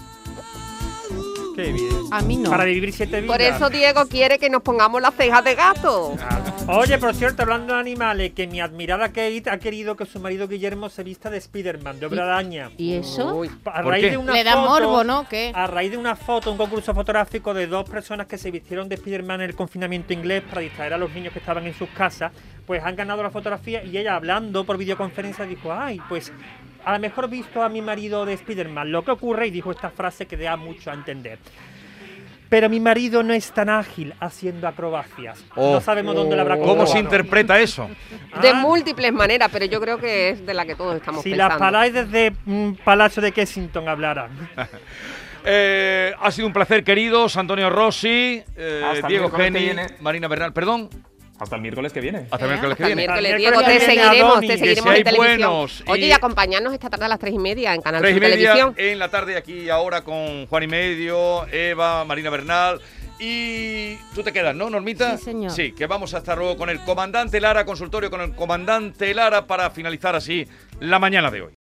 Qué 1.56 1.72
bien. 1.72 1.90
A 2.10 2.22
mí 2.22 2.36
no. 2.36 2.50
Para 2.50 2.64
vivir 2.64 2.92
siete 2.92 3.20
vidas. 3.20 3.36
Por 3.36 3.42
eso 3.42 3.68
Diego 3.68 4.06
quiere 4.06 4.38
que 4.38 4.48
nos 4.48 4.62
pongamos 4.62 5.02
las 5.02 5.14
cejas 5.14 5.44
de 5.44 5.54
gato. 5.54 6.14
Claro. 6.16 6.51
Oye, 6.68 6.96
por 6.98 7.12
cierto, 7.14 7.42
hablando 7.42 7.74
de 7.74 7.80
animales, 7.80 8.32
que 8.34 8.46
mi 8.46 8.60
admirada 8.60 9.08
Kate 9.08 9.42
ha 9.50 9.58
querido 9.58 9.96
que 9.96 10.06
su 10.06 10.20
marido 10.20 10.46
Guillermo 10.46 10.88
se 10.88 11.02
vista 11.02 11.28
de 11.28 11.40
Spiderman, 11.40 11.98
de 11.98 12.06
obra 12.06 12.24
araña. 12.24 12.70
¿Y 12.78 12.94
eso? 12.94 13.34
Uy, 13.34 13.50
A 13.64 13.82
¿Por 13.82 13.90
raíz 13.92 14.10
de 14.12 14.16
una 14.16 14.32
Le 14.32 14.44
da 14.44 14.52
foto- 14.54 14.68
morbo, 14.68 15.04
¿no? 15.04 15.28
¿Qué? 15.28 15.52
A 15.54 15.66
raíz 15.66 15.90
de 15.90 15.96
una 15.98 16.14
foto, 16.14 16.50
un 16.52 16.56
concurso 16.56 16.94
fotográfico 16.94 17.52
de 17.52 17.66
dos 17.66 17.88
personas 17.90 18.26
que 18.26 18.38
se 18.38 18.50
vistieron 18.50 18.88
de 18.88 18.96
Spiderman 18.96 19.40
en 19.40 19.50
el 19.50 19.56
confinamiento 19.56 20.12
inglés 20.12 20.42
para 20.48 20.60
distraer 20.60 20.94
a 20.94 20.98
los 20.98 21.10
niños 21.12 21.32
que 21.32 21.40
estaban 21.40 21.66
en 21.66 21.74
sus 21.74 21.88
casas, 21.90 22.32
pues 22.64 22.82
han 22.82 22.94
ganado 22.96 23.22
la 23.22 23.30
fotografía 23.30 23.82
y 23.82 23.98
ella 23.98 24.14
hablando 24.14 24.64
por 24.64 24.78
videoconferencia 24.78 25.44
dijo, 25.44 25.72
ay, 25.72 26.00
pues 26.08 26.32
a 26.84 26.92
lo 26.92 26.98
mejor 27.00 27.28
visto 27.28 27.62
a 27.62 27.68
mi 27.68 27.82
marido 27.82 28.24
de 28.24 28.36
Spiderman 28.36 28.90
lo 28.92 29.04
que 29.04 29.10
ocurre 29.10 29.48
y 29.48 29.50
dijo 29.50 29.72
esta 29.72 29.90
frase 29.90 30.26
que 30.26 30.36
da 30.36 30.56
mucho 30.56 30.90
a 30.90 30.94
entender. 30.94 31.38
Pero 32.52 32.68
mi 32.68 32.80
marido 32.80 33.22
no 33.22 33.32
es 33.32 33.50
tan 33.50 33.70
ágil 33.70 34.12
haciendo 34.20 34.68
acrobacias. 34.68 35.42
Oh. 35.56 35.72
No 35.72 35.80
sabemos 35.80 36.14
dónde 36.14 36.36
lo 36.36 36.42
habrá 36.42 36.56
¿Cómo 36.58 36.66
se 36.68 36.74
comprobado. 36.76 37.00
interpreta 37.00 37.58
eso? 37.58 37.88
De 38.42 38.50
Ah, 38.50 38.54
múltiples 38.56 39.10
maneras, 39.10 39.48
pero 39.50 39.64
yo 39.64 39.80
creo 39.80 39.96
que 39.96 40.28
es 40.28 40.44
de 40.44 40.52
la 40.52 40.66
que 40.66 40.74
todos 40.74 40.96
estamos 40.96 41.22
Si 41.22 41.30
las 41.30 41.48
pensando. 41.48 41.58
paráis 41.64 41.94
desde 41.94 42.32
mm, 42.44 42.72
Palacio 42.84 43.22
de 43.22 43.32
Kensington 43.32 43.88
hablaran. 43.88 44.30
Eh, 45.44 46.12
ha 46.20 46.30
sido 46.30 46.46
un 46.46 46.52
placer, 46.52 46.84
queridos. 46.84 47.36
Antonio 47.36 47.68
Rossi, 47.68 48.44
eh, 48.56 49.02
Diego 49.08 49.28
Geni. 49.28 49.72
Marina 50.00 50.28
Bernal. 50.28 50.52
Perdón, 50.52 50.88
Hasta 51.42 51.56
el 51.56 51.62
miércoles 51.62 51.92
que 51.92 52.00
viene. 52.00 52.26
hasta 52.30 52.44
el 52.44 52.50
miércoles 52.52 52.76
que 52.76 52.82
Hasta 52.84 52.92
el 52.92 52.96
viene. 52.96 53.12
miércoles, 53.12 53.32
Hasta 53.32 53.34
el 53.34 53.38
Diego, 53.38 53.58
te 53.60 53.66
miércoles 53.66 53.86
que 53.86 53.92
viene, 53.92 54.02
seguiremos, 54.08 54.40
te 54.40 54.58
seguiremos 54.58 54.94
en 54.96 55.04
televisión. 55.04 55.50
buenos 55.50 55.82
Oye, 55.88 56.06
y- 56.06 56.08
y 56.08 56.12
acompañarnos 56.12 56.72
esta 56.72 56.88
tarde 56.90 57.04
a 57.04 57.08
las 57.08 57.18
tres 57.18 57.34
y 57.34 57.38
media 57.38 57.74
en 57.74 57.82
Canal 57.82 58.00
Tres 58.00 58.12
y 58.12 58.14
Sur 58.14 58.22
media 58.22 58.36
Televisión. 58.52 58.74
en 58.78 58.98
la 58.98 59.08
tarde 59.10 59.36
aquí 59.36 59.68
ahora 59.68 60.02
con 60.04 60.46
Juan 60.46 60.62
y 60.62 60.66
Medio, 60.68 61.46
Eva, 61.52 62.04
Marina 62.04 62.30
Bernal. 62.30 62.80
Y 63.18 63.96
tú 64.14 64.22
te 64.22 64.32
quedas, 64.32 64.54
¿no, 64.54 64.68
Normita? 64.68 65.16
Sí, 65.16 65.24
señor. 65.24 65.52
Sí, 65.52 65.72
que 65.72 65.86
vamos 65.86 66.12
a 66.14 66.18
estar 66.18 66.36
luego 66.38 66.56
con 66.56 66.70
el 66.70 66.80
comandante 66.80 67.40
Lara, 67.40 67.64
consultorio 67.64 68.10
con 68.10 68.20
el 68.20 68.34
comandante 68.34 69.14
Lara 69.14 69.46
para 69.46 69.70
finalizar 69.70 70.16
así 70.16 70.46
la 70.80 70.98
mañana 70.98 71.30
de 71.30 71.42
hoy. 71.42 71.50